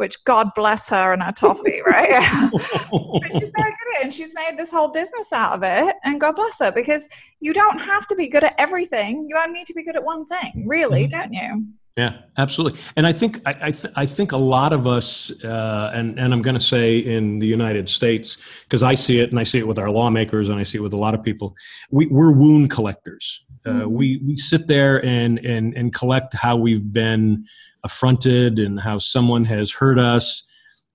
which 0.00 0.24
God 0.24 0.48
bless 0.54 0.88
her 0.88 1.12
and 1.12 1.22
her 1.22 1.30
toffee, 1.30 1.82
right? 1.86 2.08
but 2.52 3.32
she's 3.38 3.52
very 3.54 3.70
good 3.70 3.88
at 3.94 4.00
it 4.00 4.02
and 4.02 4.14
she's 4.14 4.34
made 4.34 4.56
this 4.56 4.72
whole 4.72 4.88
business 4.88 5.30
out 5.30 5.52
of 5.52 5.62
it. 5.62 5.94
And 6.04 6.18
God 6.18 6.36
bless 6.36 6.58
her 6.60 6.72
because 6.72 7.06
you 7.40 7.52
don't 7.52 7.78
have 7.78 8.06
to 8.06 8.16
be 8.16 8.26
good 8.26 8.42
at 8.42 8.54
everything. 8.56 9.26
You 9.28 9.36
only 9.36 9.58
need 9.58 9.66
to 9.66 9.74
be 9.74 9.84
good 9.84 9.96
at 9.96 10.02
one 10.02 10.24
thing, 10.24 10.64
really, 10.66 11.06
mm-hmm. 11.06 11.20
don't 11.20 11.32
you? 11.34 11.66
Yeah, 11.98 12.16
absolutely. 12.38 12.80
And 12.96 13.06
I 13.06 13.12
think 13.12 13.42
I 13.44 13.56
I, 13.60 13.70
th- 13.72 13.92
I 13.94 14.06
think 14.06 14.32
a 14.32 14.38
lot 14.38 14.72
of 14.72 14.86
us, 14.86 15.30
uh, 15.44 15.90
and 15.92 16.18
and 16.18 16.32
I'm 16.32 16.40
going 16.40 16.54
to 16.54 16.64
say 16.64 16.98
in 16.98 17.38
the 17.38 17.46
United 17.46 17.90
States 17.90 18.38
because 18.62 18.82
I 18.82 18.94
see 18.94 19.18
it 19.18 19.30
and 19.30 19.38
I 19.38 19.44
see 19.44 19.58
it 19.58 19.66
with 19.66 19.78
our 19.78 19.90
lawmakers 19.90 20.48
and 20.48 20.58
I 20.58 20.62
see 20.62 20.78
it 20.78 20.80
with 20.80 20.94
a 20.94 20.96
lot 20.96 21.14
of 21.14 21.22
people. 21.22 21.54
We 21.90 22.06
we're 22.06 22.32
wound 22.32 22.70
collectors. 22.70 23.44
Uh, 23.66 23.70
mm-hmm. 23.70 23.92
We 23.92 24.20
we 24.24 24.36
sit 24.38 24.66
there 24.66 25.04
and 25.04 25.40
and 25.40 25.74
and 25.76 25.92
collect 25.92 26.32
how 26.32 26.56
we've 26.56 26.90
been 26.90 27.44
affronted 27.84 28.58
and 28.58 28.80
how 28.80 28.98
someone 28.98 29.44
has 29.44 29.70
hurt 29.70 29.98
us. 29.98 30.42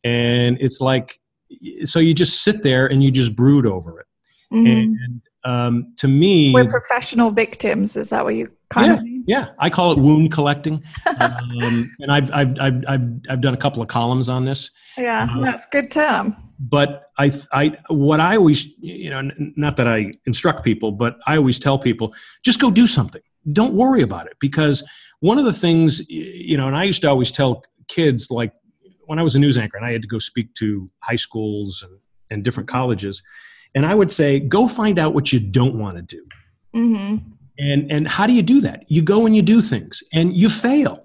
And 0.03 0.57
it's 0.59 0.81
like 0.81 1.19
so 1.83 1.99
you 1.99 2.13
just 2.13 2.43
sit 2.43 2.63
there 2.63 2.87
and 2.87 3.03
you 3.03 3.11
just 3.11 3.35
brood 3.35 3.65
over 3.65 3.99
it. 4.01 4.07
Mm-hmm. 4.53 4.67
and 4.67 5.21
um, 5.43 5.93
to 5.97 6.07
me 6.07 6.53
we're 6.53 6.67
professional 6.67 7.31
victims. 7.31 7.97
Is 7.97 8.09
that 8.09 8.23
what 8.23 8.35
you 8.35 8.51
kind 8.69 8.87
yeah, 8.87 8.93
of 8.93 9.03
mean? 9.03 9.23
yeah 9.27 9.47
i 9.59 9.69
call 9.69 9.91
it 9.91 9.97
wound 9.97 10.31
collecting. 10.31 10.83
Um, 11.05 11.91
and 11.99 12.11
I've, 12.11 12.31
I've, 12.31 12.59
I've, 12.59 12.83
I've, 12.87 13.01
I've 13.29 13.41
done 13.41 13.53
a 13.53 13.57
couple 13.57 13.81
of 13.81 13.87
columns 13.87 14.29
on 14.29 14.45
this. 14.45 14.69
Yeah 14.97 15.27
uh, 15.31 15.41
that's 15.41 15.65
good 15.67 15.91
term. 15.91 16.35
but 16.59 17.11
I, 17.17 17.31
I, 17.53 17.77
what 17.87 18.19
I 18.19 18.35
always, 18.37 18.65
you 18.79 19.09
know, 19.09 19.29
not 19.55 19.77
that 19.77 19.87
I 19.87 20.11
instruct 20.25 20.63
people, 20.63 20.91
but 20.91 21.17
I 21.25 21.37
always 21.37 21.59
tell 21.59 21.79
people, 21.79 22.13
just 22.43 22.59
go 22.59 22.69
do 22.69 22.87
something. 22.87 23.21
Don't 23.51 23.73
worry 23.73 24.01
about 24.01 24.27
it 24.27 24.37
because 24.39 24.83
one 25.19 25.37
of 25.37 25.45
the 25.45 25.53
things, 25.53 26.07
you 26.09 26.57
know, 26.57 26.67
and 26.67 26.75
I 26.75 26.83
used 26.83 27.01
to 27.01 27.09
always 27.09 27.31
tell 27.31 27.63
kids, 27.87 28.29
like 28.31 28.53
when 29.05 29.19
I 29.19 29.23
was 29.23 29.35
a 29.35 29.39
news 29.39 29.57
anchor 29.57 29.77
and 29.77 29.85
I 29.85 29.91
had 29.91 30.01
to 30.01 30.07
go 30.07 30.19
speak 30.19 30.53
to 30.55 30.87
high 30.99 31.15
schools 31.15 31.83
and, 31.83 31.99
and 32.31 32.43
different 32.43 32.67
colleges, 32.69 33.21
and 33.75 33.85
I 33.85 33.93
would 33.93 34.11
say, 34.11 34.39
go 34.39 34.67
find 34.67 34.97
out 34.97 35.13
what 35.13 35.31
you 35.31 35.39
don't 35.39 35.77
want 35.77 35.97
to 35.97 36.01
do. 36.01 36.25
Mm-hmm. 36.73 37.17
And, 37.57 37.91
and 37.91 38.07
how 38.07 38.27
do 38.27 38.33
you 38.33 38.41
do 38.41 38.61
that? 38.61 38.85
You 38.87 39.01
go 39.01 39.25
and 39.25 39.35
you 39.35 39.41
do 39.41 39.61
things 39.61 40.03
and 40.13 40.33
you 40.35 40.49
fail. 40.49 41.03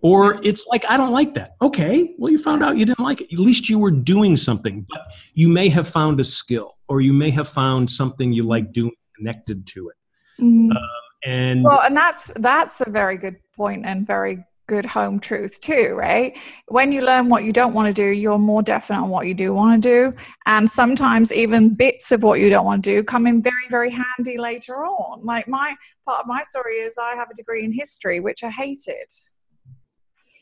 Or 0.00 0.40
it's 0.42 0.66
like, 0.66 0.84
I 0.88 0.96
don't 0.96 1.12
like 1.12 1.34
that. 1.34 1.54
Okay, 1.62 2.14
well, 2.18 2.32
you 2.32 2.38
found 2.38 2.64
out 2.64 2.76
you 2.76 2.84
didn't 2.84 3.04
like 3.04 3.20
it. 3.20 3.32
At 3.32 3.38
least 3.38 3.68
you 3.68 3.78
were 3.78 3.92
doing 3.92 4.36
something, 4.36 4.84
but 4.88 5.12
you 5.34 5.48
may 5.48 5.68
have 5.68 5.88
found 5.88 6.18
a 6.18 6.24
skill 6.24 6.76
or 6.88 7.00
you 7.00 7.12
may 7.12 7.30
have 7.30 7.48
found 7.48 7.88
something 7.88 8.32
you 8.32 8.42
like 8.42 8.72
doing 8.72 8.92
connected 9.16 9.64
to 9.68 9.90
it. 9.90 9.96
Mm-hmm. 10.42 10.72
Um, 10.72 10.88
and 11.24 11.64
well 11.64 11.80
and 11.82 11.96
that's 11.96 12.30
that's 12.36 12.80
a 12.80 12.90
very 12.90 13.16
good 13.16 13.36
point 13.56 13.84
and 13.86 14.06
very 14.06 14.44
good 14.68 14.86
home 14.86 15.20
truth 15.20 15.60
too 15.60 15.94
right? 15.94 16.38
When 16.68 16.92
you 16.92 17.02
learn 17.02 17.28
what 17.28 17.44
you 17.44 17.52
don't 17.52 17.74
want 17.74 17.88
to 17.88 17.92
do 17.92 18.08
you're 18.08 18.38
more 18.38 18.62
definite 18.62 19.02
on 19.02 19.10
what 19.10 19.26
you 19.26 19.34
do 19.34 19.52
want 19.52 19.82
to 19.82 19.88
do. 19.88 20.16
And 20.46 20.70
sometimes 20.70 21.32
even 21.32 21.74
bits 21.74 22.12
of 22.12 22.22
what 22.22 22.40
you 22.40 22.48
don't 22.48 22.64
want 22.64 22.84
to 22.84 22.90
do 22.90 23.02
come 23.02 23.26
in 23.26 23.42
very 23.42 23.68
very 23.70 23.90
handy 23.90 24.38
later 24.38 24.86
on. 24.86 25.24
Like 25.24 25.48
my 25.48 25.74
part 26.06 26.20
of 26.20 26.26
my 26.26 26.42
story 26.42 26.76
is 26.76 26.96
i 26.98 27.14
have 27.14 27.30
a 27.30 27.34
degree 27.34 27.64
in 27.64 27.72
history 27.72 28.20
which 28.20 28.42
i 28.42 28.50
hated. 28.50 29.10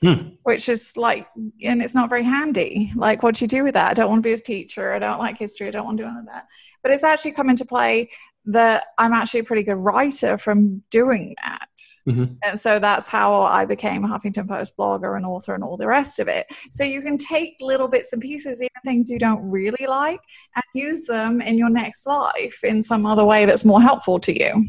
Hmm. 0.02 0.30
which 0.44 0.70
is 0.70 0.96
like 0.96 1.28
and 1.62 1.82
it's 1.82 1.94
not 1.94 2.08
very 2.08 2.24
handy. 2.24 2.90
Like 2.94 3.22
what 3.22 3.34
do 3.34 3.44
you 3.44 3.48
do 3.48 3.64
with 3.64 3.74
that? 3.74 3.90
I 3.90 3.94
don't 3.94 4.08
want 4.08 4.22
to 4.22 4.28
be 4.28 4.32
a 4.32 4.38
teacher. 4.38 4.92
I 4.94 4.98
don't 4.98 5.18
like 5.18 5.36
history. 5.36 5.68
I 5.68 5.72
don't 5.72 5.84
want 5.84 5.98
to 5.98 6.04
do 6.04 6.08
any 6.08 6.20
of 6.20 6.26
that. 6.26 6.46
But 6.82 6.92
it's 6.92 7.04
actually 7.04 7.32
come 7.32 7.50
into 7.50 7.66
play 7.66 8.08
that 8.46 8.84
I'm 8.98 9.12
actually 9.12 9.40
a 9.40 9.44
pretty 9.44 9.62
good 9.62 9.74
writer 9.74 10.38
from 10.38 10.82
doing 10.90 11.34
that. 11.44 11.68
Mm-hmm. 12.08 12.34
And 12.42 12.58
so 12.58 12.78
that's 12.78 13.06
how 13.06 13.42
I 13.42 13.64
became 13.64 14.04
a 14.04 14.08
Huffington 14.08 14.48
Post 14.48 14.76
blogger 14.76 15.16
and 15.16 15.26
author 15.26 15.54
and 15.54 15.62
all 15.62 15.76
the 15.76 15.86
rest 15.86 16.18
of 16.18 16.28
it. 16.28 16.46
So 16.70 16.82
you 16.82 17.02
can 17.02 17.18
take 17.18 17.56
little 17.60 17.88
bits 17.88 18.12
and 18.12 18.22
pieces, 18.22 18.62
even 18.62 18.70
things 18.84 19.10
you 19.10 19.18
don't 19.18 19.42
really 19.48 19.86
like, 19.86 20.20
and 20.56 20.64
use 20.74 21.04
them 21.04 21.40
in 21.40 21.58
your 21.58 21.68
next 21.68 22.06
life 22.06 22.64
in 22.64 22.82
some 22.82 23.04
other 23.06 23.24
way 23.24 23.44
that's 23.44 23.64
more 23.64 23.80
helpful 23.80 24.18
to 24.20 24.38
you. 24.38 24.66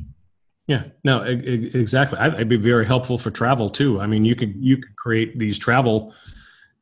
Yeah, 0.67 0.83
no, 1.03 1.21
exactly. 1.23 2.17
I'd 2.19 2.47
be 2.47 2.55
very 2.55 2.85
helpful 2.85 3.17
for 3.17 3.31
travel 3.31 3.69
too. 3.69 3.99
I 3.99 4.07
mean, 4.07 4.23
you 4.23 4.35
could 4.35 4.53
you 4.57 4.77
could 4.77 4.95
create 4.95 5.37
these 5.37 5.59
travel 5.59 6.13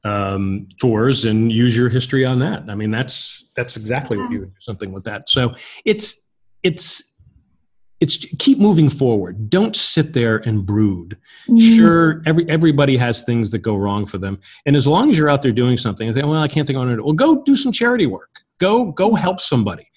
um, 0.03 0.67
tours 0.79 1.25
and 1.25 1.51
use 1.51 1.75
your 1.75 1.89
history 1.89 2.25
on 2.25 2.39
that. 2.39 2.69
I 2.69 2.75
mean, 2.75 2.91
that's 2.91 3.51
that's 3.55 3.77
exactly 3.77 4.17
yeah. 4.17 4.23
what 4.23 4.31
you 4.31 4.39
would 4.41 4.53
do 4.53 4.59
something 4.59 4.91
with 4.91 5.05
that. 5.05 5.29
So 5.29 5.55
it's 5.85 6.28
it's 6.63 7.03
it's 7.99 8.25
keep 8.37 8.59
moving 8.59 8.89
forward. 8.89 9.49
Don't 9.49 9.75
sit 9.75 10.13
there 10.13 10.37
and 10.37 10.65
brood. 10.65 11.17
Mm. 11.49 11.75
sure 11.75 12.21
every 12.25 12.49
everybody 12.49 12.95
has 12.97 13.23
things 13.23 13.51
that 13.51 13.59
go 13.59 13.75
wrong 13.75 14.05
for 14.05 14.17
them. 14.17 14.39
And 14.65 14.75
as 14.75 14.87
long 14.87 15.11
as 15.11 15.17
you're 15.17 15.29
out 15.29 15.41
there 15.41 15.51
doing 15.51 15.77
something 15.77 16.07
and 16.07 16.15
say 16.15 16.23
well 16.23 16.41
i 16.41 16.47
can't 16.47 16.65
think 16.65 16.77
of 16.77 16.89
it 16.89 17.03
well 17.03 17.13
go 17.13 17.43
do 17.43 17.55
some 17.55 17.71
charity 17.71 18.05
work. 18.05 18.29
Go 18.59 18.91
go 18.91 19.13
help 19.13 19.39
somebody. 19.39 19.89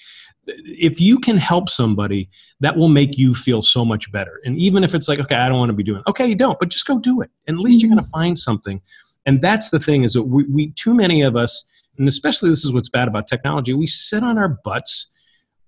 If 0.46 1.00
you 1.00 1.20
can 1.20 1.36
help 1.36 1.68
somebody 1.68 2.28
that 2.58 2.76
will 2.76 2.88
make 2.88 3.16
you 3.16 3.34
feel 3.34 3.62
so 3.62 3.84
much 3.84 4.10
better. 4.10 4.40
And 4.44 4.56
even 4.58 4.82
if 4.82 4.94
it's 4.94 5.08
like 5.08 5.20
okay 5.20 5.36
i 5.36 5.48
don't 5.48 5.58
want 5.58 5.70
to 5.70 5.74
be 5.74 5.84
doing 5.84 6.02
it. 6.04 6.10
okay 6.10 6.26
you 6.26 6.36
don't 6.36 6.58
but 6.58 6.70
just 6.70 6.86
go 6.86 6.98
do 6.98 7.20
it. 7.20 7.30
And 7.46 7.56
at 7.56 7.60
least 7.60 7.78
mm. 7.78 7.82
you're 7.82 7.90
going 7.90 8.02
to 8.02 8.10
find 8.10 8.38
something. 8.38 8.80
And 9.24 9.40
that's 9.40 9.70
the 9.70 9.78
thing 9.78 10.02
is 10.02 10.14
that 10.14 10.24
we, 10.24 10.42
we 10.44 10.72
too 10.72 10.94
many 10.94 11.22
of 11.22 11.36
us 11.36 11.64
and 11.98 12.08
especially 12.08 12.48
this 12.48 12.64
is 12.64 12.72
what's 12.72 12.88
bad 12.88 13.06
about 13.06 13.28
technology 13.28 13.74
we 13.74 13.86
sit 13.86 14.24
on 14.24 14.38
our 14.38 14.48
butts 14.64 15.08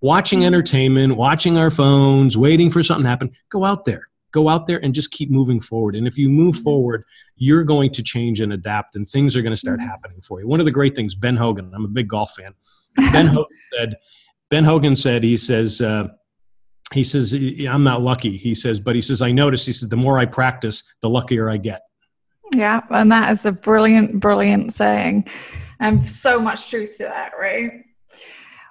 watching 0.05 0.41
mm-hmm. 0.41 0.49
entertainment, 0.49 1.17
watching 1.17 1.57
our 1.57 1.71
phones, 1.71 2.37
waiting 2.37 2.71
for 2.71 2.83
something 2.83 3.05
to 3.05 3.09
happen. 3.09 3.31
Go 3.51 3.65
out 3.65 3.87
there. 3.87 4.07
Go 4.33 4.51
out 4.51 4.67
there 4.67 4.79
and 4.85 4.95
just 4.95 5.11
keep 5.13 5.31
moving 5.31 5.61
forward. 5.61 5.97
And 5.97 6.07
if 6.07 6.19
you 6.19 6.29
move 6.29 6.57
mm-hmm. 6.57 6.63
forward, 6.63 7.05
you're 7.37 7.65
going 7.65 7.91
to 7.93 8.03
change 8.03 8.43
and 8.43 8.53
adapt, 8.53 8.97
and 8.97 9.09
things 9.09 9.35
are 9.35 9.41
going 9.41 9.55
to 9.55 9.57
start 9.57 9.81
mm-hmm. 9.81 9.89
happening 9.89 10.21
for 10.21 10.41
you. 10.41 10.47
One 10.47 10.61
of 10.61 10.67
the 10.67 10.73
great 10.73 10.95
things, 10.95 11.15
Ben 11.15 11.37
Hogan, 11.37 11.73
I'm 11.75 11.87
a 11.87 11.89
big 11.89 12.07
golf 12.07 12.35
fan. 12.35 12.53
Ben 13.13 13.27
Hogan 13.27 13.57
said, 13.73 13.95
Ben 14.51 14.63
Hogan 14.63 14.95
said, 14.95 15.25
he 15.25 15.39
says, 15.39 15.81
uh, 15.81 16.09
he 16.93 17.03
says, 17.03 17.33
I'm 17.33 17.83
not 17.83 18.03
lucky. 18.03 18.37
He 18.37 18.55
says, 18.55 18.79
but 18.79 18.95
he 18.95 19.01
says, 19.01 19.23
I 19.23 19.33
notice, 19.33 19.65
he 19.65 19.73
says, 19.73 19.89
the 19.89 19.97
more 19.97 20.19
I 20.19 20.27
practice, 20.27 20.85
the 21.01 21.09
luckier 21.09 21.49
I 21.49 21.57
get. 21.57 21.81
Yeah, 22.55 22.83
and 22.91 23.11
that 23.11 23.31
is 23.31 23.47
a 23.47 23.53
brilliant, 23.53 24.21
brilliant 24.21 24.75
saying. 24.75 25.29
And 25.81 26.07
so 26.07 26.39
much 26.41 26.69
truth 26.69 26.99
to 26.99 27.05
that, 27.05 27.33
right? 27.41 27.85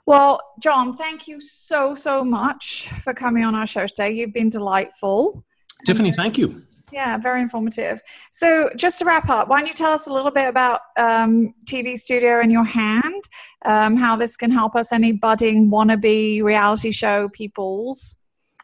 Well, 0.06 0.41
John, 0.60 0.95
thank 0.95 1.28
you 1.28 1.39
so, 1.39 1.95
so 1.95 2.26
much 2.26 2.89
for 3.01 3.14
coming 3.14 3.45
on 3.45 3.56
our 3.56 3.68
show 3.68 3.88
today. 3.88 4.12
You've 4.12 4.34
been 4.34 4.49
delightful. 4.49 5.45
Tiffany, 5.86 6.12
thank 6.12 6.38
you. 6.38 6.62
Yeah, 6.91 7.18
very 7.18 7.41
informative. 7.41 8.01
So, 8.32 8.70
just 8.76 8.99
to 8.99 9.06
wrap 9.06 9.28
up, 9.30 9.47
why 9.47 9.60
don't 9.60 9.68
you 9.68 9.74
tell 9.74 9.91
us 9.91 10.06
a 10.06 10.14
little 10.14 10.30
bit 10.30 10.47
about 10.47 10.82
um, 10.97 11.54
TV 11.66 11.97
Studio 11.97 12.39
in 12.41 12.51
Your 12.51 12.66
Hand, 12.66 13.24
um, 13.66 13.95
how 13.95 14.16
this 14.16 14.38
can 14.38 14.51
help 14.51 14.76
us, 14.76 14.91
any 14.91 15.12
budding 15.12 15.72
wannabe 15.72 16.43
reality 16.43 16.91
show 16.91 17.30
peoples? 17.30 18.18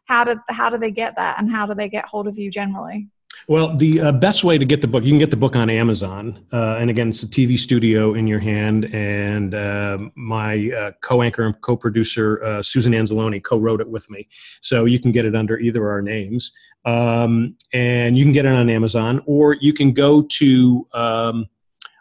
How 0.06 0.24
do, 0.26 0.40
how 0.50 0.70
do 0.70 0.78
they 0.78 0.92
get 0.92 1.16
that, 1.16 1.40
and 1.40 1.50
how 1.50 1.66
do 1.66 1.74
they 1.74 1.90
get 1.90 2.06
hold 2.06 2.28
of 2.28 2.38
you 2.38 2.52
generally? 2.52 3.08
Well, 3.48 3.76
the 3.76 4.02
uh, 4.02 4.12
best 4.12 4.44
way 4.44 4.60
to 4.60 4.66
get 4.66 4.82
the 4.82 4.88
book, 4.88 5.04
you 5.04 5.12
can 5.12 5.18
get 5.18 5.32
the 5.32 5.38
book 5.38 5.56
on 5.56 5.72
Amazon. 5.72 6.46
Uh, 6.52 6.76
and 6.80 6.90
again, 6.90 7.10
it's 7.10 7.24
a 7.24 7.28
TV 7.28 7.58
studio 7.58 8.14
in 8.14 8.28
your 8.28 8.38
hand. 8.38 8.94
And 8.94 9.56
uh, 9.56 9.98
my 10.16 10.70
uh, 10.72 10.92
co 11.02 11.24
anchor 11.24 11.46
and 11.46 11.60
co 11.62 11.76
producer, 11.76 12.44
uh, 12.44 12.62
Susan 12.62 12.94
Anzalone, 12.94 13.44
co 13.44 13.58
wrote 13.58 13.82
it 13.82 13.90
with 13.90 14.08
me. 14.10 14.28
So 14.62 14.86
you 14.86 15.00
can 15.00 15.12
get 15.12 15.26
it 15.26 15.36
under 15.36 15.58
either 15.58 15.90
our 15.90 16.02
names. 16.02 16.52
Um, 16.86 17.56
and 17.74 18.18
you 18.18 18.24
can 18.24 18.32
get 18.34 18.46
it 18.46 18.54
on 18.54 18.70
Amazon, 18.70 19.22
or 19.26 19.56
you 19.56 19.74
can 19.74 19.92
go 19.94 20.22
to 20.22 20.88
um, 20.94 21.50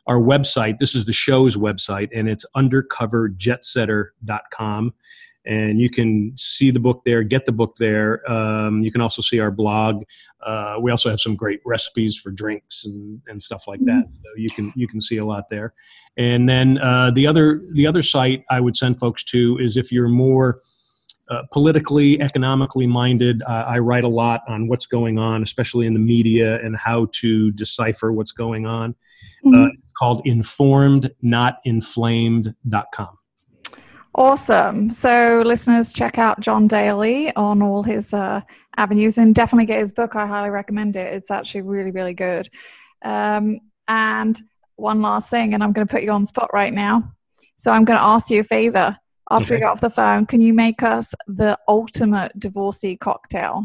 our 0.06 0.18
website. 0.18 0.78
This 0.78 0.94
is 0.94 1.06
the 1.06 1.12
show's 1.12 1.56
website, 1.56 2.10
and 2.14 2.28
it's 2.28 2.46
undercoverjetsetter.com 2.56 4.94
and 5.46 5.80
you 5.80 5.90
can 5.90 6.32
see 6.36 6.70
the 6.70 6.80
book 6.80 7.02
there, 7.04 7.22
get 7.22 7.46
the 7.46 7.52
book 7.52 7.76
there. 7.78 8.28
Um, 8.30 8.82
you 8.82 8.92
can 8.92 9.00
also 9.00 9.22
see 9.22 9.40
our 9.40 9.50
blog. 9.50 10.04
Uh, 10.44 10.76
we 10.80 10.90
also 10.90 11.10
have 11.10 11.20
some 11.20 11.36
great 11.36 11.60
recipes 11.64 12.16
for 12.16 12.30
drinks 12.30 12.84
and, 12.84 13.20
and 13.28 13.42
stuff 13.42 13.66
like 13.66 13.80
that. 13.80 14.04
Mm-hmm. 14.04 14.22
So 14.22 14.28
you 14.36 14.48
can 14.50 14.72
you 14.76 14.86
can 14.86 15.00
see 15.00 15.16
a 15.16 15.24
lot 15.24 15.48
there. 15.50 15.74
And 16.16 16.48
then 16.48 16.78
uh, 16.78 17.10
the 17.12 17.26
other 17.26 17.62
the 17.72 17.86
other 17.86 18.02
site 18.02 18.44
I 18.50 18.60
would 18.60 18.76
send 18.76 18.98
folks 18.98 19.24
to 19.24 19.58
is 19.58 19.76
if 19.76 19.90
you're 19.90 20.08
more 20.08 20.60
uh, 21.30 21.42
politically, 21.52 22.18
economically 22.22 22.86
minded. 22.86 23.42
Uh, 23.42 23.64
I 23.66 23.80
write 23.80 24.04
a 24.04 24.08
lot 24.08 24.40
on 24.48 24.66
what's 24.66 24.86
going 24.86 25.18
on, 25.18 25.42
especially 25.42 25.86
in 25.86 25.92
the 25.92 26.00
media, 26.00 26.58
and 26.60 26.74
how 26.74 27.08
to 27.12 27.50
decipher 27.50 28.12
what's 28.12 28.32
going 28.32 28.64
on. 28.64 28.94
Mm-hmm. 29.44 29.62
Uh, 29.62 29.68
called 29.98 30.24
informednotinflamed.com. 30.24 33.17
Awesome. 34.14 34.90
So, 34.90 35.42
listeners, 35.44 35.92
check 35.92 36.18
out 36.18 36.40
John 36.40 36.66
Daly 36.66 37.34
on 37.36 37.62
all 37.62 37.82
his 37.82 38.12
uh, 38.12 38.40
avenues 38.76 39.18
and 39.18 39.34
definitely 39.34 39.66
get 39.66 39.80
his 39.80 39.92
book. 39.92 40.16
I 40.16 40.26
highly 40.26 40.50
recommend 40.50 40.96
it. 40.96 41.12
It's 41.12 41.30
actually 41.30 41.62
really, 41.62 41.90
really 41.90 42.14
good. 42.14 42.48
Um, 43.02 43.60
and 43.86 44.40
one 44.76 45.02
last 45.02 45.30
thing, 45.30 45.54
and 45.54 45.62
I'm 45.62 45.72
going 45.72 45.86
to 45.86 45.90
put 45.90 46.02
you 46.02 46.10
on 46.10 46.26
spot 46.26 46.50
right 46.52 46.72
now. 46.72 47.12
So, 47.56 47.70
I'm 47.70 47.84
going 47.84 47.98
to 47.98 48.04
ask 48.04 48.30
you 48.30 48.40
a 48.40 48.44
favor. 48.44 48.96
After 49.30 49.54
okay. 49.54 49.56
we 49.56 49.60
get 49.60 49.70
off 49.70 49.80
the 49.82 49.90
phone, 49.90 50.24
can 50.24 50.40
you 50.40 50.54
make 50.54 50.82
us 50.82 51.14
the 51.26 51.58
ultimate 51.68 52.32
divorcee 52.40 52.96
cocktail? 52.96 53.62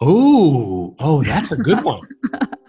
Oh, 0.00 0.94
oh, 1.00 1.24
that's 1.24 1.50
a 1.50 1.56
good 1.56 1.82
one. 1.82 2.06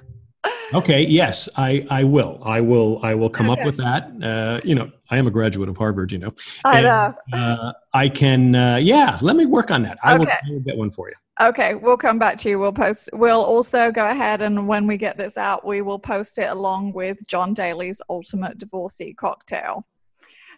okay 0.73 1.05
yes 1.05 1.47
i 1.57 1.85
i 1.89 2.03
will. 2.03 2.39
I 2.43 2.61
will 2.61 2.99
i 3.03 3.13
will 3.13 3.29
come 3.29 3.49
okay. 3.49 3.61
up 3.61 3.65
with 3.65 3.77
that. 3.77 4.11
Uh, 4.21 4.59
you 4.63 4.75
know 4.75 4.91
i 5.09 5.17
am 5.17 5.27
a 5.27 5.31
graduate 5.31 5.69
of 5.69 5.77
harvard 5.77 6.11
you 6.11 6.17
know. 6.17 6.33
I 6.63 6.79
and, 6.79 6.85
know. 7.31 7.37
uh, 7.37 7.73
i 7.93 8.09
can 8.09 8.55
uh, 8.55 8.77
yeah 8.77 9.19
let 9.21 9.35
me 9.35 9.45
work 9.45 9.71
on 9.71 9.83
that. 9.83 9.97
I, 10.03 10.17
will, 10.17 10.27
I 10.27 10.37
will 10.49 10.59
get 10.59 10.77
one 10.77 10.91
for 10.91 11.09
you. 11.09 11.15
Okay 11.39 11.75
we'll 11.75 11.97
come 11.97 12.19
back 12.19 12.37
to 12.37 12.49
you. 12.49 12.59
We'll 12.59 12.73
post 12.73 13.09
we'll 13.13 13.43
also 13.43 13.91
go 13.91 14.07
ahead 14.09 14.41
and 14.41 14.67
when 14.67 14.87
we 14.87 14.97
get 14.97 15.17
this 15.17 15.37
out 15.37 15.65
we 15.65 15.81
will 15.81 15.99
post 15.99 16.37
it 16.37 16.49
along 16.49 16.93
with 16.93 17.17
john 17.27 17.53
daly's 17.53 18.01
ultimate 18.09 18.57
divorcee 18.57 19.13
cocktail. 19.13 19.85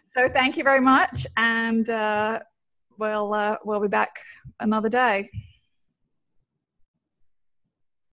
So 0.04 0.28
thank 0.28 0.56
you 0.56 0.64
very 0.64 0.80
much 0.80 1.26
and 1.36 1.88
uh, 1.90 2.40
we'll 2.98 3.34
uh, 3.34 3.56
we'll 3.64 3.80
be 3.80 3.88
back 3.88 4.20
another 4.60 4.88
day 4.88 5.30